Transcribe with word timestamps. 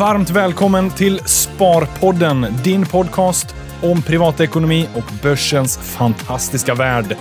Varmt 0.00 0.30
välkommen 0.30 0.90
till 0.90 1.18
Sparpodden, 1.18 2.46
din 2.64 2.86
podcast 2.86 3.54
om 3.82 4.02
privatekonomi 4.02 4.88
och 4.94 5.12
börsens 5.22 5.78
fantastiska 5.78 6.74
värld. 6.74 7.16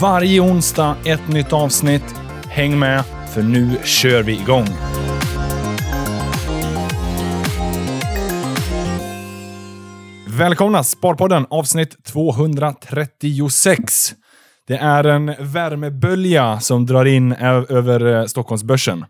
Varje 0.00 0.40
onsdag 0.40 0.96
ett 1.04 1.28
nytt 1.28 1.52
avsnitt. 1.52 2.14
Häng 2.48 2.78
med, 2.78 3.04
för 3.34 3.42
nu 3.42 3.78
kör 3.84 4.22
vi 4.22 4.32
igång. 4.32 4.66
Välkomna 10.38 10.84
Sparpodden 10.84 11.46
avsnitt 11.50 12.04
236. 12.04 14.12
Det 14.66 14.76
är 14.76 15.04
en 15.04 15.26
värmebölja 15.26 16.60
som 16.60 16.86
drar 16.86 17.04
in 17.04 17.32
över 17.32 18.14
eh, 18.14 18.24
Stockholmsbörsen. 18.24 19.04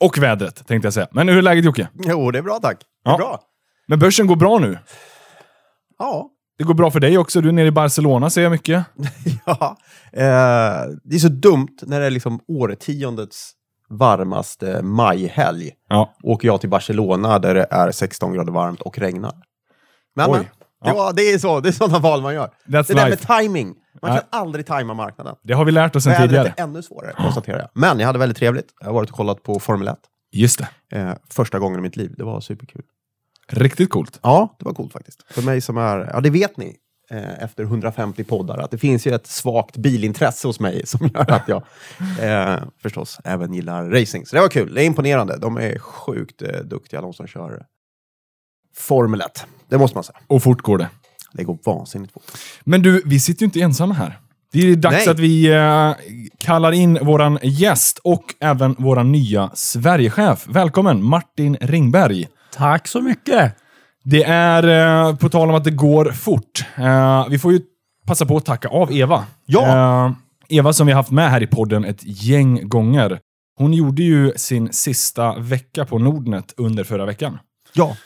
Och 0.00 0.18
vädret, 0.18 0.66
tänkte 0.66 0.86
jag 0.86 0.92
säga. 0.94 1.08
Men 1.10 1.28
hur 1.28 1.38
är 1.38 1.42
läget 1.42 1.64
Jocke? 1.64 1.88
Jo, 1.94 2.30
det 2.30 2.38
är 2.38 2.42
bra 2.42 2.58
tack. 2.62 2.78
Det 3.04 3.10
är 3.10 3.12
Ja. 3.12 3.18
bra. 3.18 3.40
Men 3.86 3.98
börsen 3.98 4.26
går 4.26 4.36
bra 4.36 4.58
nu. 4.58 4.78
Ja. 5.98 6.30
Det 6.58 6.64
går 6.64 6.74
bra 6.74 6.90
för 6.90 7.00
dig 7.00 7.18
också. 7.18 7.40
Du 7.40 7.48
är 7.48 7.52
nere 7.52 7.66
i 7.66 7.70
Barcelona 7.70 8.30
ser 8.30 8.42
jag 8.42 8.50
mycket. 8.52 8.84
ja. 9.46 9.76
Eh, 10.12 10.86
det 11.04 11.14
är 11.14 11.18
så 11.18 11.28
dumt 11.28 11.76
när 11.82 12.00
det 12.00 12.06
är 12.06 12.10
liksom 12.10 12.40
årtiondets 12.48 13.52
varmaste 13.88 14.82
majhelg. 14.82 15.70
Ja. 15.88 16.14
Åker 16.22 16.48
jag 16.48 16.60
till 16.60 16.70
Barcelona 16.70 17.38
där 17.38 17.54
det 17.54 17.66
är 17.70 17.90
16 17.90 18.32
grader 18.32 18.52
varmt 18.52 18.80
och 18.80 18.98
regnar. 18.98 19.32
Men, 20.14 20.30
Oj. 20.30 20.50
Det, 20.84 20.92
var, 20.92 21.12
det 21.12 21.22
är 21.22 21.38
så, 21.38 21.60
det 21.60 21.68
är 21.68 21.72
sådana 21.72 21.98
val 21.98 22.22
man 22.22 22.34
gör. 22.34 22.46
That's 22.66 22.86
det 22.88 22.94
där 22.94 22.94
med 22.94 23.10
life. 23.10 23.26
timing. 23.40 23.74
Man 24.02 24.10
kan 24.16 24.24
aldrig 24.30 24.66
tajma 24.66 24.94
marknaden. 24.94 25.36
Det 25.42 25.54
har 25.54 25.64
vi 25.64 25.72
lärt 25.72 25.96
oss 25.96 26.04
sen 26.04 26.12
Vädret 26.12 26.28
tidigare. 26.30 26.54
är 26.56 26.62
ännu 26.62 26.82
svårare, 26.82 27.12
konstaterar 27.12 27.58
jag. 27.58 27.68
Men 27.72 27.98
jag 28.00 28.06
hade 28.06 28.18
väldigt 28.18 28.38
trevligt. 28.38 28.66
Jag 28.80 28.86
har 28.86 28.94
varit 28.94 29.10
och 29.10 29.16
kollat 29.16 29.42
på 29.42 29.60
Formel 29.60 29.88
1. 29.88 29.96
Just 30.32 30.58
det. 30.58 30.98
Eh, 30.98 31.12
första 31.30 31.58
gången 31.58 31.78
i 31.78 31.82
mitt 31.82 31.96
liv. 31.96 32.14
Det 32.16 32.24
var 32.24 32.40
superkul. 32.40 32.82
Riktigt 33.48 33.90
coolt. 33.90 34.18
Ja, 34.22 34.56
det 34.58 34.64
var 34.64 34.72
coolt 34.72 34.92
faktiskt. 34.92 35.24
För 35.30 35.42
mig 35.42 35.60
som 35.60 35.76
är, 35.76 36.10
ja 36.12 36.20
det 36.20 36.30
vet 36.30 36.56
ni, 36.56 36.76
eh, 37.10 37.42
efter 37.42 37.62
150 37.62 38.24
poddar, 38.24 38.58
att 38.58 38.70
det 38.70 38.78
finns 38.78 39.06
ju 39.06 39.14
ett 39.14 39.26
svagt 39.26 39.76
bilintresse 39.76 40.48
hos 40.48 40.60
mig 40.60 40.86
som 40.86 41.06
gör 41.14 41.30
att 41.30 41.48
jag 41.48 41.62
eh, 42.20 42.56
förstås 42.82 43.20
även 43.24 43.52
gillar 43.52 43.90
racing. 43.90 44.26
Så 44.26 44.36
det 44.36 44.42
var 44.42 44.48
kul, 44.48 44.74
det 44.74 44.82
är 44.82 44.86
imponerande. 44.86 45.36
De 45.38 45.56
är 45.56 45.78
sjukt 45.78 46.42
eh, 46.42 46.48
duktiga, 46.60 47.00
de 47.00 47.12
som 47.12 47.26
kör 47.26 47.66
Formel 48.78 49.20
1. 49.20 49.46
Det 49.68 49.78
måste 49.78 49.96
man 49.96 50.04
säga. 50.04 50.18
Och 50.26 50.42
fort 50.42 50.62
går 50.62 50.78
det. 50.78 50.88
Det 51.32 51.44
går 51.44 51.58
vansinnigt 51.64 52.12
fort. 52.12 52.22
Men 52.64 52.82
du, 52.82 53.02
vi 53.04 53.20
sitter 53.20 53.42
ju 53.42 53.44
inte 53.44 53.60
ensamma 53.60 53.94
här. 53.94 54.18
Det 54.52 54.70
är 54.70 54.76
dags 54.76 54.96
Nej. 54.96 55.08
att 55.08 55.18
vi 55.18 55.52
eh, 55.52 55.92
kallar 56.38 56.72
in 56.72 56.98
våran 57.02 57.38
gäst 57.42 57.98
och 57.98 58.34
även 58.40 58.76
våran 58.78 59.12
nya 59.12 59.50
Sverigechef. 59.54 60.46
Välkommen 60.48 61.04
Martin 61.04 61.56
Ringberg. 61.60 62.28
Tack 62.52 62.88
så 62.88 63.00
mycket! 63.00 63.54
Det 64.04 64.24
är, 64.24 65.08
eh, 65.08 65.16
på 65.16 65.28
tal 65.28 65.48
om 65.48 65.54
att 65.54 65.64
det 65.64 65.70
går 65.70 66.04
fort, 66.12 66.64
eh, 66.76 67.28
vi 67.28 67.38
får 67.38 67.52
ju 67.52 67.60
passa 68.06 68.26
på 68.26 68.36
att 68.36 68.44
tacka 68.44 68.68
av 68.68 68.92
Eva. 68.92 69.24
Ja. 69.46 70.14
Eva 70.48 70.72
som 70.72 70.86
vi 70.86 70.92
har 70.92 71.00
haft 71.00 71.10
med 71.10 71.30
här 71.30 71.42
i 71.42 71.46
podden 71.46 71.84
ett 71.84 72.00
gäng 72.02 72.68
gånger. 72.68 73.20
Hon 73.58 73.72
gjorde 73.74 74.02
ju 74.02 74.32
sin 74.36 74.72
sista 74.72 75.38
vecka 75.38 75.84
på 75.84 75.98
Nordnet 75.98 76.54
under 76.56 76.84
förra 76.84 77.06
veckan. 77.06 77.38
Ja, 77.72 77.96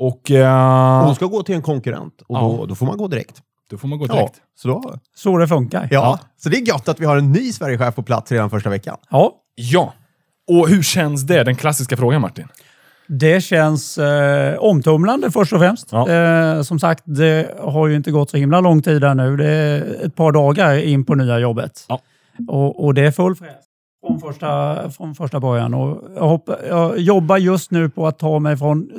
Och 0.00 0.30
eh, 0.30 0.98
och 1.00 1.06
hon 1.06 1.14
ska 1.14 1.26
gå 1.26 1.42
till 1.42 1.54
en 1.54 1.62
konkurrent 1.62 2.22
och 2.28 2.34
då, 2.40 2.58
Ja. 2.60 2.66
då 2.66 2.74
får 2.74 2.86
man 2.86 2.96
gå 2.98 3.08
direkt. 3.08 3.42
då 3.70 3.78
får 3.78 3.88
man 3.88 3.98
gå 3.98 4.06
Ja, 4.08 4.14
direkt. 4.14 4.34
så, 4.58 4.68
då, 4.68 4.94
Så 5.16 5.38
det 5.38 5.48
funkar. 5.48 5.88
ja. 5.90 6.18
så 6.36 6.48
det 6.48 6.56
är 6.56 6.68
gött 6.68 6.88
att 6.88 7.00
vi 7.00 7.04
har 7.06 7.16
en 7.16 7.32
ny 7.32 7.52
Sverigechef 7.52 7.94
på 7.94 8.02
plats 8.02 8.32
redan 8.32 8.50
första 8.50 8.70
veckan. 8.70 8.96
Ja, 9.10 9.32
Ja. 9.54 9.94
Och 10.50 10.68
hur 10.68 10.82
känns 10.82 11.22
det? 11.22 11.44
Den 11.44 11.56
klassiska 11.56 11.96
frågan 11.96 12.20
Martin. 12.20 12.48
det 13.08 13.40
känns 13.40 13.98
eh, 13.98 14.58
omtumlande 14.58 15.30
först 15.30 15.52
och 15.52 15.58
främst. 15.58 15.88
Ja. 15.92 16.08
Eh, 16.10 16.62
som 16.62 16.78
sagt, 16.78 17.02
det 17.06 17.54
har 17.62 17.86
ju 17.88 17.96
inte 17.96 18.10
gått 18.10 18.30
så 18.30 18.36
himla 18.36 18.60
lång 18.60 18.82
tid 18.82 19.04
här 19.04 19.14
nu. 19.14 19.36
Det 19.36 19.46
är 19.50 20.06
ett 20.06 20.14
par 20.16 20.32
dagar 20.32 20.76
in 20.76 21.04
på 21.04 21.14
nya 21.14 21.38
jobbet. 21.38 21.84
Ja. 21.88 22.00
Och, 22.48 22.84
och 22.84 22.94
det 22.94 23.06
är 23.06 23.10
full 23.10 23.34
fräs 23.36 23.50
från 24.06 24.20
första, 24.20 24.76
från 24.90 25.14
första 25.14 25.40
början. 25.40 25.74
Och 25.74 26.02
jag, 26.16 26.28
hopp, 26.28 26.50
jag 26.68 26.98
jobbar 26.98 27.36
just 27.36 27.70
nu 27.70 27.88
på 27.90 28.06
att 28.06 28.18
ta 28.18 28.38
mig 28.38 28.56
från 28.56 28.80
eh, 28.80 28.96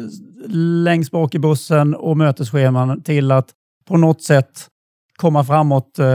längst 0.83 1.11
bak 1.11 1.35
i 1.35 1.39
bussen 1.39 1.95
och 1.95 2.17
mötesscheman 2.17 3.03
till 3.03 3.31
att 3.31 3.45
på 3.87 3.97
något 3.97 4.21
sätt 4.21 4.67
komma 5.17 5.43
framåt 5.43 5.99
eh, 5.99 6.05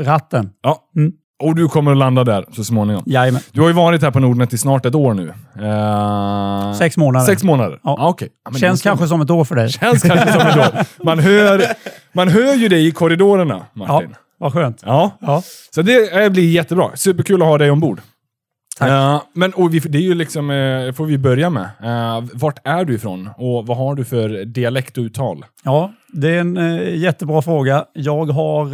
ratten. 0.00 0.50
Ja. 0.62 0.78
Mm. 0.96 1.12
Och 1.42 1.54
du 1.54 1.68
kommer 1.68 1.90
att 1.92 1.96
landa 1.98 2.24
där 2.24 2.44
så 2.52 2.64
småningom. 2.64 3.02
Jajamän. 3.06 3.40
Du 3.52 3.60
har 3.60 3.68
ju 3.68 3.74
varit 3.74 4.02
här 4.02 4.10
på 4.10 4.20
Nordnet 4.20 4.52
i 4.52 4.58
snart 4.58 4.86
ett 4.86 4.94
år 4.94 5.14
nu. 5.14 5.32
Eh, 5.66 6.72
Sex 6.78 6.96
månader. 6.96 7.26
Sex 7.26 7.42
månader? 7.44 7.80
Ja. 7.82 7.96
Ah, 8.00 8.08
okej. 8.08 8.28
Ja, 8.52 8.58
Känns 8.58 8.82
kanske 8.82 9.06
som 9.08 9.20
ett 9.20 9.30
år 9.30 9.44
för 9.44 9.54
dig. 9.54 9.68
Känns 9.70 10.02
kanske 10.02 10.32
som 10.32 10.40
ett 10.40 10.56
år. 10.56 10.86
Man 11.04 11.18
hör, 11.18 11.62
man 12.12 12.28
hör 12.28 12.54
ju 12.54 12.68
dig 12.68 12.86
i 12.86 12.90
korridorerna, 12.90 13.54
Ja, 13.74 13.86
Martin. 13.86 14.14
vad 14.38 14.52
skönt. 14.52 14.82
Ja. 14.86 15.10
Ja. 15.20 15.42
Så 15.74 15.82
det 15.82 16.22
eh, 16.24 16.30
blir 16.30 16.50
jättebra. 16.50 16.90
Superkul 16.94 17.42
att 17.42 17.48
ha 17.48 17.58
dig 17.58 17.70
ombord. 17.70 18.00
Eh, 18.88 19.22
men 19.32 19.52
och 19.52 19.74
vi, 19.74 19.78
det 19.78 19.98
är 19.98 20.02
ju 20.02 20.14
liksom, 20.14 20.50
uh, 20.50 20.92
får 20.92 21.06
vi 21.06 21.18
börja 21.18 21.50
med. 21.50 21.68
Uh, 21.82 22.28
vart 22.32 22.58
är 22.64 22.84
du 22.84 22.94
ifrån 22.94 23.30
och 23.36 23.66
vad 23.66 23.76
har 23.76 23.94
du 23.94 24.04
för 24.04 24.44
dialekt 24.44 24.98
och 24.98 25.02
uttal? 25.02 25.44
Ja, 25.62 25.92
det 26.08 26.30
är 26.30 26.40
en 26.40 26.56
eh, 26.56 26.94
jättebra 26.96 27.42
fråga. 27.42 27.84
Jag, 27.92 28.24
har, 28.24 28.66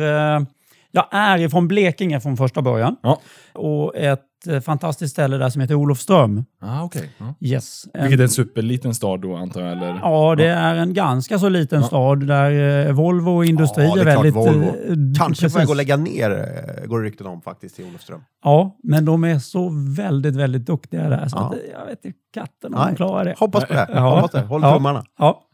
jag 0.92 1.04
är 1.10 1.38
ifrån 1.38 1.68
Blekinge 1.68 2.20
från 2.20 2.36
första 2.36 2.62
början. 2.62 2.96
Ja. 3.02 3.20
Och 3.54 3.96
ett 3.96 4.20
eh, 4.48 4.60
fantastiskt 4.60 5.12
ställe 5.12 5.36
där 5.36 5.48
som 5.50 5.60
heter 5.60 5.74
Olofström. 5.74 6.44
Ah, 6.62 6.84
okay. 6.84 7.02
ja. 7.18 7.34
Yes. 7.40 7.84
Vilket 7.94 8.18
är 8.18 8.22
en 8.22 8.28
superliten 8.28 8.94
stad 8.94 9.20
då 9.20 9.36
antar 9.36 9.60
jag? 9.60 9.72
Eller? 9.72 9.98
Ja, 10.02 10.34
det 10.34 10.46
är 10.46 10.74
en 10.74 10.94
ganska 10.94 11.38
så 11.38 11.48
liten 11.48 11.82
stad 11.84 12.26
där 12.26 12.86
eh, 12.86 12.92
Volvo 12.92 13.30
och 13.30 13.44
industri 13.44 13.84
Ja, 13.84 13.94
det 13.94 14.00
är 14.00 14.06
är 14.06 14.12
klart 14.12 14.24
väldigt... 14.24 14.34
Volvo. 14.34 14.66
eh, 14.66 14.94
Kanske 15.18 15.42
precis. 15.42 15.52
får 15.52 15.60
jag 15.60 15.66
gå 15.66 15.72
och 15.72 15.76
lägga 15.76 15.96
ner, 15.96 16.86
går 16.86 17.00
det 17.00 17.06
rykten 17.06 17.26
om 17.26 17.40
faktiskt, 17.42 17.80
i 17.80 17.84
Olofström. 17.84 18.20
Ja, 18.44 18.76
men 18.82 19.04
de 19.04 19.24
är 19.24 19.38
så 19.38 19.70
väldigt, 19.96 20.36
väldigt 20.36 20.66
duktiga 20.66 21.08
där. 21.08 21.28
Så 21.28 21.36
Ja. 21.36 21.46
att, 21.46 21.54
jag 21.80 21.86
vet 21.86 22.04
inte 22.04 22.18
katten 22.34 22.74
om 22.74 22.80
Nej. 22.80 22.88
de 22.90 22.96
klarar 22.96 23.24
det. 23.24 23.34
Hoppas 23.38 23.64
på 23.64 23.72
det. 23.74 23.86
Ja. 23.94 24.14
Hoppas 24.14 24.30
det. 24.30 24.40
Håll 24.40 24.62
Ja. 24.62 24.74
tummarna. 24.74 25.04
Ja. 25.18 25.44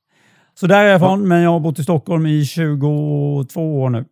Så 0.61 0.67
där 0.67 0.85
är 0.85 0.89
jag 0.89 0.97
ifrån, 0.97 1.29
men 1.29 1.43
jag 1.43 1.51
har 1.51 1.61
bott 1.61 1.79
i 1.79 1.83
Stockholm 1.83 2.27
i 2.27 2.45
22 2.45 3.83
år 3.83 3.91
nu. 3.91 4.05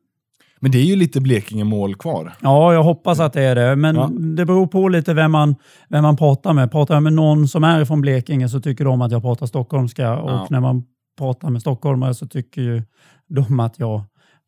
Men 0.62 0.70
det 0.70 0.78
är 0.78 0.84
ju 0.84 0.96
lite 0.96 1.20
Blekinge-mål 1.20 1.94
kvar. 1.94 2.32
Ja, 2.40 2.72
jag 2.74 2.82
hoppas 2.82 3.20
att 3.20 3.32
det 3.32 3.42
är 3.42 3.54
det. 3.54 3.76
Men 3.76 3.96
Ja. 3.96 4.10
det 4.36 4.44
beror 4.46 4.66
på 4.66 4.88
lite 4.88 5.14
vem 5.14 5.32
man, 5.32 5.54
vem 5.88 6.02
man 6.02 6.16
pratar 6.16 6.52
med. 6.52 6.70
Pratar 6.72 6.94
jag 6.94 7.02
med 7.02 7.12
någon 7.12 7.48
som 7.48 7.64
är 7.64 7.84
från 7.84 8.00
Blekinge 8.00 8.48
så 8.48 8.60
tycker 8.60 8.84
de 8.84 9.02
att 9.02 9.12
jag 9.12 9.22
pratar 9.22 9.46
stockholmska. 9.46 10.16
Och 10.16 10.30
Ja. 10.30 10.46
när 10.50 10.60
man 10.60 10.82
pratar 11.18 11.50
med 11.50 11.60
stockholmare 11.60 12.14
så 12.14 12.26
tycker 12.26 12.62
ju 12.62 12.82
de 13.28 13.60
att 13.60 13.78
jag 13.78 14.02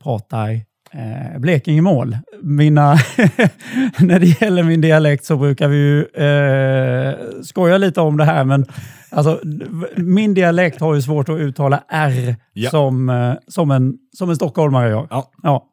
pratar 0.04 0.50
eh, 0.92 1.38
Blekingemål. 1.40 2.16
Mina, 2.42 2.92
när 3.98 4.20
det 4.20 4.40
gäller 4.42 4.62
min 4.62 4.80
dialekt 4.80 5.24
så 5.24 5.36
brukar 5.36 5.68
vi 5.68 5.76
ju 5.76 6.00
eh, 6.04 7.14
skoja 7.42 7.78
lite 7.78 8.00
om 8.00 8.16
det 8.16 8.24
här. 8.24 8.44
Men 8.44 8.66
alltså, 9.10 9.40
min 9.96 10.34
dialekt 10.34 10.80
har 10.80 10.94
ju 10.94 11.02
svårt 11.02 11.28
att 11.28 11.38
uttala 11.38 11.82
R 11.88 12.36
Ja. 12.52 12.70
som, 12.70 13.08
eh, 13.08 13.32
som, 13.48 13.70
en, 13.70 13.94
som 14.16 14.30
en 14.30 14.36
stockholmare 14.36 14.88
gör. 14.90 15.06
Ja. 15.10 15.30
Ja. 15.42 15.64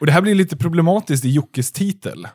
Och 0.00 0.06
det 0.06 0.12
här 0.12 0.22
blir 0.22 0.34
lite 0.34 0.56
problematiskt 0.56 1.24
i 1.24 1.30
Jockes 1.30 1.72
titel. 1.72 2.28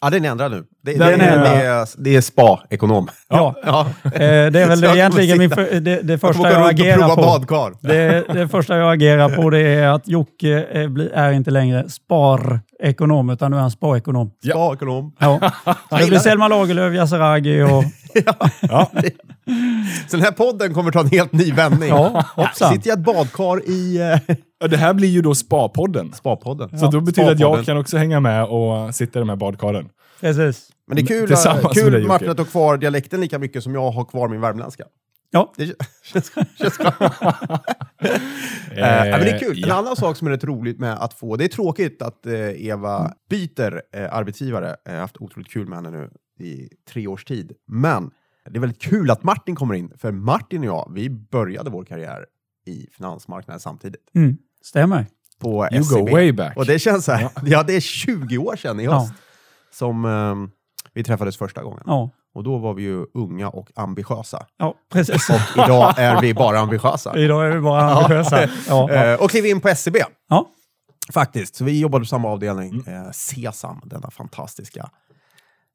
Ja, 0.00 0.10
den 0.10 0.24
är 0.24 0.30
ändrad 0.30 0.50
nu. 0.50 0.66
Det, 0.84 0.98
det, 0.98 1.04
är 1.04 1.18
det, 1.18 1.24
är, 1.66 1.88
det 2.04 2.16
är 2.16 2.20
spa-ekonom. 2.20 3.08
Ja. 3.28 3.54
Ja. 3.64 3.86
Eh, 4.04 4.10
det 4.10 4.60
är 4.60 4.68
väl 4.68 4.82
jag 4.82 4.96
egentligen 4.96 5.38
min 5.38 5.50
för, 5.50 5.80
det, 5.80 6.02
det 6.02 6.12
Jag 6.12 6.20
första 6.20 6.52
jag 6.52 6.62
och 6.62 6.68
agerar 6.70 6.98
prova 6.98 7.14
på. 7.14 7.22
badkar. 7.22 7.72
Det, 7.80 8.24
det 8.34 8.48
första 8.48 8.76
jag 8.76 8.92
agerar 8.92 9.28
på 9.36 9.50
det 9.50 9.60
är 9.60 9.88
att 9.88 10.08
Jocke 10.08 10.66
eh, 10.72 10.88
blir- 10.88 11.12
är 11.12 11.32
inte 11.32 11.50
längre 11.50 11.84
sparekonom 11.90 13.30
utan 13.30 13.50
nu 13.50 13.56
är 13.56 13.60
han. 13.60 13.70
Spa-ekonom. 13.70 14.30
Ja. 14.40 15.50
Så 15.90 15.96
det 15.96 16.06
blir 16.06 16.18
Selma 16.18 16.48
Lagerlöf, 16.48 16.94
Yassir 16.94 17.16
Aragi 17.20 17.62
och... 17.62 17.84
Ja. 18.60 18.90
Så 20.08 20.16
den 20.16 20.20
här 20.24 20.32
podden 20.32 20.74
kommer 20.74 20.90
ta 20.90 21.00
en 21.00 21.08
helt 21.10 21.32
ny 21.32 21.52
vändning. 21.52 21.88
Ja, 21.88 22.24
hoppsan. 22.36 22.72
Sitter 22.74 22.88
jag 22.90 22.98
i 22.98 23.00
ett 23.00 23.06
badkar 23.06 23.68
i 23.70 23.98
Ja, 24.60 24.68
Det 24.68 24.76
här 24.76 24.92
blir 24.94 25.08
ju 25.08 25.22
då 25.22 25.34
Spa-podden. 25.34 26.12
Spa-podden. 26.12 26.76
Så 26.78 26.86
då 26.90 27.00
betyder 27.00 27.26
det 27.28 27.32
att 27.34 27.40
jag 27.40 27.64
kan 27.66 27.76
också 27.76 27.96
hänga 27.96 28.20
med 28.20 28.44
och 28.44 28.94
sitta 28.94 29.18
i 29.18 29.20
de 29.20 29.28
här 29.28 29.36
badkaren. 29.36 29.88
Precis. 30.20 30.70
Men 30.86 30.96
det 30.96 31.02
är 31.02 31.06
kul, 31.06 31.26
Tillsammans 31.28 31.78
kul 31.78 32.06
Martin, 32.06 32.30
att 32.30 32.36
du 32.36 32.42
har 32.42 32.50
kvar 32.50 32.76
dialekten 32.76 33.20
lika 33.20 33.38
mycket 33.38 33.62
som 33.62 33.74
jag 33.74 33.90
har 33.90 34.04
kvar 34.04 34.28
min 34.28 34.40
värmländska. 34.40 34.84
Ja. 35.30 35.52
Det 35.56 35.66
känns, 36.02 36.32
känns 36.58 36.78
bra. 36.78 36.92
Eh, 38.76 38.80
ja, 38.80 39.04
men 39.04 39.20
det 39.20 39.30
är 39.30 39.38
kul. 39.38 39.62
En 39.62 39.68
ja. 39.68 39.74
annan 39.74 39.96
sak 39.96 40.16
som 40.16 40.26
är 40.26 40.30
rätt 40.30 40.44
roligt 40.44 40.78
med 40.78 40.94
att 40.94 41.14
få, 41.14 41.36
det 41.36 41.44
är 41.44 41.48
tråkigt 41.48 42.02
att 42.02 42.26
eh, 42.26 42.66
Eva 42.66 43.12
byter 43.30 43.82
eh, 43.92 44.14
arbetsgivare. 44.14 44.76
Jag 44.84 44.92
har 44.92 45.00
haft 45.00 45.16
otroligt 45.16 45.50
kul 45.50 45.68
med 45.68 45.78
henne 45.78 45.90
nu 45.90 46.10
i 46.44 46.68
tre 46.88 47.06
års 47.06 47.24
tid. 47.24 47.52
Men 47.66 48.10
det 48.50 48.56
är 48.56 48.60
väldigt 48.60 48.82
kul 48.82 49.10
att 49.10 49.22
Martin 49.22 49.56
kommer 49.56 49.74
in, 49.74 49.92
för 49.98 50.12
Martin 50.12 50.60
och 50.60 50.66
jag, 50.66 50.92
vi 50.94 51.10
började 51.10 51.70
vår 51.70 51.84
karriär 51.84 52.26
i 52.66 52.86
finansmarknaden 52.96 53.60
samtidigt. 53.60 54.10
Mm. 54.14 54.36
Stämmer. 54.62 55.06
På 55.38 55.68
You 55.72 55.84
go 55.84 56.10
way 56.12 56.32
back. 56.32 56.56
Och 56.56 56.66
det 56.66 56.78
känns 56.78 57.04
så 57.04 57.12
här, 57.12 57.30
ja. 57.44 57.62
det 57.66 57.76
är 57.76 57.80
20 57.80 58.38
år 58.38 58.56
sedan 58.56 58.80
i 58.80 58.86
höst 58.86 59.12
Ja. 59.14 59.20
Som 59.74 60.04
ehm, 60.04 60.50
vi 60.92 61.04
träffades 61.04 61.36
första 61.36 61.62
gången. 61.62 61.82
Ja. 61.86 62.10
Och 62.34 62.44
då 62.44 62.58
var 62.58 62.74
vi 62.74 62.82
ju 62.82 63.06
unga 63.14 63.48
och 63.48 63.68
ambitiösa. 63.74 64.46
Ja, 64.58 64.74
precis. 64.92 65.30
Och 65.30 65.64
idag 65.64 65.94
är 65.98 66.20
vi 66.20 66.34
bara 66.34 66.58
ambitiösa. 66.60 67.16
Idag 67.18 67.46
är 67.46 67.50
vi 67.50 67.60
bara 67.60 67.82
ambitiösa. 67.82 68.42
Ja, 68.42 68.48
ja. 68.68 68.90
Eh, 68.94 69.22
och 69.22 69.30
klev 69.30 69.46
in 69.46 69.60
på 69.60 69.68
SCB. 69.68 69.98
ja. 70.28 70.46
Faktiskt. 71.12 71.56
Så 71.56 71.64
vi 71.64 71.80
jobbade 71.80 72.02
på 72.02 72.06
samma 72.06 72.28
avdelning. 72.28 72.84
Eh, 72.86 73.10
Sesam, 73.12 73.80
denna 73.84 74.10
fantastiska... 74.10 74.90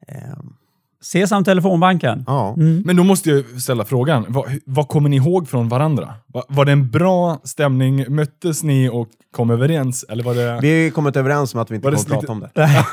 ehm, 0.08 0.54
Sesam 1.02 1.44
Telefonbanken. 1.44 2.24
ja. 2.28 2.54
Mm. 2.54 2.84
Men 2.86 2.96
då 2.96 3.04
måste 3.04 3.30
jag 3.30 3.62
ställa 3.62 3.86
frågan, 3.86 4.26
vad, 4.30 4.46
vad 4.66 4.88
kommer 4.88 5.10
ni 5.10 5.16
ihåg 5.16 5.50
från 5.50 5.70
varandra? 5.70 6.14
Va, 6.28 6.44
var 6.50 6.66
det 6.66 6.72
en 6.72 6.90
bra 6.90 7.40
stämning? 7.44 8.16
Möttes 8.16 8.64
ni 8.64 8.90
och 8.90 9.08
kom 9.32 9.50
överens? 9.50 10.06
Eller 10.10 10.24
var 10.24 10.36
det... 10.36 10.60
Vi 10.62 10.84
har 10.84 10.92
kommit 10.92 11.16
överens 11.16 11.54
om 11.54 11.60
att 11.62 11.72
vi 11.72 11.76
inte 11.76 11.90
Var 11.90 11.98
kommer 11.98 12.10
prata 12.22 12.32
om 12.32 12.40
det. 12.40 12.50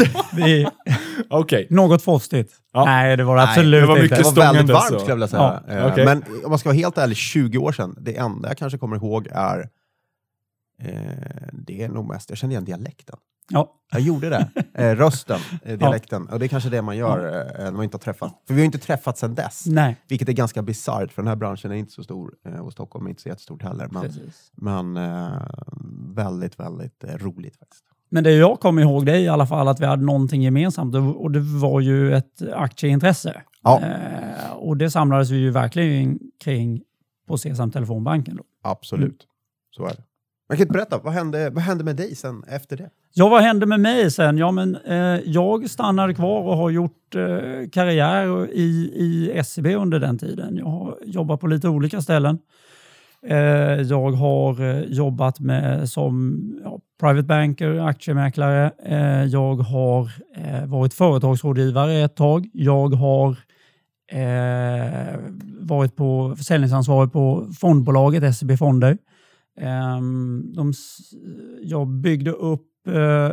Okej. 1.30 1.66
något 1.70 2.02
frostigt. 2.02 2.52
Ja. 2.72 2.84
Nej, 2.84 3.16
det 3.16 3.24
var 3.24 3.36
det 3.36 3.42
absolut 3.42 3.82
det 3.82 3.86
var 3.86 3.94
mycket 4.02 4.10
Det 4.18 4.28
inte. 4.28 4.40
var 4.40 4.52
väldigt 4.54 4.74
varmt 4.74 4.84
skulle 4.86 5.00
jag 5.08 5.14
vilja 5.14 5.28
säga. 5.28 5.62
Ja, 5.68 5.74
Eh, 5.74 5.86
okej. 5.92 6.04
Men 6.04 6.24
om 6.44 6.50
man 6.50 6.58
ska 6.58 6.68
vara 6.68 6.76
helt 6.76 6.98
ärlig, 6.98 7.16
20 7.16 7.58
år 7.58 7.72
sedan, 7.72 7.96
det 8.00 8.16
enda 8.16 8.48
jag 8.48 8.58
kanske 8.58 8.78
kommer 8.78 8.96
ihåg 8.96 9.28
är... 9.32 9.68
Eh, 10.82 10.92
det 11.52 11.82
är 11.82 11.88
nog 11.88 12.08
mest, 12.08 12.28
jag 12.30 12.38
känner 12.38 12.52
igen 12.52 12.64
dialekten. 12.64 13.16
Ja, 13.50 13.74
Jag 13.92 14.00
gjorde 14.00 14.28
det. 14.28 14.48
Eh, 14.74 14.96
rösten, 14.96 15.40
eh, 15.64 15.78
dialekten. 15.78 16.28
Och 16.28 16.38
det 16.38 16.46
är 16.46 16.48
kanske 16.48 16.68
det 16.70 16.82
man 16.82 16.96
gör 16.96 17.18
eh, 17.58 17.64
när 17.64 17.72
man 17.72 17.84
inte 17.84 17.94
har 17.94 18.00
träffat. 18.00 18.42
För 18.46 18.54
vi 18.54 18.60
har 18.60 18.64
inte 18.64 18.78
träffats 18.78 19.20
sedan 19.20 19.34
dess. 19.34 19.66
nej. 19.66 19.96
Vilket 20.08 20.28
är 20.28 20.32
ganska 20.32 20.62
bisarrt, 20.62 21.12
för 21.12 21.22
den 21.22 21.28
här 21.28 21.36
branschen 21.36 21.70
är 21.70 21.74
inte 21.76 21.92
så 21.92 22.02
stor. 22.04 22.34
Och 22.62 22.72
Stockholm 22.72 23.06
är 23.06 23.10
inte 23.10 23.22
så 23.22 23.28
jättestort 23.28 23.62
heller. 23.62 23.88
Men, 23.90 24.02
Precis. 24.02 24.50
men 24.52 24.98
väldigt, 26.14 26.60
väldigt 26.60 27.04
roligt 27.04 27.56
faktiskt. 27.56 27.84
Men 28.10 28.24
det 28.24 28.32
jag 28.32 28.60
kommer 28.60 28.82
ihåg 28.82 29.06
det 29.06 29.12
är 29.12 29.18
i 29.18 29.28
alla 29.28 29.46
fall 29.46 29.68
att 29.68 29.80
vi 29.80 29.86
hade 29.86 30.04
någonting 30.04 30.42
gemensamt 30.42 30.94
och 30.94 31.30
det 31.30 31.40
var 31.40 31.80
ju 31.80 32.14
ett 32.14 32.42
aktieintresse. 32.54 33.42
Ja. 33.62 33.80
Eh, 33.82 34.52
och 34.56 34.76
det 34.76 34.90
samlades 34.90 35.30
vi 35.30 35.36
ju 35.36 35.50
verkligen 35.50 36.18
kring 36.44 36.80
på 37.28 37.38
Sesam 37.38 37.70
Telefonbanken. 37.70 38.36
Då. 38.36 38.42
Absolut. 38.62 39.26
Så 39.76 39.84
är 39.84 39.90
det. 39.90 40.02
Men 40.48 40.56
kan 40.56 40.64
inte 40.64 40.72
berätta, 40.72 40.98
vad 40.98 41.12
hände, 41.12 41.50
vad 41.50 41.62
hände 41.62 41.84
med 41.84 41.96
dig 41.96 42.14
sen 42.14 42.44
efter 42.48 42.76
det? 42.76 42.90
Ja, 43.14 43.28
vad 43.28 43.42
hände 43.42 43.66
med 43.66 43.80
mig 43.80 44.10
sen? 44.10 44.38
Ja, 44.38 44.50
men, 44.50 44.76
eh, 44.76 45.20
jag 45.24 45.70
stannade 45.70 46.14
kvar 46.14 46.42
och 46.42 46.56
har 46.56 46.70
gjort 46.70 47.14
eh, 47.14 47.68
karriär 47.72 48.50
i, 48.52 48.90
i 48.94 49.30
SCB 49.34 49.74
under 49.74 50.00
den 50.00 50.18
tiden. 50.18 50.56
Jag 50.56 50.66
har 50.66 50.98
jobbat 51.04 51.40
på 51.40 51.46
lite 51.46 51.68
olika 51.68 52.00
ställen. 52.00 52.38
Eh, 53.26 53.82
jag 53.82 54.10
har 54.10 54.60
eh, 54.60 54.80
jobbat 54.80 55.40
med 55.40 55.88
som 55.88 56.40
ja, 56.64 56.80
private 57.00 57.22
banker, 57.22 57.80
aktiemäklare. 57.80 58.72
Eh, 58.84 59.24
jag 59.24 59.56
har 59.56 60.10
varit 60.66 60.94
företagsrådgivare 60.94 61.94
ett 61.94 62.16
tag. 62.16 62.48
Jag 62.52 62.94
har 62.94 63.36
varit 65.60 65.96
på 65.96 66.34
försäljningsansvarig 66.36 67.12
på 67.12 67.50
fondbolaget 67.60 68.36
SEB 68.36 68.58
Fonder. 68.58 68.98
Ehm, 69.60 70.52
de, 70.54 70.72
jag 71.62 71.88
byggde 71.88 72.30
upp 72.30 72.66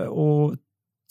och 0.09 0.55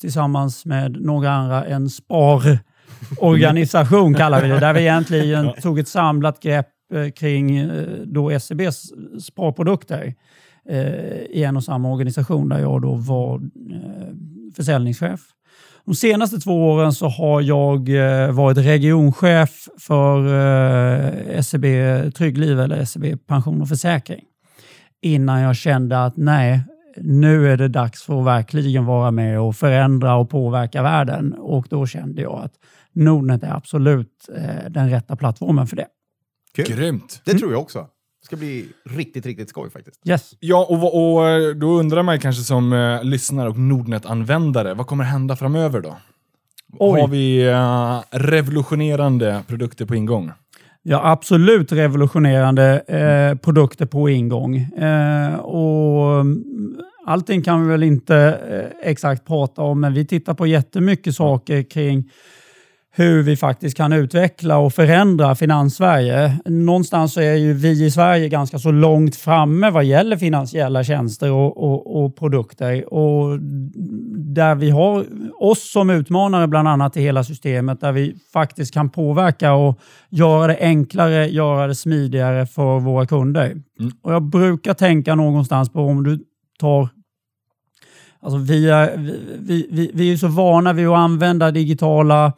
tillsammans 0.00 0.66
med 0.66 1.00
några 1.00 1.30
andra 1.30 1.64
en 1.64 1.90
sparorganisation 1.90 4.14
kallar 4.14 4.42
vi 4.42 4.48
det, 4.48 4.60
där 4.60 4.74
vi 4.74 4.80
egentligen 4.80 5.50
tog 5.62 5.78
ett 5.78 5.88
samlat 5.88 6.40
grepp 6.40 6.73
Eh, 6.94 7.10
kring 7.10 7.56
eh, 7.56 7.86
då 8.04 8.40
SEBs 8.40 8.92
sparprodukter 9.22 10.14
eh, 10.68 10.84
i 11.30 11.44
en 11.44 11.56
och 11.56 11.64
samma 11.64 11.92
organisation 11.92 12.48
där 12.48 12.58
jag 12.58 12.82
då 12.82 12.94
var 12.94 13.40
försäljningschef. 14.56 15.20
De 15.84 15.94
senaste 15.94 16.38
två 16.38 16.70
åren 16.70 16.92
så 16.92 17.08
har 17.08 17.40
jag 17.40 17.90
varit 18.32 18.58
regionchef 18.58 19.68
för 19.78 21.42
SEB 21.42 21.64
Tryggliv 22.14 22.60
eller 22.60 22.84
SEB 22.84 23.26
Pension 23.26 23.62
och 23.62 23.68
Försäkring 23.68 24.24
innan 25.02 25.40
jag 25.40 25.56
kände 25.56 26.04
att 26.04 26.16
nej, 26.16 26.60
nu 26.96 27.52
är 27.52 27.56
det 27.56 27.68
dags 27.68 28.02
för 28.02 28.20
att 28.20 28.26
verkligen 28.26 28.84
vara 28.84 29.10
med 29.10 29.40
och 29.40 29.56
förändra 29.56 30.16
och 30.16 30.30
påverka 30.30 30.82
världen. 30.82 31.32
Och 31.32 31.66
då 31.70 31.86
kände 31.86 32.22
jag 32.22 32.44
att 32.44 32.52
Nordnet 32.92 33.42
är 33.42 33.56
absolut 33.56 34.28
den 34.68 34.90
rätta 34.90 35.16
plattformen 35.16 35.66
för 35.66 35.76
det. 35.76 35.86
Kul. 36.54 36.64
Grymt. 36.66 37.20
Det 37.24 37.34
tror 37.34 37.52
jag 37.52 37.60
också. 37.60 37.78
Det 38.20 38.26
ska 38.26 38.36
bli 38.36 38.68
riktigt, 38.84 39.26
riktigt 39.26 39.48
skoj 39.48 39.70
faktiskt. 39.70 40.00
Yes. 40.08 40.36
Ja, 40.40 40.66
och, 40.70 41.14
och 41.16 41.28
eh, 41.28 41.54
då 41.54 41.66
undrar 41.66 42.02
man 42.02 42.20
kanske 42.20 42.42
som 42.42 42.72
eh, 42.72 43.04
lyssnare 43.04 43.48
och 43.48 43.58
Nordnet-användare, 43.58 44.74
vad 44.74 44.86
kommer 44.86 45.04
hända 45.04 45.36
framöver 45.36 45.80
då? 45.80 45.96
Oj. 46.78 47.00
Har 47.00 47.08
vi 47.08 47.46
eh, 47.46 48.00
revolutionerande 48.10 49.42
produkter 49.46 49.86
på 49.86 49.94
ingång? 49.94 50.32
Ja, 50.82 51.00
absolut 51.04 51.72
revolutionerande 51.72 52.80
eh, 52.80 53.38
produkter 53.38 53.86
på 53.86 54.08
ingång. 54.08 54.56
Eh, 54.56 55.34
och 55.34 56.20
mm, 56.20 56.44
allting 57.06 57.42
kan 57.42 57.62
vi 57.62 57.68
väl 57.68 57.82
inte 57.82 58.16
eh, 58.50 58.90
exakt 58.90 59.26
prata 59.26 59.62
om, 59.62 59.80
men 59.80 59.94
vi 59.94 60.06
tittar 60.06 60.34
på 60.34 60.46
jättemycket 60.46 61.14
saker 61.14 61.62
kring 61.62 62.10
hur 62.96 63.22
vi 63.22 63.36
faktiskt 63.36 63.76
kan 63.76 63.92
utveckla 63.92 64.58
och 64.58 64.72
förändra 64.72 65.34
Finanssverige. 65.34 66.38
Någonstans 66.44 67.12
så 67.12 67.20
är 67.20 67.34
ju 67.34 67.52
vi 67.52 67.84
i 67.84 67.90
Sverige 67.90 68.28
ganska 68.28 68.58
så 68.58 68.70
långt 68.70 69.16
framme 69.16 69.70
vad 69.70 69.84
gäller 69.84 70.16
finansiella 70.16 70.84
tjänster 70.84 71.30
och, 71.30 71.56
och, 71.56 72.04
och 72.04 72.16
produkter. 72.16 72.94
Och 72.94 73.40
där 74.16 74.54
vi 74.54 74.70
har 74.70 75.06
oss 75.40 75.72
som 75.72 75.90
utmanare 75.90 76.46
bland 76.46 76.68
annat 76.68 76.96
i 76.96 77.00
hela 77.00 77.24
systemet, 77.24 77.80
där 77.80 77.92
vi 77.92 78.16
faktiskt 78.32 78.74
kan 78.74 78.90
påverka 78.90 79.52
och 79.52 79.78
göra 80.08 80.46
det 80.46 80.58
enklare, 80.60 81.28
göra 81.28 81.66
det 81.66 81.74
smidigare 81.74 82.46
för 82.46 82.80
våra 82.80 83.06
kunder. 83.06 83.62
Och 84.02 84.12
Jag 84.12 84.22
brukar 84.22 84.74
tänka 84.74 85.14
någonstans 85.14 85.72
på 85.72 85.80
om 85.80 86.04
du 86.04 86.18
tar 86.58 86.88
Alltså 88.22 88.38
vi, 88.38 88.70
är, 88.70 88.96
vi, 88.96 89.36
vi, 89.38 89.68
vi, 89.70 89.90
vi 89.94 90.12
är 90.12 90.16
så 90.16 90.28
vana 90.28 90.72
vid 90.72 90.86
att 90.86 90.96
använda 90.96 91.50
digitala 91.50 92.32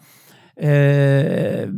eh, 0.61 1.69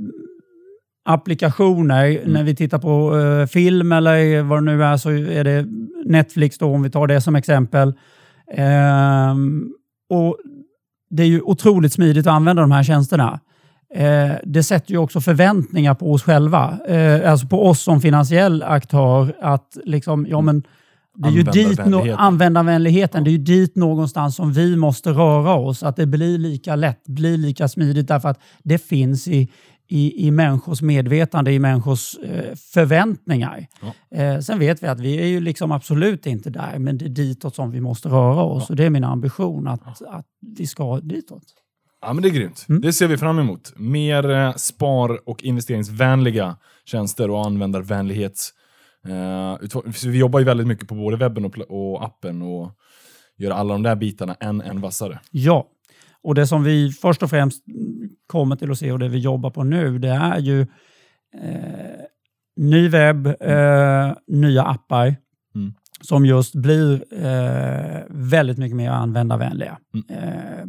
applikationer. 1.04 2.20
När 2.26 2.42
vi 2.44 2.56
tittar 2.56 2.78
på 2.78 3.18
eh, 3.18 3.46
film 3.46 3.92
eller 3.92 4.42
vad 4.42 4.58
det 4.58 4.64
nu 4.76 4.84
är 4.84 4.96
så 4.96 5.10
är 5.10 5.44
det 5.44 5.66
Netflix 6.04 6.58
då 6.58 6.74
om 6.74 6.82
vi 6.82 6.90
tar 6.90 7.06
det 7.06 7.20
som 7.20 7.36
exempel. 7.36 7.94
Ehm, 8.54 9.72
och 10.10 10.36
Det 11.10 11.22
är 11.22 11.26
ju 11.26 11.40
otroligt 11.40 11.92
smidigt 11.92 12.26
att 12.26 12.32
använda 12.32 12.62
de 12.62 12.72
här 12.72 12.82
tjänsterna. 12.82 13.40
Eh, 13.94 14.30
det 14.44 14.62
sätter 14.62 14.92
ju 14.92 14.98
också 14.98 15.20
förväntningar 15.20 15.94
på 15.94 16.12
oss 16.12 16.22
själva, 16.22 16.78
eh, 16.88 17.30
alltså 17.30 17.46
på 17.46 17.66
oss 17.66 17.80
som 17.82 18.00
finansiell 18.00 18.62
aktör 18.62 19.32
att 19.40 19.76
liksom, 19.84 20.26
ja 20.30 20.40
men 20.40 20.62
det 21.18 21.28
är 21.28 21.32
ju 21.32 21.42
dit 21.42 21.78
no- 21.78 22.14
Användarvänligheten. 22.18 23.24
det 23.24 23.30
är 23.30 23.32
ju 23.32 23.38
dit 23.38 23.76
någonstans 23.76 24.36
som 24.36 24.52
vi 24.52 24.76
måste 24.76 25.10
röra 25.10 25.54
oss, 25.54 25.82
att 25.82 25.96
det 25.96 26.06
blir 26.06 26.38
lika 26.38 26.76
lätt, 26.76 27.04
blir 27.06 27.36
lika 27.36 27.68
smidigt 27.68 28.08
därför 28.08 28.28
att 28.28 28.40
det 28.62 28.78
finns 28.78 29.28
i, 29.28 29.48
i, 29.88 30.26
i 30.26 30.30
människors 30.30 30.82
medvetande, 30.82 31.52
i 31.52 31.58
människors 31.58 32.16
eh, 32.18 32.54
förväntningar. 32.72 33.66
Eh, 34.14 34.38
sen 34.38 34.58
vet 34.58 34.82
vi 34.82 34.86
att 34.86 35.00
vi 35.00 35.18
är 35.20 35.26
ju 35.26 35.40
liksom 35.40 35.72
absolut 35.72 36.26
inte 36.26 36.50
där, 36.50 36.78
men 36.78 36.98
det 36.98 37.04
är 37.04 37.08
ditåt 37.08 37.54
som 37.54 37.70
vi 37.70 37.80
måste 37.80 38.08
röra 38.08 38.42
oss 38.42 38.70
och 38.70 38.76
det 38.76 38.84
är 38.84 38.90
min 38.90 39.04
ambition 39.04 39.68
att, 39.68 40.02
att 40.02 40.26
vi 40.56 40.66
ska 40.66 41.00
ditåt. 41.00 41.42
Ja, 42.00 42.12
men 42.12 42.22
det 42.22 42.28
är 42.28 42.30
grymt. 42.30 42.66
Mm. 42.68 42.80
Det 42.80 42.92
ser 42.92 43.06
vi 43.06 43.18
fram 43.18 43.38
emot. 43.38 43.72
Mer 43.76 44.30
eh, 44.30 44.54
spar 44.54 45.28
och 45.28 45.42
investeringsvänliga 45.42 46.56
tjänster 46.84 47.30
och 47.30 47.46
användarvänlighets... 47.46 48.52
Så 49.94 50.08
vi 50.08 50.18
jobbar 50.18 50.38
ju 50.38 50.44
väldigt 50.44 50.66
mycket 50.66 50.88
på 50.88 50.94
både 50.94 51.16
webben 51.16 51.44
och, 51.44 51.58
och 51.58 52.04
appen 52.04 52.42
och 52.42 52.70
gör 53.36 53.50
alla 53.50 53.72
de 53.72 53.82
där 53.82 53.96
bitarna 53.96 54.34
än, 54.34 54.60
än 54.60 54.80
vassare. 54.80 55.20
Ja, 55.30 55.66
och 56.22 56.34
det 56.34 56.46
som 56.46 56.64
vi 56.64 56.92
först 56.92 57.22
och 57.22 57.30
främst 57.30 57.64
kommer 58.26 58.56
till 58.56 58.70
att 58.70 58.78
se 58.78 58.92
och 58.92 58.98
det 58.98 59.08
vi 59.08 59.18
jobbar 59.18 59.50
på 59.50 59.64
nu, 59.64 59.98
det 59.98 60.08
är 60.08 60.38
ju 60.38 60.60
eh, 60.60 60.66
ny 62.56 62.88
webb, 62.88 63.26
eh, 63.26 64.12
nya 64.26 64.62
appar 64.62 65.16
Mm. 65.54 65.74
som 66.00 66.26
just 66.26 66.54
blir 66.54 67.04
eh, 67.24 68.02
väldigt 68.08 68.58
mycket 68.58 68.76
mer 68.76 68.90
användarvänliga. 68.90 69.78
Mm. 69.94 70.22
Eh, 70.22 70.64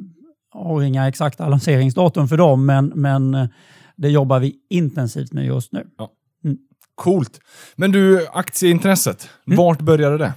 har 0.51 0.81
inga 0.81 1.07
exakta 1.07 1.47
lanseringsdatum 1.47 2.27
för 2.27 2.37
dem, 2.37 2.65
men, 2.65 2.91
men 2.95 3.49
det 3.95 4.09
jobbar 4.09 4.39
vi 4.39 4.55
intensivt 4.69 5.33
med 5.33 5.45
just 5.45 5.71
nu. 5.71 5.87
Coolt. 6.99 7.39
Men 7.75 7.91
du, 7.91 8.27
aktieintresset. 8.33 9.29
Mm. 9.47 9.57
Vart 9.57 9.79
började 9.81 10.17
det? 10.17 10.33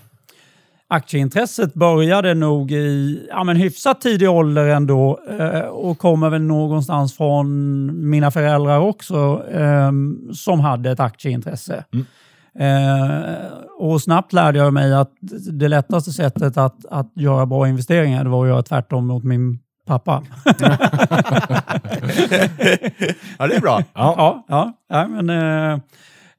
Aktieintresset 0.88 1.74
började 1.74 2.34
nog 2.34 2.72
i 2.72 3.26
ja, 3.30 3.44
men 3.44 3.56
hyfsat 3.56 4.00
tidig 4.00 4.30
ålder 4.30 4.68
ändå 4.68 5.20
eh, 5.38 5.60
och 5.60 5.98
kommer 5.98 6.30
väl 6.30 6.42
någonstans 6.42 7.16
från 7.16 8.10
mina 8.10 8.30
föräldrar 8.30 8.78
också 8.78 9.44
eh, 9.52 9.90
som 10.32 10.60
hade 10.60 10.90
ett 10.90 11.00
aktieintresse. 11.00 11.84
Mm. 11.92 12.06
Eh, 12.58 13.22
och 13.78 14.02
snabbt 14.02 14.32
lärde 14.32 14.58
jag 14.58 14.72
mig 14.72 14.94
att 14.94 15.10
det 15.52 15.68
lättaste 15.68 16.12
sättet 16.12 16.56
att, 16.56 16.86
att 16.90 17.12
göra 17.14 17.46
bra 17.46 17.68
investeringar 17.68 18.24
var 18.24 18.44
att 18.44 18.48
göra 18.48 18.62
tvärtom 18.62 19.06
mot 19.06 19.24
min 19.24 19.58
pappa. 19.86 20.22
ja, 23.38 23.46
det 23.46 23.54
är 23.54 23.60
bra. 23.60 23.82
Ja. 23.94 24.14
Ja, 24.16 24.44
ja, 24.48 24.72
ja 24.88 25.08
men 25.08 25.30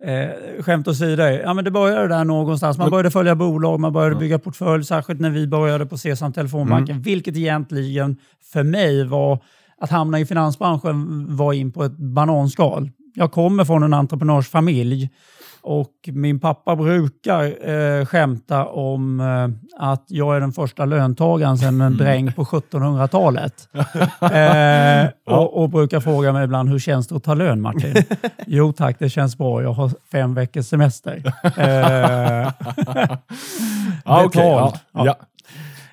eh, 0.04 0.64
skämt 0.64 0.88
åsido. 0.88 1.24
Ja, 1.24 1.54
men 1.54 1.66
det 1.66 1.72
började 1.72 2.08
där 2.08 2.24
någonstans. 2.24 2.78
Man 2.78 2.90
började 2.90 3.12
följa 3.12 3.36
bolag, 3.36 3.80
man 3.80 3.94
började 3.94 4.16
bygga 4.16 4.40
portfölj, 4.40 4.84
särskilt 4.84 5.20
när 5.20 5.30
vi 5.30 5.48
började 5.48 5.86
på 5.86 5.98
Sesam 5.98 6.34
Telefonbanken, 6.34 7.02
vilket 7.02 7.38
egentligen 7.38 8.18
för 8.54 8.64
mig 8.64 9.08
var 9.08 9.40
att 9.78 9.90
hamna 9.90 10.20
i 10.20 10.26
finansbranschen 10.26 11.26
var 11.36 11.54
in 11.54 11.72
på 11.72 11.84
ett 11.84 11.98
bananskal. 11.98 12.90
Jag 13.16 13.32
kommer 13.32 13.66
från 13.66 13.84
en 13.84 13.94
entreprenörsfamilj 13.94 15.10
och 15.64 15.94
min 16.06 16.40
pappa 16.40 16.76
brukar 16.76 17.70
eh, 17.70 18.06
skämta 18.06 18.66
om 18.66 19.20
eh, 19.20 19.88
att 19.90 20.06
jag 20.08 20.36
är 20.36 20.40
den 20.40 20.52
första 20.52 20.86
löntagaren 20.86 21.58
sedan 21.58 21.82
en 21.82 21.98
dräng 21.98 22.34
på 22.34 22.44
1700-talet. 22.44 23.70
Eh, 24.34 25.10
och, 25.26 25.64
och 25.64 25.70
brukar 25.70 26.00
fråga 26.00 26.34
mig 26.34 26.44
ibland, 26.44 26.70
hur 26.70 26.80
känns 26.80 27.08
det 27.08 27.16
att 27.16 27.24
ta 27.24 27.34
lön 27.34 27.62
Martin? 27.62 27.96
jo 28.48 28.74
tack, 28.74 29.00
det 29.00 29.10
känns 29.10 29.38
bra. 29.38 29.62
Jag 29.62 29.74
har 29.74 29.92
fem 30.12 30.34
veckors 30.34 30.66
semester. 30.66 31.24
Eh, 31.58 32.52
ja, 34.06 34.24
Betalt. 34.24 34.84
Ja. 34.92 35.06
ja. 35.06 35.16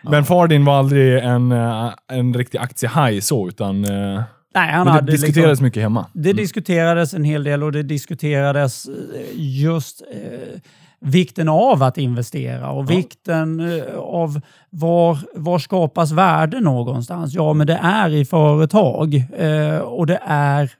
Men 0.02 0.24
far 0.24 0.46
din 0.46 0.64
var 0.64 0.78
aldrig 0.78 1.18
en, 1.18 1.52
eh, 1.52 1.90
en 2.08 2.34
riktig 2.34 2.58
aktiehaj 2.58 3.20
så, 3.20 3.48
utan 3.48 3.84
eh, 3.84 4.22
nej, 4.54 4.72
han 4.72 4.86
men 4.86 5.06
det 5.06 5.12
diskuterades 5.12 5.50
liksom, 5.50 5.64
mycket 5.64 5.82
hemma. 5.82 6.06
Det 6.12 6.32
diskuterades 6.32 7.14
en 7.14 7.24
hel 7.24 7.44
del 7.44 7.62
och 7.62 7.72
det 7.72 7.82
diskuterades 7.82 8.88
eh, 8.88 8.94
just 9.34 10.02
eh, 10.12 10.60
vikten 11.00 11.48
av 11.48 11.82
att 11.82 11.98
investera 11.98 12.70
och 12.70 12.90
vikten 12.90 13.60
eh, 13.60 13.94
av 13.96 14.40
var, 14.70 15.18
var 15.34 15.58
skapas 15.58 16.12
värde 16.12 16.60
någonstans. 16.60 17.34
Ja, 17.34 17.52
men 17.52 17.66
det 17.66 17.80
är 17.82 18.10
i 18.10 18.24
företag 18.24 19.14
eh, 19.36 19.78
och 19.78 20.06
det 20.06 20.20
är 20.24 20.70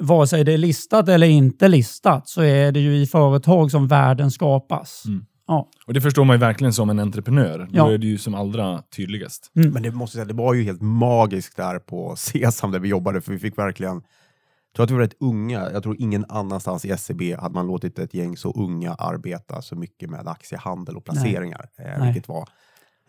vare 0.00 0.26
sig 0.26 0.44
det 0.44 0.52
är 0.52 0.58
listat 0.58 1.08
eller 1.08 1.26
inte 1.26 1.68
listat 1.68 2.28
så 2.28 2.42
är 2.42 2.72
det 2.72 2.80
ju 2.80 2.96
i 2.96 3.06
företag 3.06 3.70
som 3.70 3.88
värden 3.88 4.30
skapas. 4.30 5.02
Mm. 5.06 5.24
Ja. 5.48 5.68
Och 5.86 5.94
det 5.94 6.00
förstår 6.00 6.24
man 6.24 6.36
ju 6.36 6.40
verkligen 6.40 6.72
som 6.72 6.90
en 6.90 6.98
entreprenör. 6.98 7.68
Ja. 7.72 7.84
Då 7.84 7.90
är 7.90 7.98
det 7.98 8.06
ju 8.06 8.18
som 8.18 8.34
allra 8.34 8.82
tydligast. 8.82 9.50
Men 9.52 9.82
det 9.82 9.90
måste 9.90 10.18
jag 10.18 10.26
säga, 10.26 10.36
det 10.36 10.42
var 10.42 10.54
ju 10.54 10.62
helt 10.62 10.82
magiskt 10.82 11.56
där 11.56 11.78
på 11.78 12.16
Sesam 12.16 12.70
där 12.70 12.78
vi 12.78 12.88
jobbade, 12.88 13.20
för 13.20 13.32
vi 13.32 13.38
fick 13.38 13.58
verkligen... 13.58 14.02
Jag 14.72 14.74
tror 14.74 14.84
att 14.84 14.90
vi 14.90 14.94
var 14.94 15.00
rätt 15.00 15.16
unga. 15.20 15.70
Jag 15.72 15.82
tror 15.82 15.96
ingen 15.98 16.24
annanstans 16.28 16.84
i 16.84 16.90
SCB 16.90 17.36
hade 17.36 17.54
man 17.54 17.66
låtit 17.66 17.98
ett 17.98 18.14
gäng 18.14 18.36
så 18.36 18.52
unga 18.52 18.94
arbeta 18.94 19.62
så 19.62 19.76
mycket 19.76 20.10
med 20.10 20.28
aktiehandel 20.28 20.96
och 20.96 21.04
placeringar. 21.04 21.68
Eh, 21.78 21.84
Nej. 21.84 22.06
vilket 22.06 22.28
var 22.28 22.48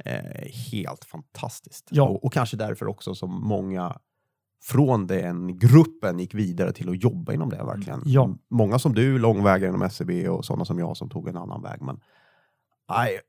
eh, 0.06 0.52
helt 0.72 1.06
fantastiskt. 1.06 1.88
Ja. 1.92 2.04
Och, 2.04 2.26
och 2.26 2.34
kanske 2.34 2.58
därför 2.58 2.88
också 2.88 3.16
som 3.16 3.48
många 3.48 3.98
från 4.64 5.08
den 5.08 5.58
gruppen 5.60 6.20
gick 6.20 6.34
vidare 6.34 6.74
till 6.74 6.90
att 6.90 7.04
jobba 7.04 7.34
inom 7.34 7.50
det. 7.50 7.64
verkligen. 7.64 8.02
Ja. 8.06 8.36
Många 8.50 8.80
som 8.80 8.96
du, 8.96 9.20
långvägare 9.20 9.70
inom 9.70 9.82
SCB 9.82 10.30
och 10.30 10.46
sådana 10.46 10.66
som 10.66 10.80
jag 10.80 10.98
som 10.98 11.10
tog 11.10 11.28
en 11.28 11.38
annan 11.38 11.62
väg. 11.62 11.82
Men, 11.82 12.00
nej, 12.90 13.20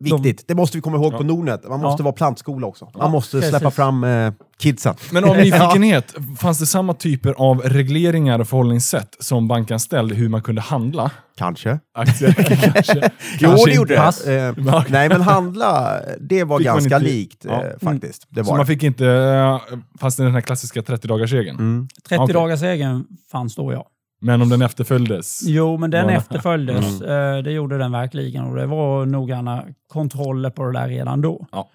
viktigt. 0.00 0.44
det 0.48 0.54
måste 0.54 0.76
vi 0.78 0.80
komma 0.82 0.96
ihåg 0.96 1.12
på 1.16 1.22
Nordnet. 1.22 1.68
Man 1.68 1.80
måste 1.80 2.00
Ja. 2.00 2.04
vara 2.04 2.12
plantskola 2.14 2.66
också. 2.66 2.84
Man 2.84 2.92
Ja, 2.98 3.08
måste 3.08 3.36
precis. 3.36 3.50
släppa 3.50 3.70
fram 3.70 4.04
eh, 4.04 4.32
kidsen. 4.58 4.94
Men 5.12 5.24
av 5.24 5.36
nyfikenhet, 5.44 6.14
fanns 6.38 6.58
det 6.58 6.66
samma 6.66 6.94
typer 6.94 7.32
av 7.38 7.60
regleringar 7.60 8.38
och 8.38 8.48
förhållningssätt 8.48 9.16
som 9.18 9.48
bankanställd 9.48 10.12
hur 10.12 10.28
man 10.28 10.42
kunde 10.42 10.60
handla 10.60 11.10
Kanske. 11.36 11.78
aktier? 11.94 12.32
Kanske. 12.72 13.10
Jo, 13.38 13.50
det 13.66 13.72
gjorde 13.74 14.12
det. 14.26 14.36
Eh, 14.58 14.84
nej, 14.88 15.08
men 15.08 15.20
handla, 15.20 16.00
det 16.20 16.44
var 16.44 16.58
Fick 16.58 16.66
man 16.66 16.74
ganska 16.76 16.96
inte- 16.96 17.06
likt 17.10 17.44
eh, 17.44 17.52
Ja. 17.52 17.64
faktiskt. 17.82 18.26
Det 18.28 18.44
Så 18.44 18.50
var 18.50 18.56
man 18.56 18.66
det. 18.66 18.72
fick 18.72 18.82
inte, 18.82 19.06
eh, 19.06 19.60
fanns 20.00 20.16
det 20.16 20.22
den 20.24 20.32
här 20.34 20.40
klassiska 20.40 20.80
30-dagarsregeln? 20.80 21.58
Mm. 21.58 21.88
30 22.08 22.22
Okej. 22.22 22.34
dagars 22.34 22.60
regeln 22.62 23.04
fanns 23.32 23.54
då 23.54 23.72
ja. 23.72 23.86
Men 24.20 24.42
om 24.42 24.48
den 24.48 24.62
efterföljdes? 24.62 25.40
Jo, 25.44 25.76
men 25.76 25.90
den 25.90 26.08
efterföljdes. 26.08 27.00
Eh, 27.02 27.42
Det 27.42 27.52
gjorde 27.52 27.78
den 27.78 27.92
verkligen 27.92 28.44
och 28.44 28.56
det 28.56 28.66
var 28.66 29.06
noggranna 29.06 29.64
kontroller 29.88 30.50
på 30.50 30.64
det 30.64 30.72
där 30.72 30.88
redan 30.88 31.20
då. 31.20 31.46
Ja. 31.52 31.70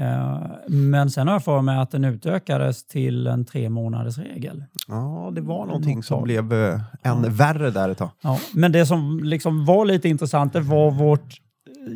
Eh, 0.00 0.40
Men 0.68 1.10
sen 1.10 1.26
har 1.26 1.34
jag 1.34 1.44
för 1.44 1.60
mig 1.62 1.78
att 1.78 1.90
den 1.90 2.04
utökades 2.04 2.86
till 2.86 3.26
en 3.26 3.44
tre 3.44 3.68
månaders 3.70 4.18
regel. 4.18 4.64
Ja, 4.88 5.30
det 5.34 5.40
var 5.40 5.66
någonting 5.66 6.02
som 6.02 6.22
blev 6.22 6.52
eh, 6.52 6.80
än 7.02 7.34
värre 7.34 7.70
där 7.70 7.88
ett 7.88 7.98
tag. 7.98 8.10
Ja. 8.22 8.38
Men 8.54 8.72
det 8.72 8.86
som 8.86 9.20
liksom 9.24 9.64
var 9.64 9.84
lite 9.84 10.08
intressant 10.08 10.52
det 10.52 10.60
var 10.60 10.90
vårt 10.90 11.40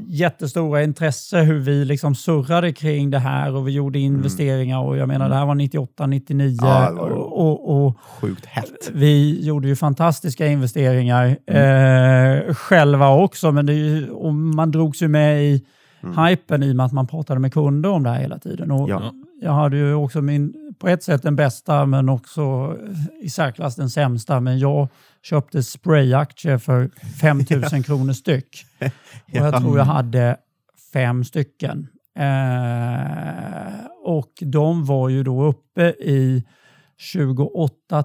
jättestora 0.07 0.83
intresse 0.83 1.39
hur 1.41 1.59
vi 1.59 1.85
liksom 1.85 2.15
surrade 2.15 2.73
kring 2.73 3.11
det 3.11 3.19
här 3.19 3.55
och 3.55 3.69
vi 3.69 3.73
gjorde 3.73 3.99
investeringar 3.99 4.79
och 4.81 4.97
jag 4.97 5.09
menar 5.09 5.29
det 5.29 5.35
här 5.35 5.47
var 5.47 5.55
98, 5.55 6.07
99 6.07 6.57
Ja, 6.63 6.93
var 6.97 7.11
och, 7.11 7.41
och, 7.47 7.87
och 7.87 7.97
Sjukt 8.21 8.47
hett. 8.47 8.91
Vi 8.93 9.45
gjorde 9.47 9.69
ju 9.69 9.77
fantastiska 9.77 10.47
investeringar 10.47 11.37
Mm. 11.47 12.49
eh, 12.49 12.55
själva 12.55 13.09
också, 13.15 13.53
men 13.53 13.67
ju, 13.67 14.11
och 14.11 14.35
man 14.35 14.71
drogs 14.71 15.03
ju 15.03 15.09
med 15.09 15.43
i 15.45 15.65
Mm. 16.03 16.25
hypen 16.27 16.63
i 16.63 16.73
och 16.73 16.77
med 16.77 16.87
att 16.87 16.93
man 16.93 17.07
pratade 17.07 17.41
med 17.41 17.53
kunder 17.53 17.91
om 17.91 18.03
det 18.03 18.11
här 18.11 18.21
hela 18.21 18.39
tiden. 18.39 18.71
Och 18.71 18.91
Ja. 18.91 19.13
Jag 19.43 19.53
hade 19.53 19.77
ju 19.77 19.95
också 19.95 20.23
min, 20.23 20.55
på 20.79 20.89
ett 20.89 21.03
sätt 21.03 21.23
den 21.23 21.37
bästa, 21.37 21.87
men 21.87 22.09
också 22.09 22.77
i 23.23 23.31
särklass 23.31 23.77
den 23.77 23.91
sämsta. 23.91 24.41
Men 24.41 24.59
jag 24.59 24.89
köpte 25.23 25.63
sprayaktier 25.63 26.59
för 26.59 26.91
5 27.21 27.41
000 27.73 27.83
kronor 27.85 28.13
styck. 28.13 28.65
Och 28.81 29.37
jag 29.37 29.61
tror 29.61 29.79
jag 29.79 29.85
hade 29.85 30.37
fem 30.93 31.25
stycken. 31.25 31.89
Eh, 32.19 33.85
och 34.05 34.33
de 34.41 34.85
var 34.85 35.09
ju 35.09 35.23
då 35.23 35.45
uppe 35.45 35.83
i 36.01 36.45
28 36.99 38.05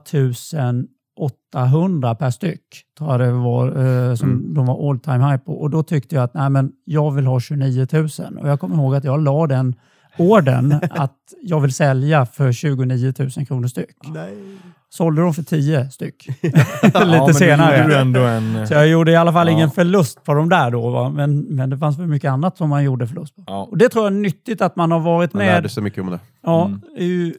800 1.18 2.16
per 2.16 2.30
styck. 2.30 2.62
Tror 2.98 3.12
jag 3.12 3.20
det 3.20 3.32
var, 3.32 3.68
eh, 3.68 4.16
som 4.16 4.30
Mm. 4.30 4.54
de 4.54 4.66
var 4.66 4.90
all 4.90 5.00
time 5.00 5.26
high 5.32 5.38
på. 5.38 5.54
Och 5.62 5.70
då 5.70 5.84
tyckte 5.84 6.16
jag 6.16 6.24
att 6.24 6.34
nej, 6.34 6.50
men 6.50 6.72
jag 6.86 7.12
vill 7.12 7.26
ha 7.26 7.40
29 7.40 7.88
000. 7.94 8.08
Och 8.42 8.50
jag 8.50 8.60
kommer 8.60 8.76
ihåg 8.76 8.96
att 8.96 9.04
jag 9.04 9.24
la 9.24 9.48
den 9.48 9.76
orden 10.18 10.80
att 10.90 11.18
jag 11.42 11.60
vill 11.62 11.74
sälja 11.74 12.26
för 12.26 12.52
29 12.52 13.14
000 13.38 13.46
kronor 13.48 13.68
styck. 13.68 13.96
Nej. 14.14 14.34
Sålde 14.90 15.22
de 15.22 15.34
för 15.34 15.44
10 15.44 15.90
styck 15.90 16.28
lite 16.42 16.60
ja, 16.94 17.34
senare. 17.34 18.00
En... 18.00 18.68
Så 18.68 18.74
jag 18.74 18.88
gjorde 18.88 19.12
i 19.12 19.16
alla 19.16 19.34
fall 19.34 19.48
Ja. 19.48 19.54
ingen 19.54 19.72
förlust 19.72 20.24
på 20.24 20.34
de 20.34 20.50
där 20.50 20.72
då. 20.72 20.90
Va? 20.90 21.10
Men, 21.10 21.40
men 21.40 21.70
det 21.70 21.78
fanns 21.78 22.00
väl 22.00 22.08
mycket 22.08 22.32
annat 22.32 22.58
som 22.58 22.70
man 22.70 22.84
gjorde 22.84 23.08
förlust 23.08 23.36
på. 23.36 23.44
Ja. 23.48 23.64
Och 23.72 23.78
det 23.78 23.90
tror 23.90 24.06
jag 24.06 24.14
är 24.14 24.18
nyttigt 24.20 24.62
att 24.62 24.76
man 24.76 24.92
har 24.92 25.00
varit 25.00 25.34
Man 25.34 25.46
lärde 25.46 25.62
med. 25.62 25.72
sig 25.72 25.84
mycket 25.84 26.02
om 26.04 26.10
det. 26.10 26.20
Ja, 26.44 26.66
Mm. 26.66 26.82
det 26.98 27.02
är 27.04 27.08
ju 27.08 27.34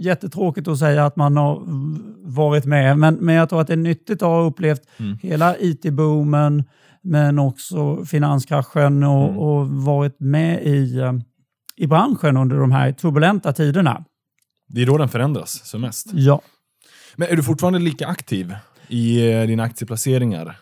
jättetråkigt 0.00 0.68
att 0.68 0.78
säga 0.78 1.06
att 1.06 1.16
man 1.16 1.36
har 1.36 1.62
varit 2.36 2.64
med, 2.64 2.98
men, 2.98 3.14
men 3.14 3.34
jag 3.34 3.48
tror 3.48 3.60
att 3.60 3.66
det 3.66 3.72
är 3.72 3.76
nyttigt 3.76 4.22
att 4.22 4.28
ha 4.28 4.40
upplevt 4.42 4.82
Mm. 5.00 5.18
hela 5.22 5.56
IT-boomen, 5.58 6.64
men 7.02 7.38
också 7.38 8.04
finanskraschen 8.04 9.02
och, 9.02 9.24
Mm. 9.28 9.38
och 9.38 9.68
varit 9.68 10.20
med 10.20 10.62
i, 10.62 10.98
eh, 11.00 11.12
i 11.76 11.86
branschen 11.86 12.36
under 12.36 12.56
de 12.56 12.72
här 12.72 12.92
turbulenta 12.92 13.52
tiderna. 13.52 14.04
Det 14.68 14.82
är 14.82 14.86
då 14.86 14.98
den 14.98 15.08
förändras 15.08 15.64
som 15.64 15.80
mest. 15.80 16.06
Ja. 16.12 16.40
Men 17.16 17.28
är 17.28 17.36
du 17.36 17.42
fortfarande 17.42 17.78
lika 17.78 18.06
aktiv 18.06 18.54
i 18.88 19.32
eh, 19.32 19.46
dina 19.46 19.62
aktieplaceringar? 19.62 20.58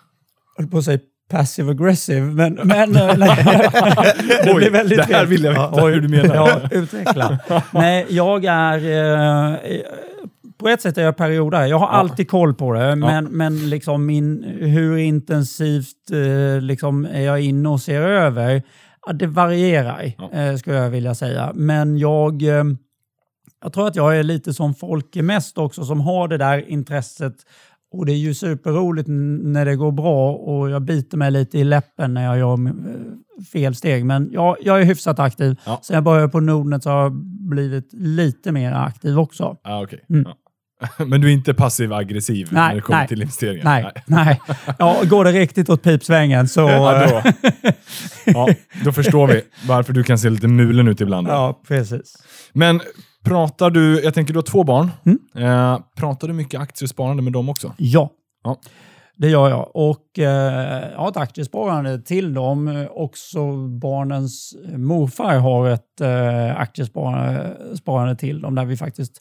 Jag 0.57 0.63
höll 0.63 0.71
på 0.71 0.79
att 0.79 0.85
säga 0.85 0.99
passive 1.31 1.71
aggressive, 1.71 2.21
men... 2.21 2.55
men 2.55 2.97
eh, 2.97 3.09
det 4.45 4.55
blir 4.55 4.71
väldigt 4.71 4.99
det 4.99 5.15
här 5.15 5.27
vill 5.27 5.45
jag 5.45 5.51
veta 5.51 5.71
Ja, 5.77 5.85
oj, 5.85 5.93
hur 5.93 6.01
du 6.01 6.09
menar. 6.09 6.35
Ja, 6.35 6.61
utveckla. 6.71 7.39
Nej, 7.71 8.07
jag 8.09 8.45
är... 8.45 8.79
Eh, 9.55 9.81
på 10.59 10.69
ett 10.69 10.83
sätt 10.83 10.99
är 10.99 11.03
jag 11.03 11.17
periodare. 11.17 11.69
Jag 11.69 11.79
har 11.79 11.89
alltid 11.89 12.29
koll 12.29 12.55
på 12.55 12.73
det, 12.73 12.97
men, 12.97 13.25
men 13.25 13.71
liksom 13.71 14.07
min, 14.07 14.45
hur 14.61 14.97
intensivt 14.97 16.11
eh, 16.13 16.61
liksom 16.61 17.05
är 17.05 17.21
jag 17.21 17.41
inne 17.41 17.69
och 17.69 17.81
ser 17.81 18.01
över? 18.01 18.63
Ja, 19.07 19.13
det 19.13 19.27
varierar, 19.27 20.13
Ja. 20.19 20.31
eh, 20.33 20.57
skulle 20.57 20.77
jag 20.77 20.91
vilja 20.91 21.15
säga. 21.15 21.53
Men 21.55 21.99
jag... 21.99 22.43
Eh, 22.43 22.65
jag 23.63 23.73
tror 23.73 23.87
att 23.89 23.97
jag 23.97 24.19
är 24.19 24.23
lite 24.23 24.55
som 24.55 24.75
folk 24.75 25.17
är 25.17 25.23
mest 25.23 25.59
också, 25.59 25.85
som 25.85 26.01
har 26.01 26.29
det 26.29 26.37
där 26.39 26.71
intresset. 26.71 27.35
Och 27.93 28.07
det 28.07 28.13
är 28.13 28.17
ju 28.17 28.35
superroligt 28.35 29.09
när 29.09 29.65
det 29.65 29.77
går 29.77 29.93
bra 29.93 30.33
och 30.35 30.71
jag 30.71 30.83
biter 30.83 31.17
mig 31.17 31.31
lite 31.31 31.59
i 31.59 31.65
läppen 31.65 32.15
när 32.15 32.25
jag 32.25 32.39
gör 32.39 32.67
eh, 32.67 32.73
fel 33.53 33.75
steg. 33.75 34.05
Men 34.05 34.31
jag, 34.33 34.57
jag 34.61 34.81
är 34.81 34.85
hyfsat 34.85 35.19
aktiv. 35.19 35.57
Ja. 35.67 35.81
Sen 35.83 35.95
jag 35.95 36.05
började 36.05 36.29
på 36.29 36.41
Nordnet 36.41 36.83
så 36.83 36.91
har 36.91 37.03
jag 37.03 37.13
blivit 37.49 37.93
lite 37.93 38.53
mer 38.53 38.73
aktiv 38.73 39.19
också. 39.19 39.57
Ah, 39.63 39.83
okay. 39.83 39.99
Mm. 40.11 40.25
ja. 40.29 40.35
Men 41.07 41.21
du 41.21 41.29
är 41.29 41.33
inte 41.33 41.55
passiv-aggressiv 41.55 42.49
när 42.53 42.75
det 42.75 42.81
kommer 42.81 42.99
nej. 42.99 43.09
till 43.09 43.23
investeringar? 43.23 43.65
Nej, 43.65 43.93
nej. 44.07 44.41
Ja, 44.79 44.97
går 45.05 45.25
det 45.25 45.33
riktigt 45.33 45.71
åt 45.71 45.83
pipsvängen 45.83 46.49
så... 46.49 46.61
Ja, 46.61 47.07
då, 47.09 47.23
ja, 48.27 48.49
då 48.85 48.93
förstår 48.93 49.27
vi 49.27 49.43
varför 49.67 49.93
du 49.93 50.03
kan 50.05 50.19
se 50.19 50.31
lite 50.31 50.49
mulen 50.49 50.89
ut 50.89 51.01
ibland. 51.01 51.27
då. 51.27 51.33
ja, 51.33 51.61
precis. 51.69 52.17
Men 52.53 52.81
pratar 53.25 53.71
du, 53.71 54.01
jag 54.05 54.15
tänker 54.15 54.33
du 54.33 54.39
har 54.39 54.43
två 54.45 54.65
barn, 54.65 54.91
Mm. 55.07 55.19
eh, 55.75 55.79
pratar 55.97 56.29
du 56.29 56.35
mycket 56.35 56.61
aktiesparande 56.61 57.23
med 57.23 57.33
dem 57.33 57.49
också? 57.49 57.75
Ja. 57.77 58.11
Ja. 58.45 58.57
Det 59.17 59.29
gör 59.29 59.49
jag. 59.49 59.71
Och 59.75 60.19
eh, 60.19 60.91
jag 60.93 60.99
har 60.99 61.09
ett 61.09 61.17
aktiesparande 61.17 62.03
till 62.03 62.35
dem. 62.35 62.87
Också 62.91 63.53
barnens 63.67 64.55
morfar 64.77 65.37
har 65.39 65.69
ett 65.69 66.01
eh, 66.01 66.61
aktiesparande 66.61 67.57
sparande 67.77 68.17
till 68.17 68.41
dem 68.41 68.55
där 68.55 68.65
vi 68.65 68.77
faktiskt 68.77 69.13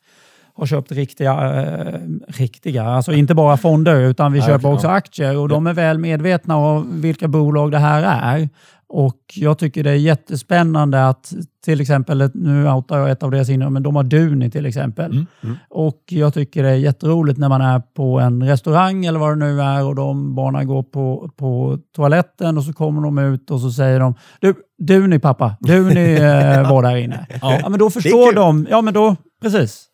har 0.60 0.66
köpt 0.66 0.92
riktiga, 0.92 1.62
eh, 1.62 2.00
riktiga, 2.28 2.84
alltså 2.84 3.12
inte 3.12 3.36
bara 3.36 3.58
fonder, 3.58 4.00
utan 4.00 4.32
vi 4.32 4.40
Nej, 4.40 4.48
köper 4.48 4.74
också 4.74 4.88
ja. 4.88 4.94
aktier 4.94 5.38
och 5.38 5.50
de 5.50 5.68
är 5.68 5.74
väl 5.74 5.98
medvetna 5.98 6.56
om 6.56 7.02
vilka 7.02 7.28
bolag 7.28 7.72
det 7.72 7.78
här 7.78 8.04
är. 8.38 8.50
Och 8.92 9.20
jag 9.36 9.58
tycker 9.58 9.84
det 9.84 9.92
är 9.92 9.96
jättespännande 9.96 11.08
att 11.08 11.34
till 11.66 11.82
exempel, 11.82 12.30
nu 12.34 12.70
outar 12.70 13.00
jag 13.00 13.12
ett 13.12 13.24
av 13.24 13.32
deras 13.32 13.50
innehav, 13.50 13.72
men 13.72 13.84
de 13.84 13.96
har 13.96 14.04
Duni 14.04 14.52
till 14.52 14.66
exempel. 14.66 15.12
Mm, 15.12 15.26
mm. 15.44 15.56
Och 15.70 16.04
jag 16.10 16.34
tycker 16.34 16.64
det 16.64 16.70
är 16.70 16.76
jätteroligt 16.76 17.40
när 17.40 17.50
man 17.50 17.62
är 17.62 17.80
på 17.80 18.20
en 18.20 18.44
restaurang 18.44 19.06
eller 19.06 19.20
vad 19.20 19.32
det 19.32 19.46
nu 19.46 19.62
är 19.62 19.86
och 19.86 19.96
de 19.96 20.36
barnen 20.36 20.68
går 20.68 20.84
på, 20.84 21.30
på 21.38 21.80
toaletten 21.96 22.58
och 22.58 22.64
så 22.64 22.74
kommer 22.74 23.02
de 23.02 23.18
ut 23.18 23.52
och 23.52 23.62
så 23.62 23.72
säger 23.72 24.00
de 24.00 24.14
du, 24.40 24.54
Duni 24.80 25.20
pappa, 25.20 25.56
Duni 25.60 26.14
eh, 26.14 26.70
var 26.70 26.84
där 26.84 26.96
inne. 26.96 27.28
Ja. 27.42 27.70
men 27.70 27.80
då 27.80 27.90
förstår 27.90 28.34
de, 28.34 28.68
ja 28.70 28.82
men 28.82 28.94
då, 28.94 29.16
precis. 29.42 29.86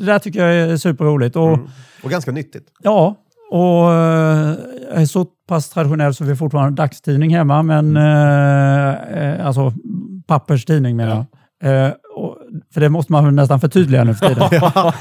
Det 0.00 0.06
där 0.06 0.18
tycker 0.18 0.46
jag 0.46 0.70
är 0.70 0.76
superroligt. 0.76 1.36
Och, 1.36 1.48
Mm. 1.48 1.68
Och 2.02 2.10
ganska 2.10 2.32
nyttigt. 2.32 2.68
Ja, 2.82 3.16
och 3.50 3.92
eh, 3.92 4.54
jag 4.92 5.02
är 5.02 5.06
så 5.06 5.24
pass 5.24 5.70
traditionell 5.70 6.14
så 6.14 6.24
vi 6.24 6.30
har 6.30 6.36
fortfarande 6.36 6.82
dagstidning 6.82 7.34
hemma, 7.36 7.62
men 7.62 7.96
eh, 7.96 8.94
eh, 9.24 9.46
alltså 9.46 9.72
papperstidning 10.26 10.96
menar 10.96 11.26
jag. 11.60 11.86
Eh, 11.86 11.92
och, 12.16 12.36
för 12.74 12.80
det 12.80 12.88
måste 12.88 13.12
man 13.12 13.36
nästan 13.36 13.60
förtydliga 13.60 14.04
nu 14.04 14.14
för 14.14 14.28
tiden. 14.28 14.48
ja. 14.60 14.94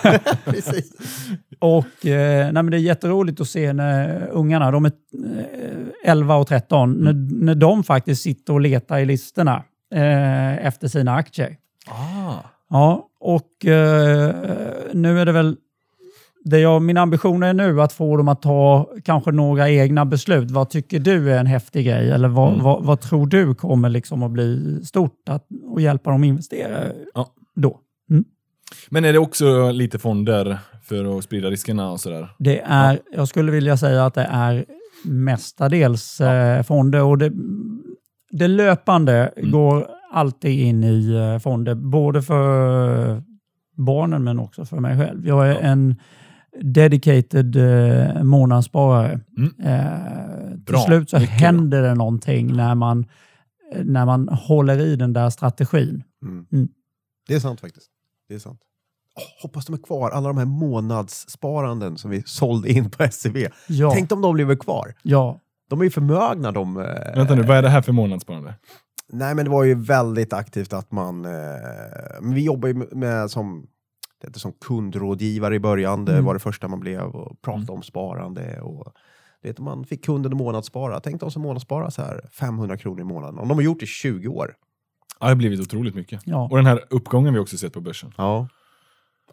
Och 1.60 2.06
eh, 2.06 2.52
nej, 2.52 2.64
Det 2.64 2.78
är 2.78 2.80
jätteroligt 2.80 3.42
att 3.42 3.50
se 3.50 3.74
när 3.74 4.28
ungarna, 4.32 4.72
de 4.72 4.86
är 4.86 4.92
eh, 6.04 6.12
11 6.12 6.36
och 6.36 6.48
13, 6.48 6.94
när, 6.94 7.14
när 7.46 7.56
de 7.56 7.84
faktiskt 7.84 8.22
sitter 8.22 8.54
och 8.54 8.62
letar 8.62 9.00
i 9.00 9.06
listorna 9.06 9.64
eh, 9.96 10.66
efter 10.66 10.88
sina 10.88 11.16
aktier. 11.16 11.56
Ah. 11.88 12.34
Ja, 12.70 13.08
och 13.20 13.66
eh, 13.66 14.36
nu 14.94 15.20
är 15.20 15.26
det 15.26 15.32
väl 15.32 15.56
det 16.46 16.60
jag, 16.60 16.82
min 16.82 16.98
ambition 16.98 17.44
är 17.44 17.54
nu 17.54 17.82
att 17.82 17.94
få 17.94 18.18
dem 18.18 18.28
att 18.28 18.42
ta 18.42 18.90
kanske 19.04 19.32
några 19.32 19.70
egna 19.70 20.06
beslut. 20.06 20.52
Vad 20.52 20.70
tycker 20.70 21.00
du 21.00 21.32
är 21.34 21.40
en 21.40 21.46
häftig 21.48 21.86
grej? 21.86 22.12
Eller 22.12 22.28
vad, 22.28 22.50
Mm. 22.54 22.64
vad, 22.64 22.84
vad 22.84 23.02
tror 23.02 23.28
du 23.28 23.56
kommer 23.56 23.90
liksom 23.90 24.24
att 24.24 24.32
bli 24.32 24.80
stort 24.86 25.30
att, 25.30 25.48
och 25.68 25.82
hjälpa 25.82 26.12
dem 26.12 26.24
investera 26.24 26.84
Ja. 27.14 27.28
då? 27.56 27.80
Men 28.90 29.06
är 29.06 29.14
det 29.14 29.20
också 29.20 29.72
lite 29.72 30.00
fonder 30.00 30.58
för 30.84 31.18
att 31.18 31.24
sprida 31.24 31.50
riskerna 31.50 31.92
och 31.92 32.00
sådär? 32.00 32.30
Det 32.40 32.60
är, 32.66 33.00
Jag 33.12 33.28
skulle 33.28 33.52
vilja 33.52 33.78
säga 33.78 34.06
att 34.06 34.14
det 34.14 34.28
är 34.32 34.66
mestadels 35.06 36.22
eh, 36.22 36.64
fonder 36.64 37.04
och 37.04 37.18
det, 37.18 37.32
det 38.32 38.48
löpande 38.48 39.32
Mm. 39.38 39.52
går 39.52 39.88
alltid 40.12 40.60
in 40.60 40.84
i 40.84 41.14
eh, 41.16 41.40
fonder, 41.40 41.76
både 41.76 42.22
för 42.22 43.24
barnen 43.78 44.24
men 44.24 44.40
också 44.40 44.66
för 44.66 44.80
mig 44.80 44.98
själv. 44.98 45.28
Jag 45.28 45.48
är 45.50 45.54
Ja. 45.54 45.60
en 45.60 45.96
dedicated 46.62 47.56
eh, 47.56 48.24
månadssparare. 48.24 49.20
Mm. 49.38 49.54
Eh, 49.64 50.50
till 50.52 50.74
Bra. 50.74 50.80
slut 50.80 51.10
så 51.10 51.20
Mycket 51.20 51.36
händer 51.42 51.82
det 51.82 51.96
någonting 51.96 52.56
när 52.56 52.76
man, 52.76 53.06
när 53.84 54.06
man 54.06 54.30
håller 54.30 54.80
i 54.80 54.96
den 54.96 55.14
där 55.14 55.30
strategin. 55.30 56.04
Mm. 56.24 56.46
Mm. 56.52 56.68
Det 57.28 57.36
är 57.36 57.40
sant 57.40 57.60
faktiskt. 57.62 57.88
Det 58.30 58.36
är 58.36 58.40
sant. 58.40 58.60
Hoppas 59.42 59.66
de 59.66 59.74
är 59.74 59.78
kvar, 59.78 60.10
alla 60.10 60.28
de 60.28 60.38
här 60.38 60.46
månadssparanden 60.46 61.98
som 61.98 62.12
vi 62.12 62.24
sålde 62.26 62.72
in 62.72 62.90
på 62.90 63.08
SEB. 63.12 63.38
Ja, 63.68 63.92
Tänk 63.94 64.12
om 64.12 64.22
de 64.22 64.36
lever 64.36 64.56
kvar. 64.56 64.94
ja. 65.04 65.40
De 65.70 65.80
är 65.80 65.84
ju 65.84 65.90
förmögna 65.92 66.52
de. 66.52 66.78
Eh, 66.78 66.84
Vänta 67.16 67.36
nu, 67.36 67.42
vad 67.42 67.58
är 67.58 67.62
det 67.62 67.70
här 67.70 67.82
för 67.82 67.92
månadssparande? 67.92 68.54
Nej 69.10 69.36
men 69.36 69.46
det 69.46 69.52
var 69.52 69.64
ju 69.64 69.76
väldigt 69.76 70.34
aktivt 70.34 70.74
att 70.74 70.92
man, 70.92 71.26
eh, 71.26 71.32
vi 72.22 72.44
jobbar 72.44 72.68
ju 72.68 72.74
med, 72.74 73.32
som, 73.32 73.68
det 74.22 74.28
heter 74.28 74.40
som 74.40 74.52
kundrådgivare 74.66 75.56
i 75.56 75.60
början, 75.60 76.06
det 76.06 76.12
Mm. 76.12 76.26
var 76.26 76.34
det 76.34 76.40
första 76.40 76.68
man 76.68 76.80
blev 76.80 77.02
och 77.02 77.42
pratade 77.42 77.64
Mm. 77.64 77.76
om 77.76 77.82
sparande 77.84 78.62
och 78.62 78.94
det 79.42 79.48
vet, 79.48 79.60
man 79.60 79.86
fick 79.86 80.06
kunden 80.06 80.32
att 80.34 80.38
månadsspara. 80.38 81.00
Tänk 81.00 81.22
de 81.22 81.32
som 81.32 81.42
månadsspara 81.42 81.92
så 81.92 82.02
här 82.02 82.22
500 82.32 82.78
kronor 82.78 83.02
i 83.02 83.04
månaden. 83.04 83.40
Om 83.40 83.48
de 83.48 83.54
har 83.58 83.62
gjort 83.62 83.80
det 83.80 83.84
i 83.84 83.88
20 83.88 84.28
år. 84.28 84.54
Ja, 85.20 85.26
det 85.26 85.32
har 85.32 85.36
blivit 85.36 85.60
otroligt 85.60 85.96
mycket. 85.96 86.22
ja. 86.26 86.48
Och 86.52 86.58
den 86.58 86.66
här 86.66 86.82
uppgången 86.90 87.34
vi 87.34 87.40
också 87.40 87.58
sett 87.58 87.74
på 87.74 87.82
börsen. 87.82 88.14
Ja. 88.18 88.48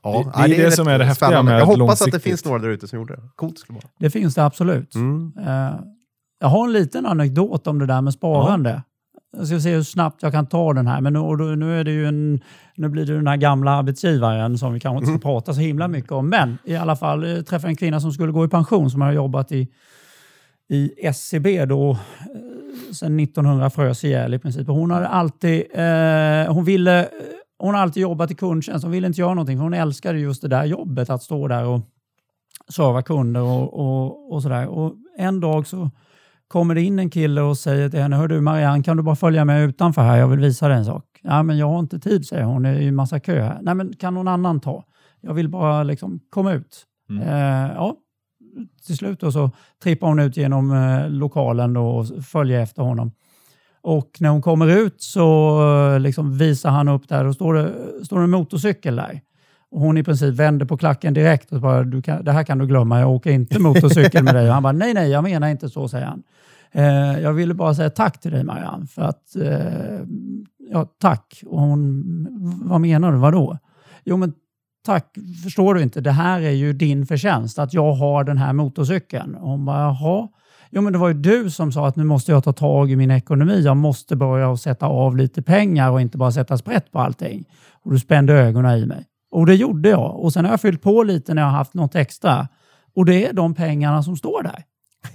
Det- 0.02 0.32
det 0.48 0.54
är 0.56 0.64
det 0.64 0.70
som 0.72 0.88
är 0.88 0.98
det 0.98 1.04
häftiga 1.04 1.28
spännande. 1.28 1.52
med 1.52 1.60
Jag 1.60 1.66
hoppas 1.66 2.02
att 2.02 2.12
det 2.12 2.20
finns 2.20 2.44
några 2.44 2.58
där 2.58 2.68
ute 2.68 2.88
som 2.88 2.98
gjorde 2.98 3.16
det. 3.16 3.22
Coolt 3.36 3.58
skulle 3.58 3.78
det 3.78 3.84
vara. 3.84 3.92
Det 3.98 4.10
finns 4.10 4.34
det 4.34 4.44
absolut. 4.44 4.94
Mm. 4.94 5.32
Eh, 5.46 5.74
jag 6.40 6.48
har 6.48 6.64
en 6.66 6.72
liten 6.72 7.06
anekdot 7.06 7.66
om 7.66 7.78
det 7.78 7.86
där 7.86 8.00
med 8.00 8.12
sparande. 8.14 8.82
Jag 9.36 9.46
ska 9.46 9.60
se 9.60 9.74
hur 9.74 9.82
snabbt 9.82 10.22
jag 10.22 10.32
kan 10.32 10.46
ta 10.46 10.72
den 10.72 10.86
här. 10.86 11.00
Men 11.00 11.12
nu, 11.12 11.18
då, 11.18 11.44
nu, 11.44 11.80
är 11.80 11.84
det 11.84 11.90
ju 11.90 12.06
en, 12.06 12.40
nu 12.74 12.88
blir 12.88 13.06
det 13.06 13.14
den 13.14 13.26
här 13.26 13.36
gamla 13.36 13.70
arbetsgivaren 13.70 14.58
som 14.58 14.72
vi 14.72 14.80
kanske 14.80 14.98
inte 14.98 15.18
ska 15.20 15.28
prata 15.30 15.54
så 15.54 15.60
himla 15.60 15.88
mycket 15.88 16.12
om. 16.12 16.28
Men 16.28 16.58
i 16.64 16.76
alla 16.76 16.96
fall 16.96 17.36
eh, 17.36 17.42
träffade 17.42 17.70
en 17.70 17.76
kvinna 17.76 18.00
som 18.00 18.12
skulle 18.12 18.32
gå 18.32 18.44
i 18.44 18.48
pension 18.48 18.90
som 18.90 19.00
har 19.00 19.12
jobbat 19.12 19.52
i, 19.52 19.68
i 20.68 21.06
SCB 21.06 21.64
då 21.64 21.90
eh, 21.90 21.96
sedan 22.92 23.20
1900 23.20 23.70
frös 23.70 24.04
ihjäl 24.04 24.34
i 24.34 24.38
princip. 24.38 24.68
Hon 24.68 24.90
hade 24.90 25.08
alltid, 25.08 25.62
eh, 25.74 26.54
hon 26.54 26.64
ville, 26.64 27.08
hon 27.58 27.74
har 27.74 27.82
alltid 27.82 28.02
jobbat 28.02 28.30
i 28.30 28.34
kundtjänst. 28.34 28.84
Hon 28.84 28.92
ville 28.92 29.06
inte 29.06 29.20
göra 29.20 29.34
någonting 29.34 29.58
för 29.58 29.62
hon 29.62 29.74
älskade 29.74 30.18
just 30.18 30.42
det 30.42 30.48
där 30.48 30.64
jobbet 30.64 31.10
att 31.10 31.22
stå 31.22 31.48
där 31.48 31.64
och 31.64 31.80
serva 32.68 33.02
kunder 33.02 33.42
och, 33.42 33.74
och, 33.74 34.32
och 34.32 34.42
sådär. 34.42 34.66
Och 34.66 34.94
en 35.18 35.40
dag 35.40 35.66
så 35.66 35.90
kommer 36.48 36.74
det 36.74 36.82
in 36.82 36.98
en 36.98 37.10
kille 37.10 37.40
och 37.40 37.58
säger 37.58 37.88
till 37.88 38.00
henne, 38.00 38.16
hör 38.16 38.28
du 38.28 38.40
Marianne, 38.40 38.82
kan 38.82 38.96
du 38.96 39.02
bara 39.02 39.16
följa 39.16 39.44
med 39.44 39.68
utanför 39.68 40.02
här? 40.02 40.16
Jag 40.16 40.28
vill 40.28 40.40
visa 40.40 40.68
dig 40.68 40.76
en 40.76 40.84
sak. 40.84 41.04
Ja, 41.22 41.42
men 41.42 41.58
jag 41.58 41.68
har 41.68 41.78
inte 41.78 41.98
tid, 41.98 42.26
säger 42.26 42.44
hon. 42.44 42.62
Det 42.62 42.68
är 42.68 42.80
ju 42.80 42.92
massa 42.92 43.20
kö 43.20 43.42
här. 43.42 43.58
Nej, 43.62 43.74
men 43.74 43.96
kan 43.96 44.14
någon 44.14 44.28
annan 44.28 44.60
ta? 44.60 44.84
Jag 45.20 45.34
vill 45.34 45.48
bara 45.48 45.82
liksom 45.82 46.20
komma 46.30 46.52
ut. 46.52 46.84
Mm. 47.10 47.22
Eh, 47.22 47.74
ja, 47.74 47.96
till 48.86 48.96
slut 48.96 49.20
då 49.20 49.32
så 49.32 49.50
trippar 49.82 50.06
hon 50.06 50.18
ut 50.18 50.36
genom 50.36 50.72
eh, 50.72 51.10
lokalen 51.10 51.72
då 51.72 51.88
och 51.88 52.24
följer 52.24 52.60
efter 52.60 52.82
honom. 52.82 53.12
Och 53.82 54.10
när 54.20 54.28
hon 54.28 54.42
kommer 54.42 54.66
ut 54.66 55.02
så 55.02 55.58
eh, 55.94 56.00
liksom 56.00 56.38
visar 56.38 56.70
han 56.70 56.88
upp 56.88 57.08
där 57.08 57.24
och 57.24 57.34
står 57.34 57.54
det, 57.54 57.72
står 58.04 58.18
det 58.18 58.24
en 58.24 58.30
motorcykel 58.30 58.96
där. 58.96 59.20
Hon 59.70 59.98
i 59.98 60.02
princip 60.02 60.34
vänder 60.34 60.66
på 60.66 60.76
klacken 60.76 61.14
direkt 61.14 61.52
och 61.52 61.60
bara, 61.60 61.84
du 61.84 62.02
kan, 62.02 62.24
det 62.24 62.32
här 62.32 62.44
kan 62.44 62.58
du 62.58 62.66
glömma, 62.66 63.00
jag 63.00 63.10
åker 63.10 63.30
inte 63.30 63.58
motorcykel 63.58 64.24
med 64.24 64.34
dig. 64.34 64.48
Och 64.48 64.54
han 64.54 64.62
bara, 64.62 64.72
nej, 64.72 64.94
nej, 64.94 65.10
jag 65.10 65.24
menar 65.24 65.48
inte 65.48 65.68
så, 65.68 65.88
säger 65.88 66.06
han. 66.06 66.22
Eh, 66.72 67.20
jag 67.20 67.32
ville 67.32 67.54
bara 67.54 67.74
säga 67.74 67.90
tack 67.90 68.20
till 68.20 68.30
dig 68.32 68.44
Marianne, 68.44 68.86
för 68.86 69.02
att, 69.02 69.36
eh, 69.36 70.00
ja 70.70 70.86
tack. 71.00 71.42
Och 71.46 71.60
hon, 71.60 72.04
vad 72.64 72.80
menar 72.80 73.12
du, 73.12 73.18
vadå? 73.18 73.58
Jo 74.04 74.16
men 74.16 74.32
tack, 74.86 75.16
förstår 75.44 75.74
du 75.74 75.82
inte, 75.82 76.00
det 76.00 76.10
här 76.10 76.40
är 76.40 76.50
ju 76.50 76.72
din 76.72 77.06
förtjänst, 77.06 77.58
att 77.58 77.74
jag 77.74 77.92
har 77.92 78.24
den 78.24 78.38
här 78.38 78.52
motorcykeln. 78.52 79.34
Och 79.34 79.50
hon 79.50 79.64
bara, 79.64 79.80
jaha. 79.80 80.28
Jo 80.70 80.82
men 80.82 80.92
det 80.92 80.98
var 80.98 81.08
ju 81.08 81.14
du 81.14 81.50
som 81.50 81.72
sa 81.72 81.88
att 81.88 81.96
nu 81.96 82.04
måste 82.04 82.32
jag 82.32 82.44
ta 82.44 82.52
tag 82.52 82.90
i 82.90 82.96
min 82.96 83.10
ekonomi, 83.10 83.62
jag 83.64 83.76
måste 83.76 84.16
börja 84.16 84.56
sätta 84.56 84.86
av 84.86 85.16
lite 85.16 85.42
pengar 85.42 85.90
och 85.90 86.00
inte 86.00 86.18
bara 86.18 86.32
sätta 86.32 86.58
sprätt 86.58 86.92
på 86.92 86.98
allting. 86.98 87.44
Och 87.82 87.92
du 87.92 87.98
spände 87.98 88.32
ögonen 88.32 88.78
i 88.78 88.86
mig. 88.86 89.04
Och 89.36 89.46
det 89.46 89.54
gjorde 89.54 89.88
jag. 89.88 90.16
Och 90.24 90.32
sen 90.32 90.44
har 90.44 90.52
jag 90.52 90.60
fyllt 90.60 90.82
på 90.82 91.02
lite 91.02 91.34
när 91.34 91.42
jag 91.42 91.48
har 91.48 91.56
haft 91.56 91.74
något 91.74 91.94
extra. 91.94 92.48
Och 92.96 93.04
det 93.04 93.26
är 93.28 93.32
de 93.32 93.54
pengarna 93.54 94.02
som 94.02 94.16
står 94.16 94.42
där. 94.42 94.62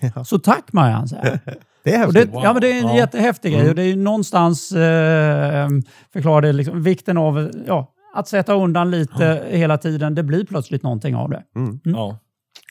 Ja. 0.16 0.24
Så 0.24 0.40
tack 0.40 0.74
Marianne, 0.74 1.08
säger. 1.08 1.40
Det 1.84 1.94
är 1.96 2.08
Och 2.08 2.14
det, 2.14 2.20
häftigt. 2.20 2.36
Wow. 2.36 2.44
ja, 2.44 2.54
men 2.54 2.62
det 2.62 2.72
är 2.72 2.82
en 2.82 2.88
Ja. 2.88 2.96
jättehäftig 2.96 3.52
grej 3.52 3.60
Mm. 3.62 3.70
och 3.70 3.76
det 3.76 3.82
är 3.84 3.88
ju 3.88 3.96
någonstans 3.96 4.72
eh, 4.72 5.68
förklarar 6.14 6.42
det 6.42 6.54
liksom, 6.54 6.84
vikten 6.84 7.18
av 7.18 7.52
ja, 7.68 7.92
att 8.16 8.28
sätta 8.28 8.54
undan 8.54 8.92
lite 8.92 9.44
hela 9.50 9.78
tiden. 9.78 10.16
Det 10.16 10.24
blir 10.24 10.46
plötsligt 10.46 10.84
någonting 10.84 11.16
av 11.16 11.30
det. 11.30 11.44
Mm. 11.56 11.80
Ja. 11.84 12.18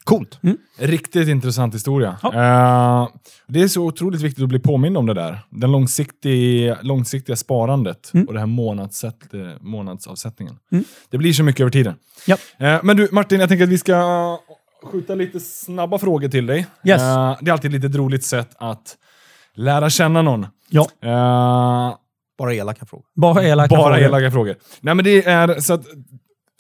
Coolt. 0.05 0.39
Riktigt 0.79 1.29
intressant 1.29 1.75
historia. 1.75 2.17
Ja. 2.23 2.29
Eh, 2.35 3.09
det 3.47 3.63
är 3.63 3.69
så 3.69 3.83
otroligt 3.87 4.21
viktigt 4.21 4.43
att 4.43 4.49
bli 4.49 4.59
påmind 4.59 4.97
om 4.99 5.07
det 5.07 5.15
där. 5.15 5.39
Den 5.51 5.73
långsiktiga, 5.73 6.79
långsiktiga 6.83 7.37
sparandet 7.37 8.11
Mm. 8.15 8.27
och 8.27 8.33
det 8.35 8.39
här 8.41 8.47
månadssätt, 8.47 9.35
eh, 9.35 9.41
månadsavsättningen. 9.61 10.57
Mm. 10.73 10.85
Det 11.11 11.19
blir 11.19 11.33
så 11.33 11.43
mycket 11.43 11.61
över 11.61 11.71
tiden. 11.71 11.95
Ja. 12.27 12.37
Eh, 12.59 12.81
men 12.83 12.97
du 12.97 13.09
Martin, 13.13 13.41
jag 13.41 13.49
tänker 13.49 13.65
att 13.65 13.71
vi 13.71 13.79
ska 13.79 14.39
skjuta 14.93 15.15
lite 15.15 15.41
snabba 15.41 15.99
frågor 15.99 16.29
till 16.29 16.47
dig. 16.47 16.67
Yes. 16.85 17.03
Eh, 17.03 17.37
det 17.41 17.51
är 17.51 17.53
alltid 17.53 17.75
ett 17.75 17.83
lite 17.83 17.99
roligt 17.99 18.25
sätt 18.25 18.51
att 18.59 18.97
lära 19.55 19.91
känna 19.91 20.23
någon. 20.23 20.47
Ja, 20.69 20.89
Bara 22.39 22.55
elaka 22.55 22.87
frågor. 22.87 23.05
bara 23.17 23.43
elaka 23.45 23.77
bara 23.77 23.95
frågor. 23.95 23.99
elaka 24.07 24.31
frågor. 24.31 24.55
Nej, 24.81 24.95
men 24.95 25.05
det 25.05 25.25
är 25.27 25.61
så 25.61 25.75
att 25.75 25.85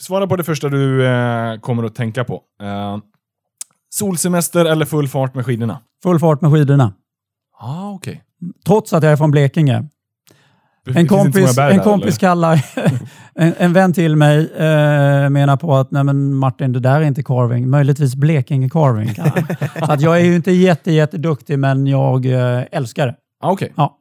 svara 0.00 0.26
på 0.26 0.36
det 0.36 0.44
första 0.44 0.68
du 0.68 1.06
kommer 1.60 1.84
att 1.84 1.94
tänka 1.94 2.24
på. 2.24 2.42
Solsemester 3.90 4.64
eller 4.64 4.86
full 4.86 5.08
fart 5.08 5.34
med 5.34 5.46
skidorna? 5.46 5.78
Full 6.02 6.18
fart 6.18 6.40
med 6.40 6.52
skidorna. 6.52 6.92
Ah, 7.60 7.90
okej. 7.90 8.22
Trots 8.66 8.92
att 8.92 9.02
jag 9.02 9.12
är 9.12 9.16
från 9.16 9.30
Blekinge. 9.30 9.84
En 10.94 11.08
kompis, 11.08 11.58
en 11.58 11.80
kompis 11.80 12.18
kallar, 12.18 12.64
en, 13.34 13.54
en 13.58 13.72
vän 13.72 13.92
till 13.92 14.16
mig 14.16 14.38
eh, 14.38 15.30
menar 15.30 15.56
på 15.56 15.76
att 15.76 15.90
nej 15.90 16.04
men 16.04 16.34
Martin, 16.34 16.72
det 16.72 16.80
där 16.80 17.00
är 17.00 17.04
inte 17.04 17.22
carving. 17.22 17.70
Möjligtvis 17.70 18.14
Blekinge 18.14 18.68
carving. 18.68 19.14
Så 19.86 19.92
att 19.92 20.00
jag 20.00 20.20
är 20.20 20.24
ju 20.24 20.36
inte 20.36 20.52
jätte, 20.52 20.92
jätteduktig, 20.92 21.58
men 21.58 21.86
jag 21.86 22.26
eh, 22.26 22.64
älskar 22.72 23.06
det. 23.06 23.16
Ah, 23.40 23.50
okej. 23.52 23.72
Ja. 23.76 23.96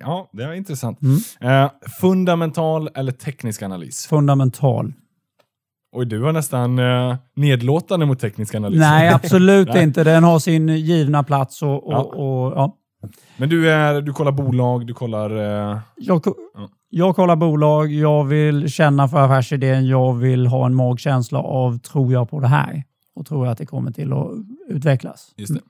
Ja, 0.00 0.30
det 0.32 0.46
var 0.46 0.54
intressant. 0.54 0.98
Mm. 1.02 1.64
Eh, 1.64 1.70
fundamental 2.00 2.88
eller 2.94 3.12
teknisk 3.12 3.62
analys? 3.62 4.06
Fundamental. 4.06 4.92
Oj, 5.94 6.06
du 6.06 6.18
var 6.18 6.32
nästan 6.32 6.78
eh, 6.78 7.16
nedlåtande 7.36 8.06
mot 8.06 8.18
teknisk 8.20 8.54
analys. 8.54 8.78
Nej, 8.80 9.08
absolut 9.14 9.68
Nej. 9.68 9.82
inte. 9.82 10.04
Den 10.04 10.24
har 10.24 10.38
sin 10.38 10.68
givna 10.68 11.22
plats. 11.22 11.62
Och, 11.62 11.86
och, 11.86 11.92
Ja. 11.92 12.00
och, 12.02 12.52
ja. 12.56 12.76
Men 13.36 13.48
du, 13.48 13.70
är, 13.70 14.00
du 14.00 14.12
kollar 14.12 14.32
bolag, 14.32 14.86
du 14.86 14.94
kollar... 14.94 15.30
Eh, 15.72 15.78
Jag, 15.96 16.22
ko- 16.22 16.34
Ja. 16.54 16.68
jag 16.90 17.16
kollar 17.16 17.36
bolag, 17.36 17.92
jag 17.92 18.24
vill 18.24 18.68
känna 18.72 19.08
för 19.08 19.18
affärsidén, 19.18 19.86
jag 19.86 20.14
vill 20.14 20.46
ha 20.46 20.66
en 20.66 20.74
magkänsla 20.74 21.38
av 21.38 21.78
tror 21.78 22.12
jag 22.12 22.30
på 22.30 22.40
det 22.40 22.46
här? 22.48 22.82
Och 23.16 23.26
tror 23.26 23.46
jag 23.46 23.52
att 23.52 23.58
det 23.58 23.66
kommer 23.66 23.90
till 23.90 24.12
att 24.12 24.28
utvecklas? 24.68 25.32
just 25.36 25.54
det. 25.54 25.60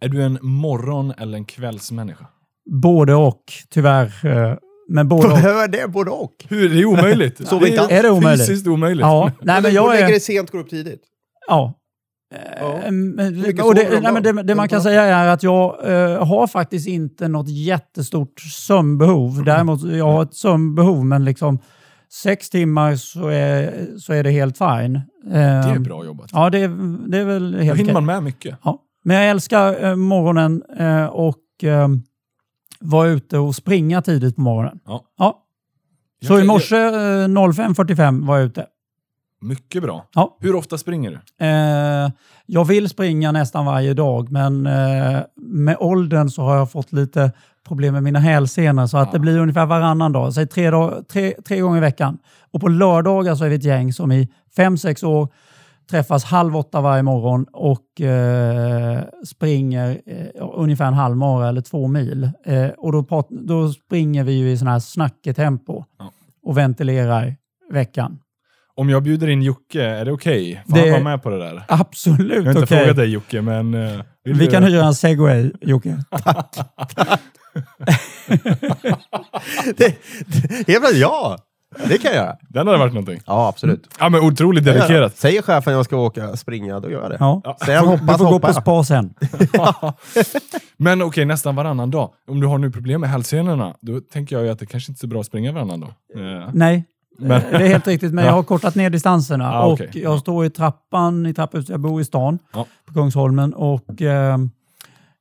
Är 0.00 0.08
du 0.08 0.22
en 0.22 0.38
morgon 0.42 1.12
eller 1.18 1.38
en 1.38 1.44
kvällsmänniska? 1.44 2.26
Både 2.70 3.14
och, 3.14 3.42
tyvärr. 3.70 4.26
eh, 4.26 4.56
Men 4.90 5.08
både 5.08 5.26
och. 5.28 5.34
Behöver 5.34 5.68
det 5.68 5.88
både 5.88 6.10
och? 6.10 6.32
Hur? 6.48 6.68
Det 6.68 6.80
är 6.80 6.84
omöjligt. 6.84 7.48
Sover 7.48 7.66
inte 7.66 7.80
alls. 7.80 7.90
Är 7.92 8.02
det 8.02 8.10
omöjligt? 8.10 8.46
Fysiskt 8.46 8.66
omöjligt. 8.66 9.00
Ja, 9.00 9.32
nej, 9.42 9.62
men 9.62 9.72
jag 9.74 9.90
lägger 9.90 10.04
är... 10.04 10.10
dig 10.10 10.20
sent, 10.20 10.50
går 10.50 10.58
upp 10.58 10.70
tidigt. 10.70 11.02
Ja. 11.48 11.74
Ja. 12.60 12.80
Eh, 12.84 12.90
men- 12.92 13.60
och 13.62 13.74
det, 13.74 14.00
nej, 14.02 14.12
men 14.12 14.22
det, 14.22 14.42
det 14.42 14.54
man 14.54 14.68
kan 14.68 14.82
säga 14.82 15.02
är 15.02 15.28
att 15.28 15.42
jag 15.42 15.90
eh, 15.92 16.26
har 16.26 16.46
faktiskt 16.46 16.88
inte 16.88 17.28
något 17.28 17.48
jättestort 17.48 18.40
sömnbehov. 18.40 19.44
Däremot 19.44 19.82
jag 19.82 20.04
har 20.12 20.22
ett 20.22 20.34
sömnbehov, 20.34 21.04
men 21.04 21.24
liksom 21.24 21.58
sex 22.22 22.50
timmar 22.50 22.96
så 22.96 23.28
är, 23.28 23.86
så 23.98 24.12
är 24.12 24.24
det 24.24 24.30
helt 24.30 24.58
fine. 24.58 25.00
Det 25.24 25.38
är 25.38 25.78
bra 25.78 26.04
jobbat. 26.04 26.30
Ja, 26.32 26.50
det, 26.50 26.58
är- 26.58 27.08
det 27.10 27.18
är 27.18 27.24
väl 27.24 27.52
Då 27.52 27.58
helt 27.58 27.78
hinner 27.78 27.82
okej. 27.92 27.94
man 27.94 28.06
med 28.06 28.22
mycket. 28.22 28.56
Ja. 28.64 28.78
Men 29.04 29.16
jag 29.16 29.30
älskar 29.30 29.84
eh, 29.84 29.96
morgonen 29.96 30.62
och 31.10 31.64
eh, 31.64 31.88
vara 32.80 33.08
ute 33.08 33.38
och 33.38 33.54
springa 33.54 34.02
tidigt 34.02 34.36
på 34.36 34.42
morgonen. 34.42 34.80
Ja. 34.86 35.04
Ja. 35.18 35.38
Så 36.26 36.38
i 36.40 36.44
morse 36.44 36.76
eh, 36.76 36.90
05.45 37.28 38.26
var 38.26 38.36
jag 38.38 38.46
ute. 38.46 38.66
Mycket 39.42 39.82
bra. 39.82 40.06
Ja. 40.14 40.36
Hur 40.40 40.54
ofta 40.54 40.78
springer 40.78 41.10
du? 41.10 41.46
Eh, 41.46 42.10
jag 42.46 42.64
vill 42.64 42.88
springa 42.88 43.32
nästan 43.32 43.66
varje 43.66 43.94
dag, 43.94 44.30
men 44.32 44.66
eh, 44.66 45.20
med 45.36 45.76
åldern 45.80 46.28
så 46.28 46.42
har 46.42 46.56
jag 46.56 46.70
fått 46.72 46.92
lite 46.92 47.32
problem 47.68 47.94
med 47.94 48.02
mina 48.02 48.18
hälsenor 48.18 48.86
så 48.86 48.98
att 48.98 49.06
Ja. 49.08 49.12
det 49.12 49.18
blir 49.18 49.38
ungefär 49.38 49.66
varannan 49.66 50.12
dag. 50.12 50.34
Säg 50.34 50.46
tre, 50.46 50.70
dag, 50.70 51.08
tre, 51.08 51.34
tre 51.48 51.60
gånger 51.60 51.76
i 51.78 51.80
veckan. 51.80 52.18
Och 52.50 52.60
på 52.60 52.68
lördagar 52.68 53.34
så 53.34 53.44
är 53.44 53.48
vi 53.48 53.54
ett 53.54 53.64
gäng 53.64 53.92
som 53.92 54.12
i 54.12 54.28
fem, 54.56 54.78
sex 54.78 55.02
år 55.02 55.28
träffas 55.90 56.24
halv 56.24 56.56
åtta 56.56 56.80
varje 56.80 57.02
morgon 57.02 57.46
och 57.52 58.00
eh, 58.00 59.00
springer 59.26 60.00
eh, 60.06 60.26
ungefär 60.54 60.86
en 60.86 60.94
halv 60.94 61.16
mara 61.16 61.48
eller 61.48 61.60
två 61.60 61.86
mil. 61.88 62.30
Eh, 62.46 62.66
och 62.68 62.92
då, 62.92 63.02
prat, 63.04 63.26
då 63.30 63.72
springer 63.72 64.24
vi 64.24 64.32
ju 64.32 64.50
i 64.50 64.56
sån 64.58 64.68
här 64.68 64.78
snacketempo 64.78 65.84
Ja. 65.98 66.12
och 66.42 66.58
ventilerar 66.58 67.36
veckan. 67.72 68.18
Om 68.74 68.88
jag 68.90 69.02
bjuder 69.02 69.28
in 69.28 69.42
Jocke, 69.42 69.82
är 69.84 70.04
det 70.04 70.12
okej? 70.12 70.62
Får 70.68 70.74
Det- 70.76 70.80
han 70.80 70.90
vara 70.90 71.02
med 71.02 71.22
på 71.22 71.30
det 71.30 71.38
där? 71.38 71.62
Absolut 71.68 72.30
Jag 72.36 72.42
har 72.42 72.50
inte 72.50 72.62
okej. 72.62 72.78
frågat 72.78 72.96
dig 72.96 73.08
Jocke, 73.12 73.42
men... 73.42 73.74
eh, 73.74 74.00
Vi 74.24 74.32
du- 74.32 74.46
kan 74.46 74.64
hyra 74.64 74.84
en 74.84 74.94
segway, 74.94 75.50
Jocke. 75.60 75.96
Det, 79.76 79.76
det, 79.76 80.72
helt 80.72 80.80
plötsligt, 80.80 81.00
ja, 81.02 81.36
det 81.88 81.98
kan 81.98 82.10
jag 82.14 82.14
göra. 82.24 82.36
Den 82.48 82.66
hade 82.66 82.78
varit 82.78 82.92
någonting. 82.92 83.20
Ja, 83.26 83.48
absolut. 83.48 83.88
Ja, 84.00 84.08
men 84.08 84.20
otroligt 84.20 84.64
dedikerat. 84.64 85.16
Säger 85.16 85.42
chefen 85.42 85.72
jag 85.72 85.84
ska 85.84 85.96
åka 85.96 86.36
springa, 86.36 86.80
då 86.80 86.90
gör 86.90 87.02
jag 87.02 87.10
det. 87.10 87.16
Ja. 87.20 87.56
Säger 87.64 87.78
han 87.78 87.88
Du 87.88 87.96
hoppas, 87.96 88.18
får 88.18 88.30
gå 88.30 88.38
på 88.40 88.52
spa 88.52 88.84
sen. 88.84 89.14
Men 90.76 91.02
okej, 91.02 91.24
nästan 91.24 91.56
varannan 91.56 91.90
dag. 91.90 92.10
Om 92.28 92.40
du 92.40 92.46
har 92.46 92.58
nu 92.58 92.70
problem 92.70 93.00
med 93.00 93.10
hälsenorna, 93.10 93.74
då 93.80 94.00
tänker 94.00 94.36
jag 94.36 94.44
ju 94.44 94.50
att 94.50 94.58
det 94.58 94.66
kanske 94.66 94.90
inte 94.92 94.98
är 94.98 95.00
så 95.00 95.06
bra 95.06 95.20
att 95.20 95.26
springa 95.26 95.52
varannan 95.52 95.80
dag. 95.80 95.90
Eh, 96.16 96.48
Nej, 96.54 96.84
Men- 97.18 97.28
det 97.50 97.56
är 97.56 97.68
helt 97.68 97.86
riktigt. 97.86 98.12
Men 98.14 98.24
Ja. 98.24 98.30
jag 98.30 98.34
har 98.36 98.42
kortat 98.42 98.74
ner 98.74 98.90
distanserna. 98.90 99.52
Ah, 99.52 99.64
och 99.66 99.72
okej. 99.72 99.90
Jag 99.94 100.18
står 100.20 100.44
i 100.44 100.50
trappan 100.50 101.26
i 101.26 101.34
trapphuset. 101.34 101.68
Jag 101.68 101.80
bor 101.80 102.00
i 102.00 102.04
stan 102.04 102.38
Ja. 102.52 102.66
på 102.86 102.94
Kungsholmen. 102.94 103.54
Och, 103.54 104.02
eh, 104.02 104.38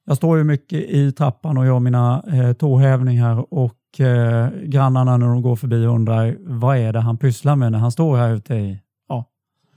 jag 0.06 0.18
står 0.18 0.38
ju 0.38 0.44
mycket 0.44 0.80
i 0.80 1.12
trappan 1.12 1.58
och 1.58 1.66
gör 1.66 1.80
mina 1.80 2.24
eh, 2.34 2.54
tåhävningar. 2.54 3.54
Och 3.54 3.74
eh, 4.00 4.48
grannarna 4.64 5.18
när 5.18 5.28
de 5.28 5.42
går 5.42 5.56
förbi 5.56 5.86
undrar 5.86 6.38
vad 6.40 6.78
är 6.78 6.94
det 6.94 7.00
han 7.00 7.18
pysslar 7.18 7.56
med 7.56 7.72
när 7.72 7.80
han 7.80 7.92
står 7.92 8.18
här 8.18 8.34
ute 8.34 8.56
i... 8.56 8.80
Ja. 9.10 9.26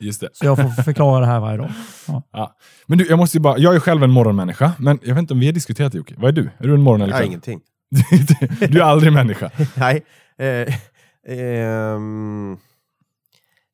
Just 0.00 0.20
det. 0.20 0.28
Så 0.32 0.44
jag 0.46 0.56
får 0.56 0.82
förklara 0.82 1.20
det 1.20 1.26
här 1.26 1.40
varje 1.40 1.58
dag. 1.58 1.70
Ja. 2.08 2.22
Ja. 2.32 2.56
Men 2.86 2.98
du, 2.98 3.06
jag 3.06 3.18
måste 3.18 3.36
ju 3.36 3.40
bara, 3.40 3.58
jag 3.58 3.74
är 3.74 3.80
själv 3.80 4.02
en 4.02 4.10
morgonmänniska, 4.10 4.72
men 4.78 4.98
jag 5.02 5.14
vet 5.14 5.22
inte 5.22 5.34
om 5.34 5.40
vi 5.40 5.46
har 5.46 5.52
diskuterat 5.52 5.92
det 5.92 5.98
Jocke. 5.98 6.14
Vad 6.18 6.28
är 6.28 6.32
du? 6.32 6.50
Är 6.58 6.68
du 6.68 6.74
en 6.74 6.82
morgon 6.82 7.02
eller 7.02 7.12
kväll? 7.12 7.26
ingenting. 7.26 7.60
du 8.68 8.80
är 8.80 8.84
aldrig 8.84 9.12
människa. 9.12 9.50
Nej. 9.76 10.04
Eh, 10.38 10.74
ehm, 11.36 12.58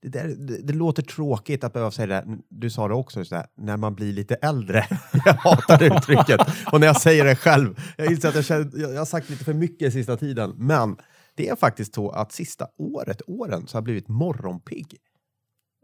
det, 0.03 0.09
där, 0.09 0.29
det, 0.29 0.63
det 0.63 0.73
låter 0.73 1.03
tråkigt 1.03 1.65
att 1.65 1.73
behöva 1.73 1.91
säga 1.91 2.07
det. 2.07 2.39
Du 2.49 2.71
sa 2.71 2.89
det 2.89 2.95
också, 2.95 3.25
så 3.25 3.35
där, 3.35 3.47
när 3.57 3.77
man 3.77 3.95
blir 3.95 4.13
lite 4.13 4.35
äldre. 4.35 4.87
jag 5.25 5.35
hatar 5.35 5.79
det 5.79 5.87
uttrycket. 5.87 6.41
Och 6.73 6.81
när 6.81 6.87
jag 6.87 7.01
säger 7.01 7.25
det 7.25 7.37
själv. 7.37 7.81
Jag 7.97 8.13
inser 8.13 8.29
att 8.29 8.35
jag, 8.35 8.45
känner, 8.45 8.71
jag, 8.79 8.93
jag 8.93 8.99
har 8.99 9.05
sagt 9.05 9.31
lite 9.31 9.45
för 9.45 9.55
mycket 9.55 9.93
sista 9.93 10.17
tiden. 10.17 10.55
Men 10.57 10.97
det 11.35 11.49
är 11.49 11.57
faktiskt 11.57 11.95
så 11.95 12.11
att 12.11 12.33
sista 12.33 12.67
året, 12.79 13.23
åren, 13.27 13.67
så 13.67 13.75
har 13.77 13.79
jag 13.79 13.85
blivit 13.85 14.09
morgonpigg. 14.09 14.97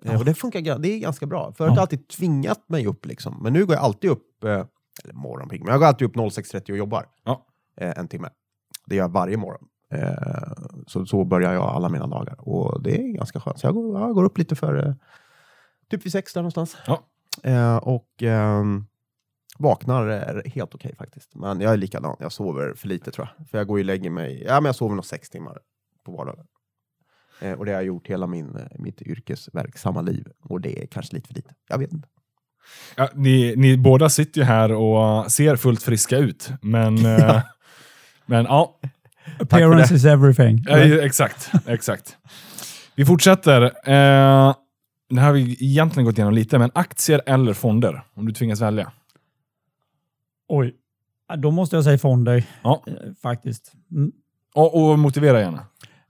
Eh, 0.04 0.18
Och 0.18 0.24
det 0.24 0.34
funkar 0.34 0.78
det 0.78 0.88
är 0.88 0.98
ganska 0.98 1.26
bra. 1.26 1.44
Förut 1.44 1.58
har 1.58 1.66
jag 1.66 1.76
Ja. 1.76 1.80
alltid 1.80 2.08
tvingat 2.08 2.68
mig 2.68 2.86
upp, 2.86 3.06
liksom. 3.06 3.42
men 3.42 3.52
nu 3.52 3.66
går 3.66 3.74
jag 3.76 3.84
alltid 3.84 4.10
upp, 4.10 4.44
eh, 4.44 4.64
eller 5.04 5.14
morgonpigg, 5.14 5.60
men 5.64 5.70
jag 5.70 5.80
går 5.80 5.86
alltid 5.86 6.08
upp 6.08 6.16
06.30 6.16 6.70
och 6.72 6.76
jobbar 6.78 7.06
Ja. 7.24 7.46
eh, 7.80 7.92
en 7.98 8.08
timme. 8.08 8.28
Det 8.86 8.94
gör 8.96 9.04
jag 9.04 9.08
varje 9.12 9.36
morgon. 9.36 9.64
Eh, 9.94 10.52
så, 10.86 11.06
så 11.06 11.24
börjar 11.24 11.52
jag 11.52 11.62
alla 11.62 11.88
mina 11.88 12.06
dagar 12.06 12.48
och 12.48 12.82
det 12.82 12.96
är 12.96 13.12
ganska 13.12 13.40
skönt. 13.40 13.60
Så 13.60 13.66
jag 13.66 13.74
går, 13.74 14.00
jag 14.00 14.14
går 14.14 14.24
upp 14.24 14.38
lite 14.38 14.56
för 14.56 14.86
eh, 14.86 14.94
typ 15.90 16.06
vid 16.06 16.12
sex 16.12 16.32
där 16.32 16.40
någonstans. 16.40 16.76
Ja. 16.86 17.02
Eh, 17.42 17.76
och 17.76 18.22
ehm, 18.22 18.86
vaknar 19.58 20.42
helt 20.48 20.74
okej 20.74 20.94
faktiskt. 20.98 21.34
Men 21.34 21.60
jag 21.60 21.72
är 21.72 21.76
likadan, 21.76 22.16
jag 22.20 22.32
sover 22.32 22.74
för 22.74 22.88
lite 22.88 23.10
tror 23.10 23.28
jag. 23.36 23.48
För 23.48 23.58
jag 23.58 23.66
går 23.66 23.78
ju 23.78 23.84
lägger 23.84 24.10
mig, 24.10 24.42
ja 24.46 24.60
men 24.60 24.64
jag 24.64 24.74
sover 24.74 24.94
nog 24.94 25.04
sex 25.04 25.30
timmar 25.30 25.58
på 26.04 26.12
vardagar. 26.12 26.46
Eh, 27.40 27.52
och 27.52 27.64
det 27.64 27.72
har 27.72 27.78
jag 27.78 27.86
gjort 27.86 28.06
hela 28.06 28.26
min, 28.26 28.58
mitt 28.78 29.02
yrkesverksamma 29.02 30.00
liv. 30.00 30.28
Och 30.42 30.60
det 30.60 30.82
är 30.82 30.86
kanske 30.86 31.14
lite 31.14 31.28
för 31.28 31.34
lite. 31.34 31.54
Jag 31.68 31.78
vet 31.78 31.92
inte. 31.92 32.08
Ja, 32.96 33.08
ni, 33.14 33.54
ni 33.56 33.76
båda 33.76 34.08
sitter 34.08 34.40
ju 34.40 34.44
här 34.44 34.72
och 34.72 35.32
ser 35.32 35.56
fullt 35.56 35.82
friska 35.82 36.18
ut, 36.18 36.50
men... 36.62 37.06
eh, 37.06 37.42
men 38.26 38.44
ja, 38.44 38.80
Appearance 39.40 39.94
is 39.94 40.04
everything. 40.04 40.64
Ja, 40.68 40.78
exakt, 40.78 41.50
exakt. 41.66 42.16
Vi 42.94 43.04
fortsätter. 43.04 43.62
Eh, 43.62 44.54
det 45.10 45.20
här 45.20 45.26
har 45.26 45.32
vi 45.32 45.56
egentligen 45.60 46.04
gått 46.04 46.18
igenom 46.18 46.34
lite, 46.34 46.58
men 46.58 46.70
aktier 46.74 47.22
eller 47.26 47.52
fonder? 47.52 48.02
Om 48.14 48.26
du 48.26 48.32
tvingas 48.32 48.60
välja. 48.60 48.92
Oj. 50.48 50.74
Då 51.38 51.50
måste 51.50 51.76
jag 51.76 51.84
säga 51.84 51.98
fonder, 51.98 52.44
Ja. 52.62 52.82
eh, 52.86 52.94
faktiskt. 53.22 53.72
Mm. 53.90 54.12
Och, 54.54 54.90
och 54.90 54.98
motivera 54.98 55.40
gärna. 55.40 55.58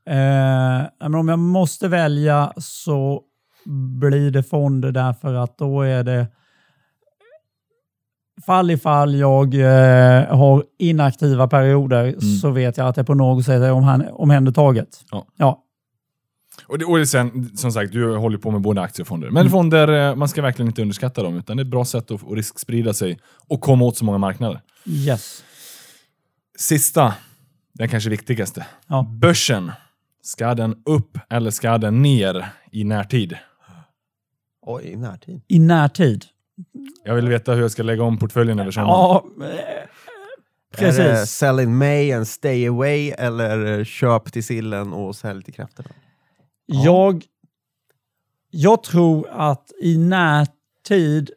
Eh, 0.07 0.89
men 1.01 1.15
om 1.15 1.29
jag 1.29 1.39
måste 1.39 1.89
välja 1.89 2.53
så 2.57 3.23
blir 4.01 4.31
det 4.31 4.43
fonder 4.43 4.93
därför 4.93 5.35
att 5.35 5.59
då 5.59 5.83
är 5.83 6.03
det 6.05 6.27
fall 8.47 8.71
i 8.71 8.77
fall 8.77 9.15
jag 9.15 9.55
eh, 9.55 10.37
har 10.37 10.65
inaktiva 10.79 11.49
perioder 11.49 12.21
så 12.41 12.51
vet 12.51 12.77
jag 12.77 12.89
att 12.89 12.95
det 12.95 13.05
på 13.05 13.15
något 13.15 13.45
sätt 13.45 13.63
är 13.63 13.73
omhän- 13.73 14.11
omhändertaget. 14.13 14.89
Ja. 15.11 15.27
ja. 15.37 15.61
Och, 16.67 16.79
det, 16.79 16.85
och 16.85 17.09
sen, 17.09 17.57
som 17.57 17.73
sagt, 17.73 17.93
du 17.93 18.17
håller 18.17 18.39
på 18.39 18.51
med 18.51 18.61
både 18.61 18.81
aktier 18.81 19.05
och 19.05 19.09
fonder. 19.09 19.31
Men 19.31 19.51
fonder, 19.51 20.09
eh, 20.11 20.15
man 20.17 20.29
ska 20.29 20.43
verkligen 20.43 20.69
inte 20.69 20.83
underskatta 20.83 21.23
dem, 21.23 21.37
utan 21.37 21.57
det 21.57 21.61
är 21.61 21.65
ett 21.65 21.71
bra 21.71 21.85
sätt 21.85 22.11
att, 22.11 22.27
att 22.27 22.33
risksprida 22.37 22.95
sig 22.95 23.19
och 23.49 23.61
komma 23.61 23.85
åt 23.85 23.97
så 23.97 24.05
många 24.05 24.19
marknader. 24.19 24.61
Yes. 24.87 25.45
Sista, 26.59 27.15
den 27.73 27.89
kanske 27.89 28.11
viktigaste. 28.11 28.67
Ja. 28.87 29.07
Börsen. 29.21 29.73
Ska 30.23 30.55
den 30.55 30.75
upp 30.85 31.19
eller 31.31 31.51
ska 31.51 31.79
den 31.79 32.03
ner 32.03 32.47
i 32.73 32.85
närtid? 32.85 33.37
Oj, 34.67 34.85
i 34.85 34.97
närtid. 34.97 35.43
I 35.49 35.59
närtid. 35.59 36.25
Jag 37.05 37.15
vill 37.15 37.29
veta 37.29 37.53
hur 37.55 37.63
jag 37.63 37.71
ska 37.71 37.83
lägga 37.83 38.03
om 38.03 38.19
portföljen 38.19 38.59
över 38.59 38.71
sommaren. 38.71 38.91
Ja, 38.91 39.25
eh, 39.41 39.49
Är 39.49 39.87
det 40.71 40.79
precis. 40.79 41.31
sell 41.31 41.61
in 41.61 41.77
May 41.79 42.13
and 42.13 42.29
stay 42.29 42.67
away 42.69 43.11
eller 43.11 43.79
eh, 43.79 43.85
köp 43.85 44.33
till 44.33 44.45
sillen 44.45 44.93
och 44.93 45.17
sälj 45.17 45.43
till 45.43 45.55
kräftorna? 45.55 45.89
Jag, 46.67 47.23
jag 48.51 48.83
tror 48.83 49.29
att 49.31 49.73
i 49.83 49.99
närtid 49.99 51.31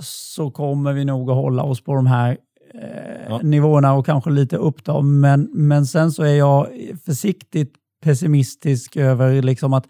så 0.00 0.50
kommer 0.50 0.92
vi 0.92 1.04
nog 1.04 1.30
att 1.30 1.36
hålla 1.36 1.62
oss 1.62 1.84
på 1.84 1.94
de 1.94 2.06
här 2.06 2.36
eh, 2.74 2.80
Ja. 3.28 3.40
nivåerna 3.42 3.94
och 3.94 4.06
kanske 4.06 4.30
lite 4.30 4.56
upp 4.56 4.84
då. 4.84 5.02
Men, 5.02 5.50
men 5.52 5.86
sen 5.86 6.12
så 6.12 6.22
är 6.22 6.34
jag 6.34 6.66
försiktigt 7.04 7.74
pessimistisk 8.02 8.96
över 8.96 9.42
liksom 9.42 9.72
att 9.72 9.86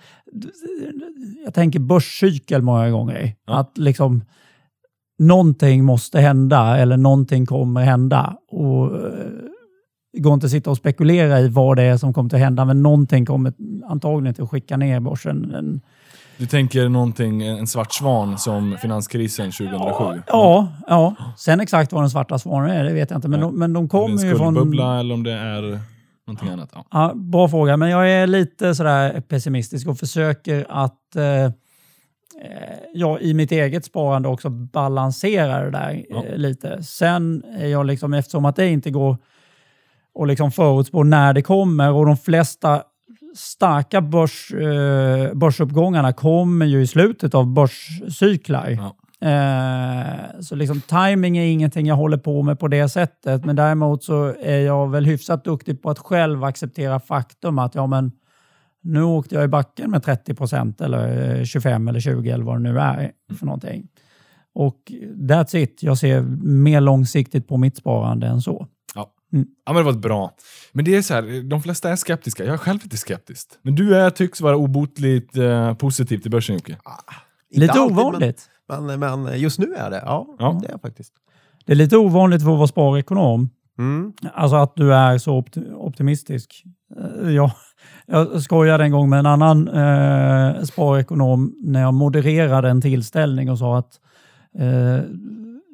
jag 1.44 1.54
tänker 1.54 1.78
börscykel 1.78 2.62
många 2.62 2.90
gånger. 2.90 3.34
Ja. 3.46 3.58
Att 3.58 3.78
liksom 3.78 4.24
någonting 5.20 5.84
måste 5.84 6.20
hända 6.20 6.76
eller 6.76 6.96
någonting 6.96 7.46
kommer 7.46 7.84
hända. 7.84 8.36
Och, 8.48 8.96
eh, 8.96 9.12
det 10.12 10.20
går 10.20 10.34
inte 10.34 10.46
att 10.46 10.50
sitta 10.50 10.70
och 10.70 10.76
spekulera 10.76 11.40
i 11.40 11.48
vad 11.48 11.76
det 11.76 11.82
är 11.82 11.96
som 11.96 12.12
kommer 12.12 12.34
att 12.34 12.40
hända, 12.40 12.64
men 12.64 12.82
någonting 12.82 13.26
kommer 13.26 13.52
antagligen 13.88 14.34
till 14.34 14.44
att 14.44 14.50
skicka 14.50 14.76
ner 14.76 15.00
börsen. 15.00 15.54
En, 15.54 15.80
Du 16.38 16.46
tänker 16.46 16.88
någonting, 16.88 17.42
en 17.42 17.66
svart 17.66 17.92
svan 17.92 18.38
som 18.38 18.76
finanskrisen 18.82 19.50
2007? 19.52 20.22
Ja, 20.26 20.68
ja. 20.86 21.14
Sen 21.36 21.60
exakt 21.60 21.92
vad 21.92 22.02
den 22.02 22.10
svarta 22.10 22.38
svanen 22.38 22.70
är, 22.70 22.84
det 22.84 22.92
vet 22.92 23.10
jag 23.10 23.18
inte. 23.18 23.28
Men, 23.28 23.40
de, 23.40 23.58
men 23.58 23.72
de 23.72 23.78
Om 23.78 23.86
det 23.88 23.96
är 23.96 24.00
kommer 24.00 24.22
en 24.22 24.28
ju 24.30 24.36
från... 24.36 24.54
skuldbubbla 24.54 25.00
eller 25.00 25.14
om 25.14 25.22
det 25.22 25.32
är 25.32 25.80
någonting 26.26 26.48
annat. 26.48 26.70
Ja. 26.74 26.84
Ja, 26.90 27.12
bra 27.14 27.48
fråga, 27.48 27.76
men 27.76 27.90
jag 27.90 28.10
är 28.10 28.26
lite 28.26 28.74
sådär 28.74 29.20
pessimistisk 29.20 29.88
och 29.88 29.98
försöker 29.98 30.66
att 30.68 31.16
eh, 31.16 31.24
eh, 31.24 31.50
jag 32.94 33.22
i 33.22 33.34
mitt 33.34 33.52
eget 33.52 33.84
sparande 33.84 34.28
också 34.28 34.48
balansera 34.50 35.64
det 35.64 35.70
där 35.70 36.04
Ja. 36.08 36.24
eh, 36.24 36.36
lite. 36.36 36.82
Sen 36.82 37.44
är 37.58 37.66
jag 37.66 37.86
liksom, 37.86 38.14
eftersom 38.14 38.44
att 38.44 38.56
det 38.56 38.68
inte 38.68 38.90
går 38.90 39.16
att 40.20 40.28
liksom 40.28 40.52
förutspå 40.52 41.02
när 41.02 41.32
det 41.32 41.42
kommer 41.42 41.92
och 41.92 42.06
de 42.06 42.16
flesta 42.16 42.82
starka 43.36 44.00
börs, 44.00 44.52
eh, 44.52 45.34
börsuppgångarna 45.34 46.12
kommer 46.12 46.66
ju 46.66 46.82
i 46.82 46.86
slutet 46.86 47.34
av 47.34 47.46
börscyklar. 47.46 48.68
Ja. 48.70 48.96
Eh, 49.28 50.40
så 50.40 50.54
liksom 50.54 50.80
timing 50.80 51.38
är 51.38 51.44
ingenting 51.44 51.86
jag 51.86 51.96
håller 51.96 52.16
på 52.16 52.42
med 52.42 52.58
på 52.58 52.68
det 52.68 52.88
sättet. 52.88 53.44
Men 53.44 53.56
däremot 53.56 54.04
så 54.04 54.34
är 54.40 54.58
jag 54.60 54.90
väl 54.90 55.06
hyfsat 55.06 55.44
duktig 55.44 55.82
på 55.82 55.90
att 55.90 55.98
själv 55.98 56.44
acceptera 56.44 57.00
faktum 57.00 57.58
att 57.58 57.74
ja, 57.74 57.86
men 57.86 58.12
nu 58.82 59.02
åkte 59.02 59.34
jag 59.34 59.44
i 59.44 59.48
backen 59.48 59.90
med 59.90 60.02
30 60.02 60.34
procent 60.34 60.80
eller 60.80 61.36
eh, 61.38 61.44
25 61.44 61.88
eller 61.88 62.00
20 62.00 62.30
eller 62.30 62.44
vad 62.44 62.56
det 62.56 62.72
nu 62.72 62.78
är 62.78 63.12
för 63.38 63.46
någonting. 63.46 63.88
Och 64.54 64.76
that's 65.16 65.56
it. 65.56 65.82
Jag 65.82 65.98
ser 65.98 66.20
mer 66.42 66.80
långsiktigt 66.80 67.48
på 67.48 67.56
mitt 67.56 67.76
sparande 67.76 68.26
än 68.26 68.42
så. 68.42 68.66
Ja. 68.94 69.12
Mm. 69.32 69.46
ja, 69.66 69.72
men 69.72 69.76
det 69.80 69.84
var 69.84 69.92
ett 69.92 69.98
bra. 69.98 70.34
Men 70.72 70.84
det 70.84 70.96
är 70.96 71.02
så 71.02 71.14
här, 71.14 71.42
de 71.50 71.62
flesta 71.62 71.90
är 71.90 71.96
skeptiska. 71.96 72.44
Jag 72.44 72.52
är 72.54 72.58
själv 72.58 72.78
lite 72.82 72.96
skeptisk. 72.96 73.48
Men 73.62 73.74
du 73.74 73.96
är, 73.96 74.10
tycks 74.10 74.40
vara 74.40 74.56
obotligt 74.56 75.36
eh, 75.36 75.74
positiv 75.74 76.18
till 76.18 76.30
börsen 76.30 76.54
Jocke. 76.54 76.72
Inte 77.50 77.60
Lite 77.60 77.72
alltid, 77.72 77.98
ovanligt. 77.98 78.50
Men, 78.68 79.00
men, 79.00 79.22
men 79.22 79.40
just 79.40 79.58
nu 79.58 79.74
är 79.74 79.90
det. 79.90 80.02
Ja, 80.04 80.36
Ja. 80.38 80.58
det 80.62 80.68
är 80.68 80.70
jag 80.70 80.80
faktiskt. 80.80 81.12
Det 81.66 81.72
är 81.72 81.76
lite 81.76 81.96
ovanligt 81.96 82.42
för 82.42 82.50
att 82.52 82.56
vara 82.58 82.66
sparekonom. 82.66 83.50
Mm. 83.78 84.12
Alltså 84.34 84.56
att 84.56 84.72
du 84.76 84.94
är 84.94 85.18
så 85.18 85.40
opti- 85.40 85.72
optimistisk. 85.74 86.64
Eh, 87.24 87.30
jag, 88.10 88.42
skojade 88.42 88.84
en 88.84 88.90
gång 88.90 89.10
med 89.10 89.18
en 89.18 89.26
annan 89.26 89.68
eh, 89.68 90.62
sparekonom 90.62 91.54
när 91.60 91.80
jag 91.80 91.94
modererade 91.94 92.68
en 92.68 92.80
tillställning 92.80 93.50
och 93.50 93.58
sa 93.58 93.78
att 93.78 94.00
eh, 94.58 95.04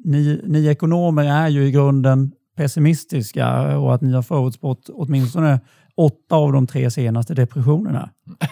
ni, 0.03 0.41
ni 0.43 0.67
ekonomer 0.67 1.23
är 1.23 1.47
ju 1.47 1.65
i 1.65 1.71
grunden 1.71 2.31
pessimistiska 2.55 3.77
och 3.77 3.95
att 3.95 4.01
ni 4.01 4.13
har 4.13 4.21
förutspått 4.21 4.89
åtminstone 4.93 5.59
åtta 5.97 6.35
av 6.35 6.51
de 6.53 6.67
tre 6.67 6.91
senaste 6.91 7.33
depressionerna. 7.33 8.09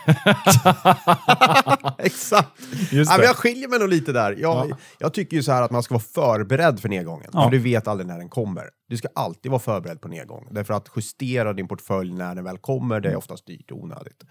Exakt. 1.97 2.49
Just 2.91 3.11
Ja, 3.11 3.17
men 3.17 3.25
jag 3.25 3.35
skiljer 3.35 3.67
mig 3.69 3.79
nog 3.79 3.89
lite 3.89 4.11
där. 4.11 4.35
Jag, 4.39 4.69
Ja. 4.69 4.77
jag 4.99 5.13
tycker 5.13 5.37
ju 5.37 5.43
så 5.43 5.51
här 5.51 5.61
att 5.61 5.71
man 5.71 5.83
ska 5.83 5.93
vara 5.93 6.03
förberedd 6.15 6.79
för 6.79 6.89
nedgången. 6.89 7.29
Ja. 7.33 7.43
För 7.43 7.51
du 7.51 7.59
vet 7.59 7.87
aldrig 7.87 8.07
när 8.07 8.17
den 8.17 8.29
kommer. 8.29 8.63
Du 8.89 8.97
ska 8.97 9.07
alltid 9.15 9.51
vara 9.51 9.59
förberedd 9.59 10.01
på 10.01 10.07
nedgång. 10.07 10.47
Därför 10.51 10.73
att 10.73 10.89
justera 10.95 11.53
din 11.53 11.67
portfölj 11.67 12.13
när 12.13 12.35
den 12.35 12.43
väl 12.43 12.57
kommer, 12.57 12.99
det 12.99 13.09
är 13.09 13.15
oftast 13.15 13.47
dyrt 13.47 13.71
och 13.71 13.83
onödigt. 13.83 14.23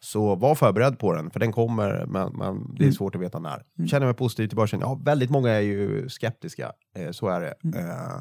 Så 0.00 0.34
var 0.34 0.54
förberedd 0.54 0.98
på 0.98 1.12
den, 1.12 1.30
för 1.30 1.40
den 1.40 1.52
kommer, 1.52 2.06
men, 2.06 2.32
men 2.32 2.74
det 2.74 2.86
är 2.86 2.92
svårt 2.92 3.14
att 3.14 3.20
veta 3.20 3.38
när. 3.38 3.62
Känner 3.76 4.06
jag 4.06 4.10
mig 4.10 4.14
positiv 4.14 4.48
till 4.48 4.56
börsen? 4.56 4.80
Ja, 4.80 5.00
väldigt 5.04 5.30
många 5.30 5.50
är 5.50 5.60
ju 5.60 6.08
skeptiska. 6.08 6.72
Eh, 6.96 7.10
så 7.10 7.28
är 7.28 7.40
det. 7.40 7.78
Eh, 7.78 8.20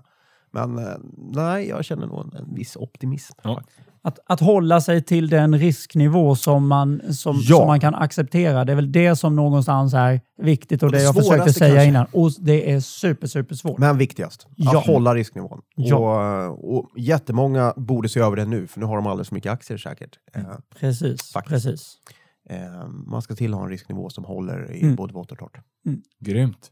men 0.52 0.78
eh, 0.78 0.94
nej, 1.18 1.68
jag 1.68 1.86
känner 1.86 2.08
nog 2.08 2.26
en, 2.26 2.34
en 2.40 2.56
viss 2.56 2.76
optimism. 2.76 3.34
Ja. 3.44 3.62
Att, 4.08 4.20
att 4.26 4.40
hålla 4.40 4.82
sig 4.82 5.04
till 5.04 5.30
den 5.30 5.60
risknivå 5.60 6.36
som 6.36 6.68
man, 6.68 7.02
som, 7.14 7.36
Ja. 7.42 7.58
som 7.58 7.68
man 7.68 7.80
kan 7.80 7.96
acceptera, 7.96 8.66
det 8.66 8.72
är 8.72 8.76
väl 8.76 8.92
det 8.92 9.16
som 9.16 9.36
någonstans 9.36 9.94
är 9.94 10.22
viktigt 10.42 10.84
och, 10.84 10.88
Och 10.88 10.92
det, 10.92 10.98
det 10.98 11.04
jag 11.04 11.16
försökte 11.16 11.54
säga 11.54 11.70
kanske- 11.76 11.86
innan. 11.90 12.06
Och 12.12 12.32
det 12.40 12.72
är 12.72 12.80
super, 12.80 13.28
super 13.28 13.56
svårt. 13.56 13.78
Men 13.80 13.98
viktigast, 13.98 14.48
Ja. 14.56 14.78
att 14.80 14.86
hålla 14.86 15.16
risknivån. 15.16 15.62
Ja. 15.76 16.48
Och, 16.48 16.78
och 16.78 16.90
jättemånga 16.98 17.74
borde 17.78 18.10
se 18.10 18.20
över 18.20 18.36
det 18.36 18.46
nu, 18.46 18.68
för 18.68 18.80
nu 18.80 18.86
har 18.86 18.96
de 18.96 19.08
alldeles 19.08 19.28
för 19.28 19.36
mycket 19.36 19.52
aktier 19.52 19.78
säkert. 19.78 20.12
Eh, 20.36 20.44
Precis, 20.80 21.32
Faktiskt. 21.32 21.66
precis. 21.66 21.94
Eh, 22.50 22.88
man 23.08 23.22
ska 23.22 23.36
till 23.36 23.54
ha 23.54 23.64
en 23.64 23.70
risknivå 23.70 24.10
som 24.10 24.24
håller 24.24 24.72
i 24.72 24.82
Mm. 24.84 24.96
både 24.96 25.14
vått 25.14 25.32
och 25.32 25.38
torrt. 25.38 25.58
Grymt. 26.20 26.72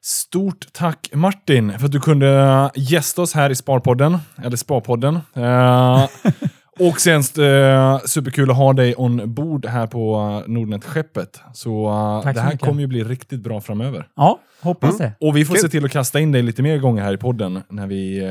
Stort 0.00 0.66
tack 0.72 1.10
Martin 1.14 1.78
för 1.78 1.86
att 1.86 1.92
du 1.92 2.00
kunde 2.00 2.70
gästa 2.74 3.22
oss 3.22 3.32
här 3.34 3.50
i 3.50 3.54
Sparpodden, 3.54 4.18
eller 4.42 4.56
Sparpodden. 4.56 5.18
Eh, 6.80 6.88
och 6.88 7.00
sen 7.00 7.20
eh, 7.20 7.98
superkul 8.04 8.50
att 8.50 8.56
ha 8.56 8.72
dig 8.72 8.94
ombord 8.94 9.66
här 9.66 9.86
på 9.86 10.42
Nordnet-skeppet. 10.46 11.40
Så 11.54 11.86
eh, 12.24 12.32
det 12.34 12.40
här 12.40 12.50
mycket. 12.50 12.60
kommer 12.66 12.80
ju 12.80 12.86
bli 12.86 13.04
riktigt 13.04 13.40
bra 13.40 13.60
framöver. 13.60 14.06
Ja, 14.16 14.38
hoppas 14.62 15.00
Mm. 15.00 15.12
det. 15.20 15.26
Och 15.26 15.36
vi 15.36 15.44
får 15.44 15.54
Kul. 15.54 15.62
se 15.62 15.68
till 15.68 15.84
att 15.84 15.90
kasta 15.90 16.20
in 16.20 16.32
dig 16.32 16.42
lite 16.42 16.62
mer 16.62 16.78
gånger 16.78 17.02
här 17.02 17.12
i 17.12 17.16
podden 17.16 17.62
när, 17.70 17.86
vi, 17.86 18.18
eh, 18.18 18.28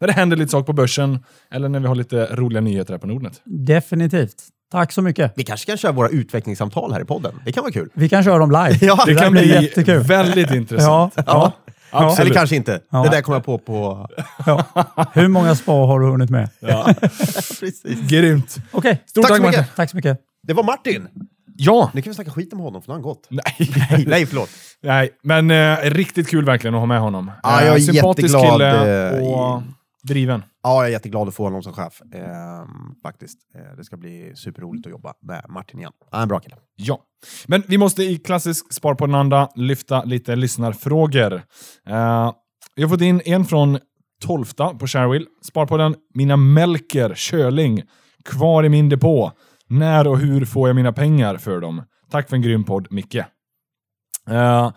när 0.00 0.06
det 0.06 0.12
händer 0.12 0.36
lite 0.36 0.50
saker 0.50 0.66
på 0.66 0.72
börsen 0.72 1.18
eller 1.50 1.68
när 1.68 1.80
vi 1.80 1.86
har 1.86 1.94
lite 1.94 2.26
roliga 2.26 2.60
nyheter 2.60 2.92
här 2.94 2.98
på 2.98 3.06
Nordnet. 3.06 3.40
Definitivt. 3.44 4.34
Tack 4.72 4.92
så 4.92 5.02
mycket. 5.02 5.32
Vi 5.36 5.44
kanske 5.44 5.66
kan 5.66 5.76
köra 5.76 5.92
våra 5.92 6.08
utvecklingssamtal 6.08 6.92
här 6.92 7.00
i 7.00 7.04
podden. 7.04 7.32
Det 7.44 7.52
kan 7.52 7.62
vara 7.62 7.72
kul. 7.72 7.88
Vi 7.94 8.08
kan 8.08 8.24
köra 8.24 8.38
dem 8.38 8.50
live. 8.50 8.78
Ja, 8.86 9.02
Det 9.06 9.14
där 9.14 9.22
kan 9.22 9.32
bli 9.32 9.62
jättekul. 9.62 9.98
väldigt 10.02 10.50
intressant. 10.50 11.12
Ja, 11.16 11.22
ja. 11.26 11.52
Absolut. 11.90 12.26
Eller 12.26 12.34
kanske 12.34 12.56
inte. 12.56 12.80
Ja. 12.90 13.02
Det 13.02 13.08
där 13.10 13.22
kom 13.22 13.34
jag 13.34 13.44
på 13.44 13.58
på... 13.58 14.08
ja. 14.46 14.64
Hur 15.12 15.28
många 15.28 15.54
spar 15.54 15.86
har 15.86 16.00
du 16.00 16.06
hunnit 16.06 16.30
med? 16.30 16.48
Ja. 16.60 16.94
Precis. 17.60 17.82
Grymt. 18.08 18.56
Okej, 18.70 19.02
Stort 19.06 19.22
Tack 19.22 19.30
tack, 19.30 19.40
så 19.40 19.46
mycket. 19.46 19.76
Tack 19.76 19.90
så 19.90 19.96
mycket. 19.96 20.18
Det 20.42 20.52
var 20.52 20.62
Martin! 20.62 21.08
Ja. 21.56 21.90
Nu 21.94 22.02
kan 22.02 22.10
vi 22.10 22.14
snacka 22.14 22.30
skit 22.30 22.52
om 22.52 22.58
honom, 22.58 22.82
för 22.82 22.88
nu 22.88 22.92
har 22.92 22.96
han 22.96 23.02
gått. 23.02 23.26
Nej. 23.30 24.04
Nej, 24.06 24.26
förlåt. 24.26 24.50
Nej, 24.82 25.10
men 25.22 25.50
eh, 25.50 25.76
riktigt 25.82 26.28
kul 26.28 26.44
verkligen 26.44 26.74
att 26.74 26.80
ha 26.80 26.86
med 26.86 27.00
honom. 27.00 27.30
Ja, 27.42 27.64
jag 27.64 27.76
är 27.76 27.80
Sympatisk 27.80 28.34
jätteglad, 28.34 28.52
kille 28.52 29.08
eh, 29.08 29.28
och 29.28 29.62
driven. 30.02 30.42
Ja, 30.62 30.76
jag 30.76 30.86
är 30.86 30.92
jätteglad 30.92 31.28
att 31.28 31.34
få 31.34 31.44
honom 31.44 31.62
som 31.62 31.72
chef. 31.72 32.02
Ehm, 32.14 32.94
faktiskt. 33.02 33.38
Eh, 33.54 33.76
det 33.76 33.84
ska 33.84 33.96
bli 33.96 34.32
superroligt 34.34 34.86
att 34.86 34.90
jobba 34.90 35.14
med 35.22 35.44
Martin 35.48 35.78
igen. 35.78 35.92
Han 36.10 36.18
är 36.18 36.22
en 36.22 36.28
bra 36.28 36.40
kille. 36.40 36.56
Ja. 36.76 37.00
Men 37.46 37.62
vi 37.68 37.78
måste 37.78 38.02
i 38.02 38.16
klassisk 38.16 38.72
Spar 38.72 38.94
på 38.94 39.06
den 39.06 39.14
andra 39.14 39.48
lyfta 39.54 40.04
lite 40.04 40.36
lyssnarfrågor. 40.36 41.34
Eh, 41.88 42.32
vi 42.76 42.82
har 42.82 42.88
fått 42.88 43.00
in 43.00 43.22
en 43.24 43.44
från 43.44 43.78
Tolfta 44.20 44.74
på 44.74 44.86
Sharewill. 44.86 45.26
Spar 45.42 45.66
på 45.66 45.76
den. 45.76 45.94
Mina 46.14 46.36
Melker 46.36 47.14
Köling 47.14 47.82
kvar 48.24 48.64
i 48.64 48.68
min 48.68 48.88
depå. 48.88 49.32
När 49.66 50.06
och 50.06 50.18
hur 50.18 50.44
får 50.44 50.68
jag 50.68 50.76
mina 50.76 50.92
pengar 50.92 51.36
för 51.36 51.60
dem? 51.60 51.82
Tack 52.10 52.28
för 52.28 52.36
en 52.36 52.42
grym 52.42 52.64
podd, 52.64 52.86
Micke. 52.90 53.14
Eh, 54.28 54.70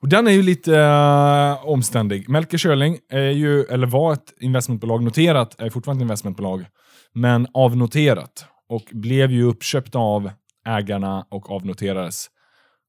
och 0.00 0.08
den 0.08 0.26
är 0.26 0.32
ju 0.32 0.42
lite 0.42 0.78
eh, 0.78 1.68
omständig. 1.68 2.28
Melker 2.28 2.58
Schörling 2.58 2.98
är 3.10 3.30
ju, 3.30 3.64
eller 3.64 3.86
var 3.86 4.12
ett 4.12 4.34
investmentbolag, 4.40 5.02
noterat, 5.02 5.60
är 5.60 5.70
fortfarande 5.70 6.02
ett 6.02 6.04
investmentbolag, 6.04 6.66
men 7.14 7.46
avnoterat. 7.54 8.44
Och 8.68 8.82
blev 8.92 9.30
ju 9.30 9.42
uppköpt 9.42 9.94
av 9.94 10.30
ägarna 10.66 11.26
och 11.30 11.50
avnoterades, 11.50 12.26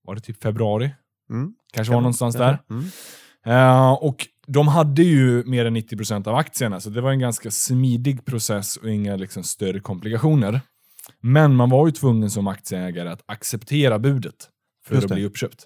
var 0.03 0.15
det 0.15 0.21
typ 0.21 0.43
februari? 0.43 0.91
Mm. 1.29 1.53
Kanske 1.73 1.93
var 1.93 2.01
någonstans 2.01 2.35
där. 2.35 2.59
Mm. 2.69 2.85
Eh, 3.45 3.91
och 3.91 4.27
de 4.47 4.67
hade 4.67 5.03
ju 5.03 5.43
mer 5.45 5.65
än 5.65 5.77
90% 5.77 6.27
av 6.27 6.35
aktierna, 6.35 6.79
så 6.79 6.89
det 6.89 7.01
var 7.01 7.11
en 7.11 7.19
ganska 7.19 7.51
smidig 7.51 8.25
process 8.25 8.77
och 8.77 8.89
inga 8.89 9.15
liksom, 9.15 9.43
större 9.43 9.79
komplikationer. 9.79 10.61
Men 11.21 11.55
man 11.55 11.69
var 11.69 11.87
ju 11.87 11.91
tvungen 11.91 12.29
som 12.29 12.47
aktieägare 12.47 13.09
att 13.09 13.23
acceptera 13.25 13.99
budet 13.99 14.49
för 14.85 14.95
Just 14.95 15.05
att 15.05 15.09
det. 15.09 15.15
bli 15.15 15.25
uppköpt. 15.25 15.65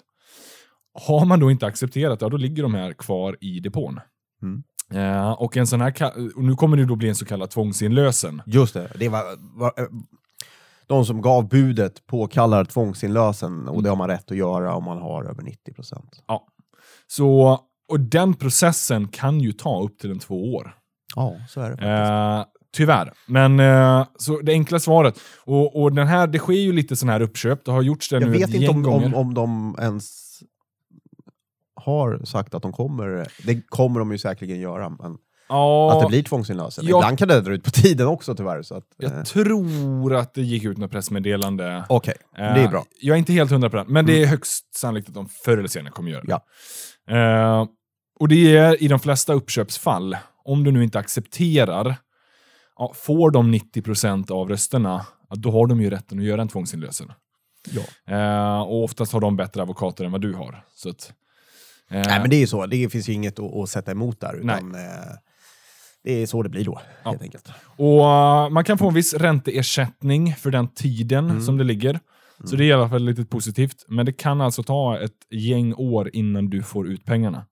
Har 0.94 1.24
man 1.24 1.40
då 1.40 1.50
inte 1.50 1.66
accepterat, 1.66 2.20
ja 2.20 2.28
då 2.28 2.36
ligger 2.36 2.62
de 2.62 2.74
här 2.74 2.92
kvar 2.92 3.36
i 3.40 3.60
depån. 3.60 4.00
Mm. 4.42 4.62
Eh, 4.92 5.32
och, 5.32 5.56
en 5.56 5.66
sån 5.66 5.80
här 5.80 5.94
och 6.36 6.44
nu 6.44 6.54
kommer 6.54 6.76
det 6.76 6.84
då 6.84 6.96
bli 6.96 7.08
en 7.08 7.14
så 7.14 7.24
kallad 7.24 7.50
tvångsinlösen. 7.50 8.42
Just 8.46 8.74
det. 8.74 8.90
det 8.98 9.08
var, 9.08 9.22
var, 9.58 9.72
eh, 9.76 9.86
de 10.86 11.06
som 11.06 11.22
gav 11.22 11.48
budet 11.48 12.06
påkallar 12.06 12.64
tvångsinlösen 12.64 13.68
och 13.68 13.82
det 13.82 13.88
har 13.88 13.96
man 13.96 14.08
rätt 14.08 14.30
att 14.30 14.36
göra 14.36 14.74
om 14.74 14.84
man 14.84 14.98
har 14.98 15.24
över 15.24 15.42
90 15.42 15.74
procent. 15.74 16.22
Så, 17.06 17.60
och 17.88 18.00
den 18.00 18.34
processen 18.34 19.08
kan 19.08 19.40
ju 19.40 19.52
ta 19.52 19.82
upp 19.82 19.98
till 19.98 20.10
en 20.10 20.18
två 20.18 20.54
år. 20.54 20.74
Ja, 21.16 21.36
så 21.48 21.60
är 21.60 21.70
det 21.70 21.76
faktiskt. 21.76 21.88
Eh, 21.88 22.44
tyvärr. 22.76 23.12
Men 23.26 23.60
eh, 23.60 24.06
så 24.18 24.40
det 24.40 24.52
enkla 24.52 24.78
svaret. 24.78 25.20
Och, 25.44 25.82
och 25.82 25.92
den 25.92 26.06
här, 26.06 26.26
det 26.26 26.38
sker 26.38 26.52
ju 26.52 26.72
lite 26.72 26.96
sån 26.96 27.08
här 27.08 27.20
uppköp. 27.20 27.64
Det 27.64 27.72
har 27.72 27.82
gjorts 27.82 28.08
det 28.08 28.16
Jag 28.16 28.22
nu 28.22 28.30
vet 28.30 28.48
ett 28.48 28.54
inte 28.54 28.66
gäng 28.66 28.76
om, 28.76 28.82
gånger. 28.82 29.06
om, 29.06 29.14
om 29.14 29.34
de 29.34 29.76
ens 29.80 30.23
har 31.84 32.24
sagt 32.24 32.54
att 32.54 32.62
de 32.62 32.72
kommer. 32.72 33.26
Det 33.46 33.62
kommer 33.68 33.98
de 33.98 34.12
ju 34.12 34.18
säkerligen 34.18 34.60
göra, 34.60 34.88
men 34.88 35.16
ja, 35.48 35.92
att 35.96 36.02
det 36.02 36.08
blir 36.08 36.22
tvångsinlösen. 36.22 36.86
Ja. 36.86 36.98
Ibland 36.98 37.18
kan 37.18 37.28
det 37.28 37.40
dra 37.40 37.52
ut 37.52 37.64
på 37.64 37.70
tiden 37.70 38.06
också 38.06 38.34
tyvärr. 38.34 38.62
Så 38.62 38.74
att, 38.74 39.02
eh, 39.02 39.12
jag 39.12 39.26
tror 39.26 40.14
att 40.14 40.34
det 40.34 40.42
gick 40.42 40.64
ut 40.64 40.78
något 40.78 40.90
pressmeddelande. 40.90 41.84
Okej, 41.88 42.14
det 42.36 42.42
Eh, 42.42 42.64
är 42.64 42.68
bra. 42.68 42.78
Mm. 42.80 42.84
Jag 43.00 43.14
är 43.14 43.18
inte 43.18 43.32
helt 43.32 43.50
hundra 43.50 43.70
på 43.70 43.76
det, 43.76 43.84
men 43.88 44.06
det 44.06 44.22
är 44.22 44.26
högst 44.26 44.74
sannolikt 44.74 45.08
att 45.08 45.14
de 45.14 45.28
förr 45.28 45.58
eller 45.58 45.68
senare 45.68 45.92
kommer 45.92 46.10
göra 46.10 46.22
det. 46.22 46.38
Ja. 47.06 47.60
Eh, 47.60 47.66
och 48.20 48.28
det 48.28 48.56
är 48.56 48.82
i 48.82 48.88
de 48.88 48.98
flesta 48.98 49.32
uppköpsfall, 49.32 50.16
om 50.44 50.64
du 50.64 50.70
nu 50.72 50.84
inte 50.84 50.98
accepterar, 50.98 51.96
ja, 52.78 52.92
får 52.94 53.30
de 53.30 53.50
90% 53.54 54.30
av 54.30 54.48
rösterna, 54.48 55.06
då 55.30 55.50
har 55.50 55.66
de 55.66 55.80
ju 55.80 55.90
rätten 55.90 56.18
att 56.18 56.24
göra 56.24 56.42
en 56.42 56.48
tvångsinlösen. 56.48 57.12
Ja. 57.70 58.14
Eh, 58.14 58.60
och 58.60 58.84
oftast 58.84 59.12
har 59.12 59.20
de 59.20 59.36
bättre 59.36 59.62
advokater 59.62 60.04
än 60.04 60.12
vad 60.12 60.20
du 60.20 60.34
har. 60.34 60.64
Så 60.74 60.88
att, 60.88 61.08
eh, 61.08 61.14
Nej, 61.94 62.20
men 62.20 62.30
det 62.30 62.36
är 62.36 62.40
ju 62.40 62.46
så. 62.46 62.66
Det 62.66 62.88
finns 62.88 63.08
ju 63.08 63.12
inget 63.12 63.38
att, 63.38 63.54
att 63.54 63.68
sätta 63.68 63.90
emot 63.90 64.20
där. 64.20 64.34
Utan, 64.36 64.74
eh, 64.74 64.80
det 66.04 66.22
är 66.22 66.26
så 66.26 66.42
det 66.42 66.48
blir 66.48 66.64
då, 66.64 66.80
Ja. 67.04 67.10
helt 67.10 67.22
enkelt. 67.22 67.48
Och 67.76 67.98
uh, 68.00 68.48
man 68.50 68.64
kan 68.64 68.78
få 68.78 68.88
en 68.88 68.94
viss 68.94 69.14
ränteersättning 69.14 70.34
för 70.34 70.50
den 70.50 70.68
tiden 70.68 71.30
Mm. 71.30 71.42
som 71.42 71.56
det 71.58 71.64
ligger. 71.64 72.00
Så 72.44 72.56
det 72.56 72.64
är 72.64 72.66
i 72.66 72.72
alla 72.72 72.88
fall 72.88 73.04
lite 73.04 73.24
positivt. 73.24 73.84
Men 73.88 74.06
det 74.06 74.12
kan 74.12 74.40
alltså 74.40 74.62
ta 74.62 74.98
ett 74.98 75.12
gäng 75.30 75.74
år 75.74 76.10
innan 76.12 76.50
du 76.50 76.62
får 76.62 76.88
ut 76.88 77.04
pengarna. 77.04 77.46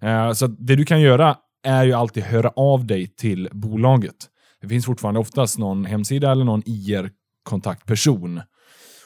Det. 0.00 0.08
Eh, 0.08 0.32
så 0.32 0.46
det 0.46 0.76
du 0.76 0.84
kan 0.84 1.00
göra 1.00 1.36
är 1.62 1.84
ju 1.84 1.92
alltid 1.92 2.22
höra 2.22 2.48
av 2.56 2.86
dig 2.86 3.06
till 3.06 3.48
bolaget. 3.52 4.14
Det 4.60 4.68
finns 4.68 4.86
fortfarande 4.86 5.20
oftast 5.20 5.58
någon 5.58 5.84
hemsida 5.84 6.32
eller 6.32 6.44
någon 6.44 6.62
IR-kontaktperson. 6.66 8.40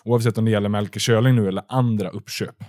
Oavsett 0.05 0.39
om 0.39 0.45
det 0.45 0.51
gäller 0.51 0.69
Melker 0.69 1.01
Schörling 1.01 1.35
nu 1.35 1.49
eller 1.49 1.63
andra 1.69 2.09
uppköp. 2.09 2.65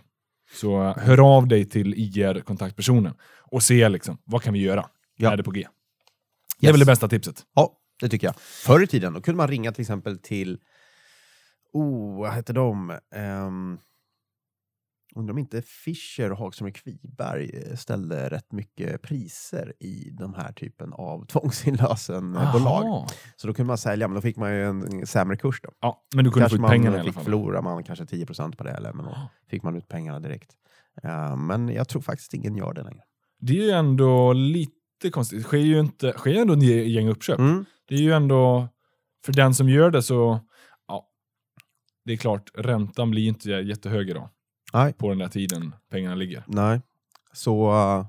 Så 0.55 0.93
hör 0.97 1.35
av 1.35 1.47
dig 1.47 1.69
till 1.69 1.93
IR-kontaktpersonen 1.93 3.13
och 3.51 3.63
se 3.63 3.89
liksom, 3.89 4.17
vad 4.23 4.41
kan 4.41 4.53
vi 4.53 4.59
göra? 4.59 4.85
Ja. 5.15 5.31
Är 5.31 5.37
det 5.37 5.43
på 5.43 5.51
G? 5.51 5.67
Det 6.59 6.67
är 6.67 6.71
väl 6.71 6.79
det 6.79 6.85
bästa 6.85 7.07
tipset. 7.07 7.43
Ja, 7.55 7.71
det 8.01 8.09
tycker 8.09 8.27
jag. 8.27 8.35
Förr 8.39 8.83
i 8.83 8.87
tiden 8.87 9.13
då 9.13 9.21
kunde 9.21 9.37
man 9.37 9.47
ringa 9.47 9.71
till 9.71 9.81
exempel 9.81 10.19
till... 10.19 10.59
Oh, 11.73 12.19
vad 12.19 12.31
hette 12.31 12.53
de? 12.53 12.99
Um, 13.15 13.79
undrar 15.15 15.33
om 15.33 15.37
inte 15.37 15.61
Fischer 15.61 16.31
och 16.31 16.37
Hagström 16.37 16.67
och 16.69 16.75
Kviberg 16.75 17.49
eh, 17.53 17.75
ställde 17.75 18.29
rätt 18.29 18.51
mycket 18.51 19.01
priser 19.01 19.73
i 19.79 20.09
den 20.09 20.33
här 20.35 20.51
typen 20.51 20.93
av 20.93 21.25
tvångsinlösenbolag. 21.27 22.85
Jaha. 22.85 23.07
Så 23.35 23.47
då 23.47 23.53
kunde 23.53 23.67
man 23.67 23.77
sälja, 23.77 24.07
men 24.07 24.15
då 24.15 24.21
fick 24.21 24.37
man 24.37 24.51
ju 24.53 24.63
en 24.63 25.07
sämre 25.07 25.37
kurs. 25.37 25.61
Då. 25.63 25.69
Ja, 25.79 26.03
men 26.15 26.25
du 26.25 26.31
kunde 26.31 26.49
få 26.49 26.49
Kanske 26.49 26.55
ut 26.55 26.61
man 26.61 26.69
pengarna 26.69 26.97
i 26.97 26.99
alla 26.99 27.13
fall. 27.13 27.23
förlora 27.23 27.61
man 27.61 27.83
kanske 27.83 28.05
10% 28.05 28.55
på 28.55 28.63
det, 28.63 28.71
eller, 28.71 28.93
men 28.93 29.05
då 29.05 29.17
fick 29.49 29.63
man 29.63 29.75
ut 29.75 29.87
pengarna 29.87 30.19
direkt. 30.19 30.51
Eh, 31.03 31.35
men 31.37 31.69
jag 31.69 31.87
tror 31.87 32.01
faktiskt 32.01 32.33
ingen 32.33 32.55
gör 32.55 32.73
det 32.73 32.83
längre. 32.83 33.03
Det 33.39 33.53
är 33.59 33.63
ju 33.63 33.71
ändå 33.71 34.33
lite 34.33 35.09
konstigt. 35.11 35.39
Det 35.39 35.43
sker 35.43 35.57
ju 35.57 35.79
inte, 35.79 36.11
sker 36.11 36.41
ändå 36.41 36.53
ett 36.53 36.63
gäng 36.63 37.09
uppköp. 37.09 37.39
Mm. 37.39 37.65
Det 37.87 37.95
är 37.95 37.99
ju 37.99 38.11
ändå, 38.11 38.67
för 39.25 39.33
den 39.33 39.53
som 39.55 39.69
gör 39.69 39.91
det 39.91 40.03
så, 40.03 40.39
ja, 40.87 41.07
det 42.05 42.13
är 42.13 42.17
klart, 42.17 42.51
räntan 42.53 43.11
blir 43.11 43.27
inte 43.27 43.49
jättehög 43.49 44.09
idag. 44.09 44.29
Nej. 44.75 44.93
På 44.93 45.09
den 45.09 45.17
där 45.17 45.27
tiden 45.27 45.75
pengarna 45.91 46.15
ligger. 46.15 46.43
Nej. 46.47 46.81
Så 47.33 47.71
uh, 47.71 48.05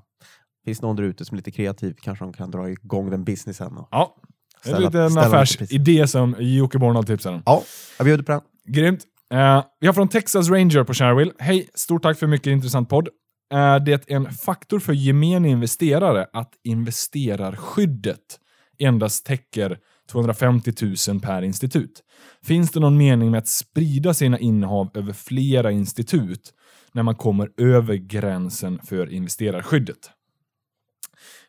finns 0.65 0.81
någon 0.81 0.95
där 0.95 1.03
ute 1.03 1.25
som 1.25 1.35
är 1.35 1.37
lite 1.37 1.51
kreativ 1.51 1.95
kanske 2.01 2.25
de 2.25 2.33
kan 2.33 2.51
dra 2.51 2.69
igång 2.69 3.09
den 3.09 3.23
businessen. 3.23 3.77
Och 3.77 3.87
Ja, 3.91 4.15
det 4.63 4.69
är 4.69 4.73
ställa- 4.73 5.03
en 5.03 5.11
ställa 5.11 5.21
lite 5.21 5.21
pris. 5.21 5.61
affärsidé 5.61 6.07
som 6.07 6.35
Jocke 6.39 6.77
Bornold 6.79 7.07
tipsade 7.07 7.35
om. 7.35 7.41
Ja, 7.45 7.63
jag 7.97 8.05
bjuder 8.05 8.23
på 8.23 8.31
den. 8.31 8.41
Grymt. 8.73 9.03
Eh, 9.33 9.63
vi 9.79 9.87
har 9.87 9.93
från 9.93 10.07
Texas 10.07 10.49
Ranger 10.49 10.83
på 10.83 10.93
Sharewill. 10.93 11.31
Hej, 11.39 11.69
stort 11.73 12.03
tack 12.03 12.17
för 12.19 12.27
mycket 12.27 12.47
intressant 12.51 12.89
podd. 12.89 13.09
Är 13.49 13.79
det 13.79 14.09
en 14.09 14.31
faktor 14.31 14.79
för 14.79 14.93
gemene 14.93 15.49
investerare 15.49 16.27
att 16.33 16.51
investerarskyddet 16.63 18.39
endast 18.79 19.25
täcker 19.25 19.77
250 20.11 20.73
000 21.09 21.19
per 21.21 21.41
institut? 21.41 22.03
Finns 22.43 22.71
det 22.71 22.79
någon 22.79 22.97
mening 22.97 23.31
med 23.31 23.37
att 23.37 23.47
sprida 23.47 24.13
sina 24.13 24.39
innehav 24.39 24.89
över 24.93 25.13
flera 25.13 25.71
institut 25.71 26.53
när 26.97 27.03
man 27.03 27.15
kommer 27.15 27.51
över 27.57 27.95
gränsen 27.95 28.79
för 28.83 29.13
investerarskyddet? 29.13 30.11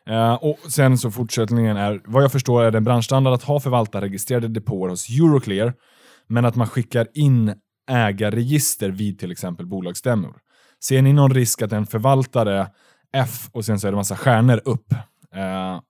Eh, 0.05 0.33
och 0.33 0.59
sen 0.71 0.97
så 0.97 1.11
fortsättningen 1.11 1.77
är, 1.77 2.01
vad 2.05 2.23
jag 2.23 2.31
förstår 2.31 2.63
är 2.63 2.71
det 2.71 2.77
en 2.77 2.83
branschstandard 2.83 3.33
att 3.33 3.43
ha 3.43 3.59
förvaltarregistrerade 3.59 4.47
depåer 4.47 4.89
hos 4.89 5.09
Euroclear, 5.09 5.73
men 6.27 6.45
att 6.45 6.55
man 6.55 6.67
skickar 6.67 7.07
in 7.13 7.53
ägarregister 7.91 8.89
vid 8.89 9.19
till 9.19 9.31
exempel 9.31 9.65
bolagsstämmor. 9.65 10.37
Ser 10.83 11.01
ni 11.01 11.13
någon 11.13 11.33
risk 11.33 11.61
att 11.61 11.71
en 11.71 11.85
förvaltare 11.85 12.67
F 13.13 13.49
och 13.51 13.65
sen 13.65 13.79
så 13.79 13.87
är 13.87 13.91
det 13.91 13.97
massa 13.97 14.17
stjärnor 14.17 14.61
upp, 14.65 14.93
ja, 15.31 15.83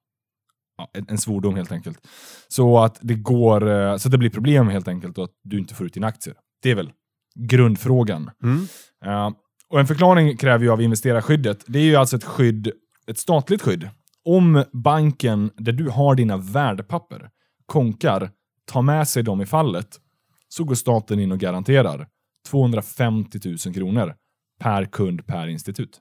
en, 1.07 1.17
svordom 1.17 1.55
helt 1.55 1.71
enkelt, 1.71 2.07
så 2.47 2.79
att 2.79 2.99
det 3.01 3.15
går, 3.15 3.69
eh, 3.69 3.97
så 3.97 4.07
att 4.07 4.11
det 4.11 4.17
blir 4.17 4.29
problem 4.29 4.67
helt 4.67 4.87
enkelt 4.87 5.17
och 5.17 5.23
att 5.23 5.39
du 5.43 5.59
inte 5.59 5.75
får 5.75 5.85
ut 5.85 5.93
dina 5.93 6.07
aktier. 6.07 6.35
Det 6.61 6.71
är 6.71 6.75
väl 6.75 6.91
grundfrågan. 7.35 8.31
Mm. 8.43 8.67
Och 9.69 9.79
en 9.79 9.87
förklaring 9.87 10.37
kräver 10.37 10.65
ju 10.65 10.71
av 10.71 10.81
investerarskyddet. 10.81 11.63
Det 11.67 11.79
är 11.79 11.83
ju 11.83 11.95
alltså 11.95 12.15
ett 12.15 12.23
skydd, 12.23 12.71
ett 13.07 13.17
statligt 13.17 13.61
skydd. 13.61 13.89
Om 14.25 14.63
banken 14.73 15.51
där 15.57 15.71
du 15.71 15.89
har 15.89 16.15
dina 16.15 16.37
värdepapper 16.37 17.29
konkar, 17.65 18.31
tar 18.65 18.81
med 18.81 19.07
sig 19.07 19.23
dem 19.23 19.41
i 19.41 19.45
fallet, 19.45 19.87
så 20.49 20.63
går 20.63 20.75
staten 20.75 21.19
in 21.19 21.31
och 21.31 21.39
garanterar 21.39 22.07
250 22.47 23.39
000 23.65 23.73
kronor 23.73 24.15
per 24.59 24.85
kund 24.85 25.27
per 25.27 25.47
institut. 25.47 25.99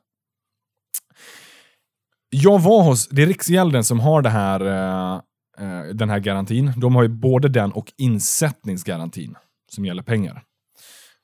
Jag 2.30 2.58
var 2.58 2.82
hos, 2.82 3.08
det 3.08 3.22
är 3.22 3.26
Riksgälden 3.26 3.84
som 3.84 4.00
har 4.00 4.22
det 4.22 4.30
här, 4.30 4.60
eh, 4.60 5.20
eh 5.58 5.84
den 5.94 6.10
här 6.10 6.18
garantin. 6.18 6.72
De 6.76 6.94
har 6.94 7.02
ju 7.02 7.08
både 7.08 7.48
den 7.48 7.72
och 7.72 7.92
insättningsgarantin 7.96 9.36
som 9.70 9.84
gäller 9.84 10.02
pengar. 10.02 10.44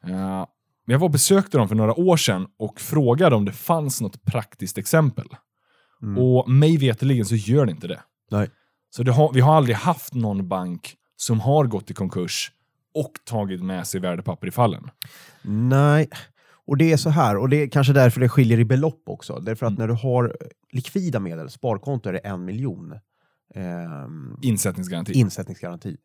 Eh, 0.06 0.46
jag 0.92 0.98
var 0.98 1.06
och 1.06 1.10
besökte 1.12 1.58
dem 1.58 1.68
för 1.68 1.74
några 1.74 1.94
år 1.94 2.16
sedan 2.16 2.46
och 2.58 2.80
frågade 2.80 3.36
om 3.36 3.44
det 3.44 3.52
fanns 3.52 4.00
något 4.00 4.24
praktiskt 4.24 4.78
exempel. 4.78 5.26
Mm. 6.02 6.18
Och 6.18 6.50
mig 6.50 6.76
veterligen 6.76 7.26
så 7.26 7.34
gör 7.34 7.66
det 7.66 7.72
inte 7.72 7.86
det. 7.88 8.00
Nej. 8.30 8.50
Så 8.90 9.02
det 9.02 9.12
har, 9.12 9.32
vi 9.32 9.40
har 9.40 9.54
aldrig 9.56 9.76
haft 9.76 10.14
någon 10.14 10.48
bank 10.48 10.94
som 11.16 11.40
har 11.40 11.64
gått 11.64 11.90
i 11.90 11.94
konkurs 11.94 12.52
och 12.94 13.12
tagit 13.24 13.62
med 13.62 13.86
sig 13.86 14.00
värdepapper 14.00 14.46
i 14.46 14.50
fallen. 14.50 14.90
Nej, 15.42 16.08
och 16.66 16.76
det 16.76 16.92
är 16.92 16.96
så 16.96 17.10
här, 17.10 17.36
och 17.36 17.48
det 17.48 17.56
är 17.56 17.68
kanske 17.68 17.92
därför 17.92 18.20
det 18.20 18.28
skiljer 18.28 18.58
i 18.58 18.64
belopp 18.64 19.02
också. 19.06 19.38
Därför 19.40 19.66
att 19.66 19.70
Mm. 19.72 19.80
när 19.80 19.88
du 19.88 19.94
har 19.94 20.36
likvida 20.72 21.20
medel, 21.20 21.50
sparkonto, 21.50 22.08
är 22.08 22.12
det 22.12 22.18
en 22.18 22.44
miljon 22.44 22.92
ehm, 23.54 24.36
Insättningsgaranti. 24.42 25.12
insättningsgaranti. 25.12 25.96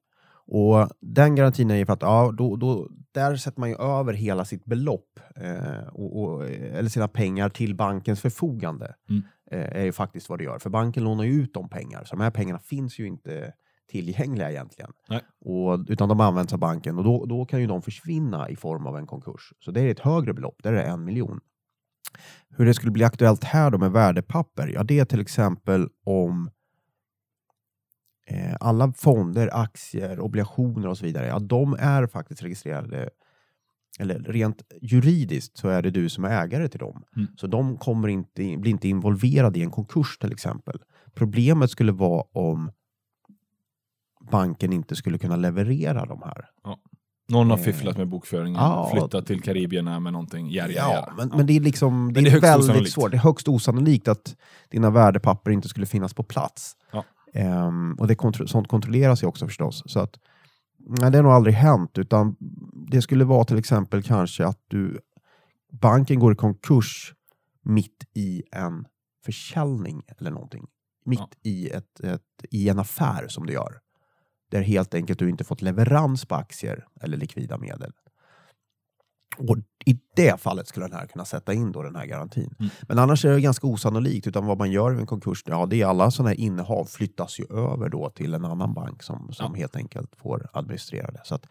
Och 0.51 0.89
den 1.01 1.35
garantin 1.35 1.71
är 1.71 1.85
för 1.85 1.93
att 1.93 2.01
ja, 2.01 2.33
då, 2.37 2.55
då, 2.55 2.89
där 3.11 3.35
sätter 3.35 3.59
man 3.59 3.69
ju 3.69 3.75
över 3.75 4.13
hela 4.13 4.45
sitt 4.45 4.65
belopp, 4.65 5.19
eh, 5.35 5.87
och, 5.93 6.21
och, 6.21 6.49
eller 6.49 6.89
sina 6.89 7.07
pengar 7.07 7.49
till 7.49 7.75
bankens 7.75 8.21
förfogande. 8.21 8.95
Mm. 9.09 9.21
Eh, 9.51 9.81
är 9.81 9.83
ju 9.83 9.91
faktiskt 9.91 10.29
vad 10.29 10.39
det 10.39 10.43
gör. 10.43 10.59
För 10.59 10.69
banken 10.69 11.03
lånar 11.03 11.23
ju 11.23 11.31
ut 11.31 11.53
de 11.53 11.69
pengar, 11.69 12.03
så 12.03 12.15
de 12.15 12.23
här 12.23 12.31
pengarna 12.31 12.59
finns 12.59 12.99
ju 12.99 13.07
inte 13.07 13.53
tillgängliga 13.89 14.51
egentligen. 14.51 14.91
Nej. 15.09 15.21
Och, 15.45 15.79
utan 15.87 16.09
de 16.09 16.19
används 16.19 16.53
av 16.53 16.59
banken 16.59 16.97
och 16.97 17.03
då, 17.03 17.25
då 17.25 17.45
kan 17.45 17.61
ju 17.61 17.67
de 17.67 17.81
försvinna 17.81 18.49
i 18.49 18.55
form 18.55 18.85
av 18.85 18.97
en 18.97 19.07
konkurs. 19.07 19.53
Så 19.59 19.71
det 19.71 19.81
är 19.81 19.91
ett 19.91 19.99
högre 19.99 20.33
belopp, 20.33 20.55
där 20.63 20.73
är 20.73 20.77
det 20.77 20.83
en 20.83 21.05
miljon. 21.05 21.39
Hur 22.49 22.65
det 22.65 22.73
skulle 22.73 22.91
bli 22.91 23.03
aktuellt 23.03 23.43
här 23.43 23.71
då 23.71 23.77
med 23.77 23.91
värdepapper, 23.91 24.67
ja 24.67 24.83
det 24.83 24.99
är 24.99 25.05
till 25.05 25.21
exempel 25.21 25.87
om 26.05 26.49
eh, 28.29 28.55
alla 28.59 28.93
fonder, 28.93 29.49
aktier, 29.53 30.19
obligationer 30.19 30.87
och 30.87 30.97
så 30.97 31.05
vidare, 31.05 31.27
ja 31.27 31.39
de 31.39 31.75
är 31.79 32.07
faktiskt 32.07 32.43
registrerade 32.43 33.09
eller 33.99 34.19
rent 34.19 34.61
juridiskt 34.81 35.57
så 35.57 35.67
är 35.69 35.81
det 35.81 35.89
du 35.91 36.09
som 36.09 36.25
är 36.25 36.29
ägare 36.43 36.67
till 36.67 36.79
dem. 36.79 37.03
Mm. 37.15 37.27
Så 37.35 37.47
de 37.47 37.77
kommer 37.77 38.07
inte, 38.07 38.43
in- 38.43 38.61
blir 38.61 38.71
inte 38.71 38.87
involverade 38.87 39.59
i 39.59 39.63
en 39.63 39.71
konkurs 39.71 40.17
till 40.17 40.31
exempel. 40.31 40.79
Problemet 41.15 41.71
skulle 41.71 41.91
vara 41.91 42.23
om 42.33 42.71
banken 44.31 44.73
inte 44.73 44.95
skulle 44.95 45.17
kunna 45.17 45.35
leverera 45.35 46.05
de 46.05 46.21
här. 46.25 46.45
Någon 47.29 47.49
har 47.49 47.57
Eh, 47.57 47.63
fifflat 47.63 47.97
med 47.97 48.07
bokföringen, 48.07 48.55
ja. 48.61 48.89
flyttat 48.93 49.25
till 49.25 49.41
Karibierna 49.41 49.99
med 49.99 50.13
någonting. 50.13 50.49
Jära, 50.49 50.71
Ja, 50.71 51.13
men, 51.17 51.29
Ja. 51.29 51.37
men 51.37 51.45
det 51.45 51.53
är 51.55 51.59
liksom 51.59 52.13
det 52.13 52.21
det 52.21 52.29
är 52.29 52.41
väldigt 52.41 52.59
osannolikt. 52.69 52.91
svårt. 52.91 53.11
Det 53.11 53.17
är 53.17 53.21
högst 53.21 53.47
osannolikt 53.47 54.07
att 54.07 54.35
dina 54.69 54.89
värdepapper 54.89 55.51
inte 55.51 55.67
skulle 55.67 55.85
finnas 55.85 56.13
på 56.13 56.23
plats. 56.23 56.75
Ja. 56.91 57.03
Ehm, 57.33 57.93
och 57.99 58.07
det 58.07 58.15
kontro- 58.15 58.47
sånt 58.47 58.67
kontrolleras 58.67 59.23
ju 59.23 59.27
också 59.27 59.45
förstås. 59.47 59.83
Så 59.85 59.99
att, 59.99 60.19
nej, 60.77 61.11
det 61.11 61.17
har 61.17 61.23
nog 61.23 61.31
aldrig 61.31 61.55
hänt, 61.55 61.97
utan 61.97 62.35
det 62.91 63.01
skulle 63.01 63.25
vara 63.25 63.43
till 63.43 63.57
exempel 63.57 64.03
kanske 64.03 64.45
att 64.45 64.59
du 64.67 64.99
banken 65.71 66.19
går 66.19 66.33
i 66.33 66.35
konkurs 66.35 67.13
mitt 67.63 68.03
i 68.13 68.43
en 68.51 68.85
försäljning 69.25 70.03
eller 70.17 70.31
någonting. 70.31 70.67
Mitt 71.05 71.19
Ja. 71.19 71.27
i, 71.43 71.69
ett, 71.69 71.99
ett, 71.99 72.21
i 72.51 72.69
en 72.69 72.79
affär 72.79 73.27
som 73.27 73.45
du 73.45 73.53
gör. 73.53 73.79
Där 74.51 74.61
helt 74.61 74.93
enkelt 74.93 75.19
du 75.19 75.29
inte 75.29 75.43
fått 75.43 75.61
leverans 75.61 76.25
på 76.25 76.35
aktier 76.35 76.85
eller 77.01 77.17
likvida 77.17 77.57
medel. 77.57 77.91
Och 79.39 79.57
i 79.85 79.99
det 80.15 80.41
fallet 80.41 80.67
skulle 80.67 80.85
den 80.85 80.95
här 80.95 81.07
kunna 81.07 81.25
sätta 81.25 81.53
in 81.53 81.71
då 81.71 81.83
den 81.83 81.95
här 81.95 82.05
garantin. 82.05 82.55
Mm. 82.59 82.71
Men 82.81 82.99
annars 82.99 83.25
är 83.25 83.31
det 83.31 83.41
ganska 83.41 83.67
osannolikt, 83.67 84.27
utan 84.27 84.45
vad 84.45 84.57
man 84.57 84.71
gör 84.71 84.91
vid 84.91 84.99
en 84.99 85.05
konkurs, 85.05 85.43
ja 85.45 85.65
det 85.65 85.81
är 85.81 85.85
alla 85.85 86.11
sådana 86.11 86.29
här 86.29 86.39
innehav 86.39 86.85
flyttas 86.85 87.39
ju 87.39 87.45
över 87.49 87.89
då 87.89 88.09
till 88.09 88.33
en 88.33 88.45
annan 88.45 88.73
bank 88.73 89.03
som, 89.03 89.33
som 89.33 89.55
helt 89.55 89.75
enkelt 89.75 90.15
får 90.15 90.47
administrera 90.53 91.11
det. 91.11 91.21
Så 91.23 91.35
att, 91.35 91.45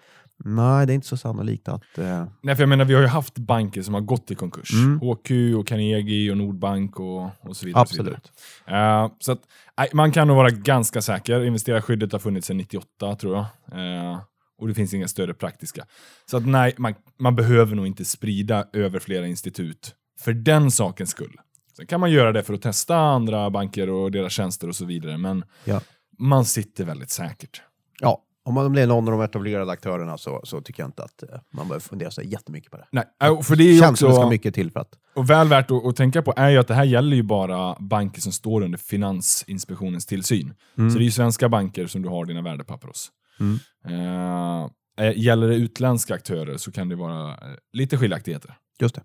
nej, 0.44 0.86
det 0.86 0.92
är 0.92 0.94
inte 0.94 1.06
så 1.06 1.16
sannolikt 1.16 1.68
att... 1.68 1.98
Eh, 1.98 2.24
Nej, 2.42 2.56
för 2.56 2.62
jag 2.62 2.68
menar, 2.68 2.84
vi 2.84 2.94
har 2.94 3.00
ju 3.00 3.06
haft 3.08 3.38
banker 3.38 3.82
som 3.82 3.94
har 3.94 4.00
gått 4.00 4.30
i 4.30 4.34
konkurs. 4.34 4.72
Mm. 4.72 5.00
HQ 5.00 5.30
och 5.58 5.66
Carnegie 5.66 6.30
och 6.30 6.36
Nordbank 6.36 7.00
och, 7.00 7.22
och 7.40 7.56
så 7.56 7.66
vidare. 7.66 7.82
och 7.82 7.88
så 7.88 8.02
vidare. 8.02 8.16
absolut. 8.16 8.32
Eh, 8.66 9.10
så 9.18 9.32
att, 9.32 9.92
man 9.92 10.12
kan 10.12 10.28
nog 10.28 10.36
vara 10.36 10.50
ganska 10.50 11.02
säker. 11.02 11.44
Investerarskyddet 11.44 12.12
har 12.12 12.18
funnits 12.18 12.46
sedan 12.46 12.56
98 12.56 13.16
tror 13.16 13.36
jag. 13.36 13.44
Eh, 13.72 14.18
Och 14.58 14.68
det 14.68 14.74
finns 14.74 14.94
inga 14.94 15.08
större 15.08 15.34
praktiska. 15.34 15.86
Så 16.30 16.36
att 16.36 16.46
nej, 16.46 16.74
man, 16.78 16.94
man 17.18 17.36
behöver 17.36 17.76
nog 17.76 17.86
inte 17.86 18.04
sprida 18.04 18.66
över 18.72 18.98
flera 18.98 19.26
institut 19.26 19.94
för 20.18 20.32
den 20.32 20.70
sakens 20.70 21.10
skull. 21.10 21.36
Sen 21.76 21.86
kan 21.86 22.00
man 22.00 22.10
göra 22.10 22.32
det 22.32 22.42
för 22.42 22.54
att 22.54 22.62
testa 22.62 22.96
andra 22.96 23.50
banker 23.50 23.90
och 23.90 24.10
deras 24.12 24.32
tjänster 24.32 24.68
och 24.68 24.76
så 24.76 24.84
vidare, 24.84 25.18
men 25.18 25.44
Ja. 25.64 25.80
man 26.18 26.44
sitter 26.44 26.84
väldigt 26.84 27.10
säkert. 27.10 27.62
Ja, 28.00 28.22
om 28.44 28.54
man 28.54 28.72
blir 28.72 28.86
någon 28.86 29.08
av 29.08 29.12
de 29.12 29.20
etablerade 29.20 29.72
aktörerna 29.72 30.18
så, 30.18 30.40
så 30.44 30.60
tycker 30.60 30.82
jag 30.82 30.88
inte 30.88 31.02
att 31.02 31.22
eh, 31.22 31.28
man 31.52 31.68
behöver 31.68 31.80
fundera 31.80 32.10
så 32.10 32.22
jättemycket 32.22 32.70
på 32.70 32.76
det. 32.76 32.86
Nej, 32.92 33.04
äh, 33.22 33.40
för 33.40 33.56
det 33.56 33.64
är 33.64 33.72
ju 33.72 33.80
Känns 33.80 34.00
det 34.00 34.06
ska 34.06 34.08
också, 34.08 34.28
mycket 34.28 34.54
till 34.54 34.70
för 34.70 34.80
att... 34.80 34.94
och 35.14 35.30
väl 35.30 35.48
värt 35.48 35.70
att, 35.70 35.86
att 35.86 35.96
tänka 35.96 36.22
på 36.22 36.34
är 36.36 36.50
ju 36.50 36.58
att 36.58 36.68
det 36.68 36.74
här 36.74 36.84
gäller 36.84 37.16
ju 37.16 37.22
bara 37.22 37.76
banker 37.80 38.20
som 38.20 38.32
står 38.32 38.62
under 38.62 38.78
Finansinspektionens 38.78 40.06
tillsyn. 40.06 40.54
Så 40.74 40.82
det 40.82 40.98
är 40.98 41.04
ju 41.04 41.10
svenska 41.10 41.48
banker 41.48 41.86
som 41.86 42.02
du 42.02 42.08
har 42.08 42.24
dina 42.24 42.42
värdepapper 42.42 42.88
hos. 42.88 43.10
Mm. 43.40 43.58
Eh, 43.88 45.06
eh, 45.06 45.18
gäller 45.18 45.48
det 45.48 45.54
utländska 45.54 46.14
aktörer 46.14 46.56
så 46.56 46.72
kan 46.72 46.88
det 46.88 46.96
vara 46.96 47.30
eh, 47.30 47.36
lite 47.72 47.98
skiljaktigheter. 47.98 48.54
Just 48.80 48.94
det. 48.94 49.02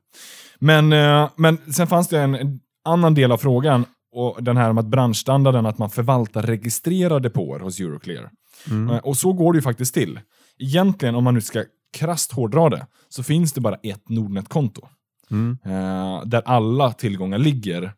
Men, 0.60 0.94
eh, 0.94 1.30
men 1.36 1.58
sen 1.74 1.88
fanns 1.88 2.08
det 2.08 2.22
en, 2.22 2.36
en 2.36 2.60
annan 2.86 3.14
del 3.14 3.32
av 3.32 3.38
frågan, 3.38 3.86
och 4.16 4.44
den 4.44 4.58
här 4.58 4.70
om 4.70 4.78
att 4.78 4.86
branschstandarden, 4.86 5.66
att 5.66 5.78
man 5.78 5.90
förvaltar 5.90 6.42
registrerade 6.42 7.30
depåer 7.30 7.60
hos 7.60 7.80
Euroclear. 7.80 8.30
Eh, 8.72 8.98
Och 8.98 9.18
så 9.18 9.34
går 9.34 9.54
det 9.54 9.58
ju 9.58 9.62
faktiskt 9.62 9.94
till. 9.94 10.20
Egentligen, 10.60 11.16
om 11.16 11.24
man 11.24 11.34
nu 11.34 11.42
ska 11.42 11.64
krasst 11.98 12.32
hårdra 12.32 12.70
det, 12.70 12.88
så 13.10 13.24
finns 13.24 13.54
det 13.54 13.62
bara 13.62 13.76
ett 13.76 14.10
Nordnet-konto. 14.10 14.88
Mm. 15.32 15.58
Eh, 15.66 16.26
där 16.26 16.42
alla 16.46 16.92
tillgångar 16.92 17.38
ligger 17.38 17.94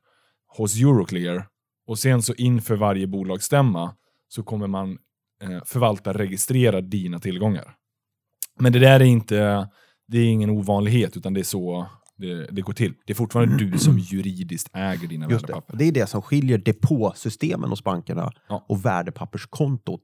hos 0.57 0.75
Euroclear. 0.75 1.47
Och 1.87 1.99
sen 1.99 2.21
så 2.21 2.33
inför 2.33 2.75
varje 2.75 3.07
bolagsstämma 3.07 3.93
så 4.27 4.43
kommer 4.43 4.67
man 4.67 4.97
förvalta 5.65 6.13
registrera 6.13 6.81
dina 6.81 7.19
tillgångar. 7.19 7.75
Men 8.59 8.73
det 8.73 8.79
där 8.79 8.99
är 8.99 9.03
inte, 9.05 9.67
det 10.07 10.17
är 10.17 10.25
ingen 10.25 10.49
ovanlighet, 10.49 11.17
utan 11.17 11.33
det 11.33 11.39
är 11.39 11.43
så 11.43 11.87
det, 12.17 12.47
det 12.51 12.61
går 12.61 12.73
till. 12.73 12.93
Det 13.05 13.13
är 13.13 13.15
fortfarande 13.15 13.57
du 13.57 13.77
som 13.79 13.99
juridiskt 13.99 14.69
äger 14.73 15.07
dina 15.07 15.29
Just 15.29 15.47
det. 15.47 15.53
värdepapper. 15.53 15.77
det 15.77 15.85
är 15.85 15.91
det 15.91 16.07
som 16.07 16.21
skiljer 16.21 16.57
depåsystemen 16.57 17.69
hos 17.69 17.83
bankerna 17.83 18.31
Ja. 18.49 18.65
och 18.69 18.85
värdepapperskontot 18.85 20.01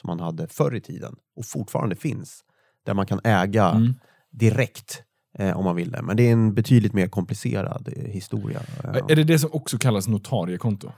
som 0.00 0.08
man 0.08 0.20
hade 0.20 0.48
förr 0.48 0.74
i 0.74 0.80
tiden 0.80 1.14
och 1.36 1.46
fortfarande 1.46 1.96
finns. 1.96 2.40
Där 2.86 2.94
man 2.94 3.06
kan 3.06 3.20
äga 3.24 3.68
Mm. 3.68 3.94
direkt 4.30 5.02
eh, 5.38 5.56
om 5.58 5.64
man 5.64 5.76
vill 5.76 5.90
det. 5.90 6.02
Men 6.02 6.16
det 6.16 6.22
är 6.28 6.32
en 6.32 6.54
betydligt 6.54 6.92
mer 6.92 7.08
komplicerad 7.08 7.88
eh, 7.96 8.04
historia. 8.04 8.60
Eh, 8.84 8.90
Är 9.08 9.16
det 9.16 9.24
det 9.24 9.38
som 9.38 9.50
också 9.52 9.78
kallas 9.78 10.08
notariekonto? 10.08 10.92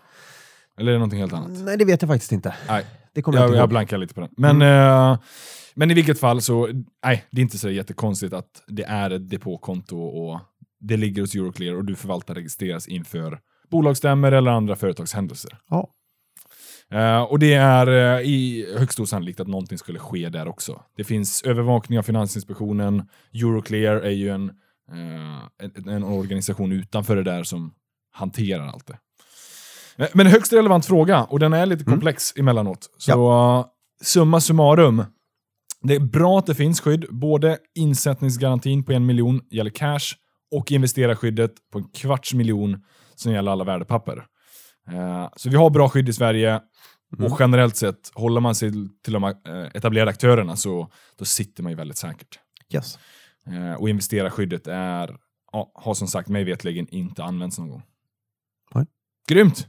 Eller 0.78 0.88
är 0.88 0.92
det 0.92 0.98
någonting 0.98 1.20
helt 1.20 1.32
annat? 1.32 1.50
Nej, 1.50 1.76
det 1.78 1.84
vet 1.84 2.02
jag 2.02 2.08
faktiskt 2.08 2.32
inte. 2.32 2.54
Nej, 2.68 2.84
Det 3.14 3.22
kommer 3.22 3.38
jag 3.38 3.50
jag, 3.50 3.56
jag 3.56 3.68
blankar 3.68 3.98
lite 3.98 4.14
på 4.14 4.20
den. 4.20 4.30
Men, 4.36 4.62
eh, 4.62 5.18
men 5.74 5.90
i 5.90 5.94
vilket 5.94 6.20
fall 6.20 6.42
så, 6.42 6.68
nej, 7.04 7.24
det 7.30 7.40
är 7.40 7.42
inte 7.42 7.58
så 7.58 7.70
jättekonstigt 7.70 8.32
att 8.32 8.64
det 8.66 8.84
är 8.84 9.10
ett 9.10 9.30
depåkonto 9.30 10.00
och 10.00 10.40
det 10.80 10.96
ligger 10.96 11.22
hos 11.22 11.34
Euroclear 11.34 11.74
och 11.74 11.84
du 11.84 11.94
förvaltar 11.94 12.34
registreras 12.34 12.88
inför 12.88 13.40
bolagsstämmor 13.70 14.32
eller 14.32 14.50
andra 14.50 14.76
företagshändelser. 14.76 15.58
Ja. 15.70 15.90
Eh, 16.90 17.22
och 17.22 17.38
det 17.38 17.54
är 17.54 17.86
eh, 17.86 18.20
i 18.20 18.66
högst 18.78 19.00
osannolikt 19.00 19.40
att 19.40 19.48
någonting 19.48 19.78
skulle 19.78 19.98
ske 19.98 20.28
där 20.28 20.48
också. 20.48 20.82
Det 20.96 21.04
finns 21.04 21.42
övervakning 21.42 21.98
av 21.98 22.02
Finansinspektionen. 22.02 23.08
Euroclear 23.34 23.96
är 23.96 24.10
ju 24.10 24.28
en, 24.28 24.48
eh, 24.92 25.68
en, 25.76 25.88
en 25.88 26.04
organisation 26.04 26.72
utanför 26.72 27.16
det 27.16 27.22
där 27.22 27.42
som 27.44 27.74
hanterar 28.12 28.66
allt 28.66 28.86
det. 28.86 28.98
Eh, 29.96 30.08
Men 30.14 30.26
högst 30.26 30.52
relevant 30.52 30.86
fråga, 30.86 31.24
och 31.24 31.38
den 31.38 31.52
är 31.52 31.66
lite 31.66 31.84
komplex 31.84 32.32
emellanåt. 32.36 32.90
Så 32.98 33.32
eh, 33.32 33.66
summa 34.02 34.40
summarum. 34.40 35.04
Det 35.82 35.94
är 35.94 36.00
bra 36.00 36.38
att 36.38 36.46
det 36.46 36.54
finns 36.54 36.80
skydd. 36.80 37.06
Både 37.10 37.58
insättningsgarantin 37.74 38.84
på 38.84 38.92
en 38.92 39.06
miljon 39.06 39.40
gäller 39.50 39.70
cash 39.70 40.14
och 40.50 40.72
investerarskyddet 40.72 41.52
på 41.72 41.78
en 41.78 41.84
kvarts 41.84 42.34
miljon 42.34 42.84
som 43.14 43.32
gäller 43.32 43.52
alla 43.52 43.64
värdepapper. 43.64 44.26
Eh, 44.90 45.28
Så 45.36 45.50
vi 45.50 45.56
har 45.56 45.70
bra 45.70 45.88
skydd 45.88 46.08
i 46.08 46.12
Sverige 46.12 46.60
och 47.18 47.36
generellt 47.40 47.76
sett, 47.76 48.10
håller 48.14 48.40
man 48.40 48.54
sig 48.54 48.72
till 49.04 49.12
de 49.12 49.24
eh, 49.24 49.32
etablerade 49.74 50.10
aktörerna 50.10 50.56
så 50.56 50.90
då 51.18 51.24
sitter 51.24 51.62
man 51.62 51.72
ju 51.72 51.76
väldigt 51.76 51.96
säkert. 51.96 52.38
Yes. 52.74 52.98
Och 53.78 53.88
investerarskyddet 53.88 54.66
är, 54.66 55.16
ja, 55.52 55.72
har 55.74 55.94
som 55.94 56.08
sagt 56.08 56.28
mig 56.28 56.44
vetligen 56.44 56.88
inte 56.88 57.24
använts 57.24 57.58
någon 57.58 57.68
gång. 57.68 57.82
Nej. 58.74 58.86
Grymt! 59.28 59.66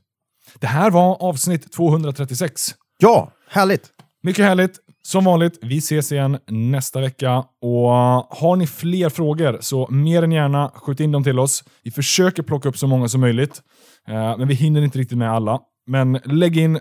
Det 0.60 0.68
här 0.68 0.92
var 0.92 1.24
avsnitt 1.24 1.72
236. 1.72 2.76
Ja, 2.98 3.32
härligt! 3.50 3.92
Mycket 4.24 4.46
härligt. 4.46 4.80
Som 5.04 5.26
vanligt, 5.26 5.60
vi 5.62 5.78
ses 5.78 6.12
igen 6.12 6.38
nästa 6.48 7.02
vecka. 7.02 7.38
Och 7.62 7.90
har 8.30 8.56
ni 8.56 8.68
fler 8.68 9.10
frågor 9.10 9.58
så 9.62 9.88
mer 9.92 10.24
än 10.24 10.32
gärna 10.32 10.72
skjut 10.76 11.00
in 11.00 11.12
dem 11.12 11.24
till 11.24 11.40
oss. 11.40 11.64
Vi 11.84 11.92
försöker 11.92 12.44
plocka 12.44 12.70
upp 12.70 12.78
så 12.78 12.88
många 12.88 13.08
som 13.08 13.22
möjligt, 13.22 13.62
eh, 14.08 14.38
men 14.38 14.48
vi 14.48 14.54
hinner 14.54 14.82
inte 14.82 15.00
riktigt 15.00 15.18
med 15.18 15.32
alla. 15.32 15.60
Men 15.88 16.20
lägg 16.26 16.58
in 16.58 16.80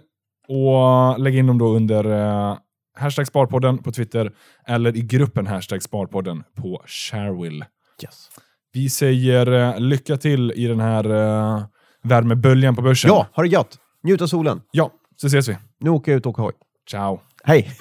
och 0.49 1.21
lägg 1.21 1.37
in 1.37 1.47
dem 1.47 1.59
då 1.59 1.77
under 1.77 2.05
eh, 2.05 2.57
hashtag 2.99 3.27
Sparpodden 3.27 3.79
på 3.79 3.93
Twitter 3.93 4.33
eller 4.67 4.97
i 4.97 5.01
gruppen 5.01 5.47
hashtag 5.47 5.83
Sparpodden 5.83 6.43
på 6.57 6.83
Sharewill. 6.87 7.65
Yes. 8.03 8.29
Vi 8.73 8.91
säger 8.91 9.53
eh, 9.53 9.81
lycka 9.81 10.17
till 10.17 10.53
i 10.57 10.67
den 10.67 10.81
här 10.81 11.05
värmeböljan 12.05 12.77
på 12.77 12.83
börsen. 12.83 13.09
Ja, 13.09 13.27
ha 13.33 13.43
det 13.43 13.49
gött! 13.49 13.79
Njut 14.03 14.21
av 14.21 14.27
solen. 14.27 14.61
ja, 14.71 14.91
så 15.17 15.27
ses 15.27 15.49
vi. 15.49 15.57
Nu 15.81 15.91
åker 15.91 16.13
jag 16.13 16.17
ut 16.19 16.27
och 16.27 16.31
åker 16.31 16.43
hoj. 16.43 16.53
Ciao. 16.91 17.21
Hej! 17.45 17.77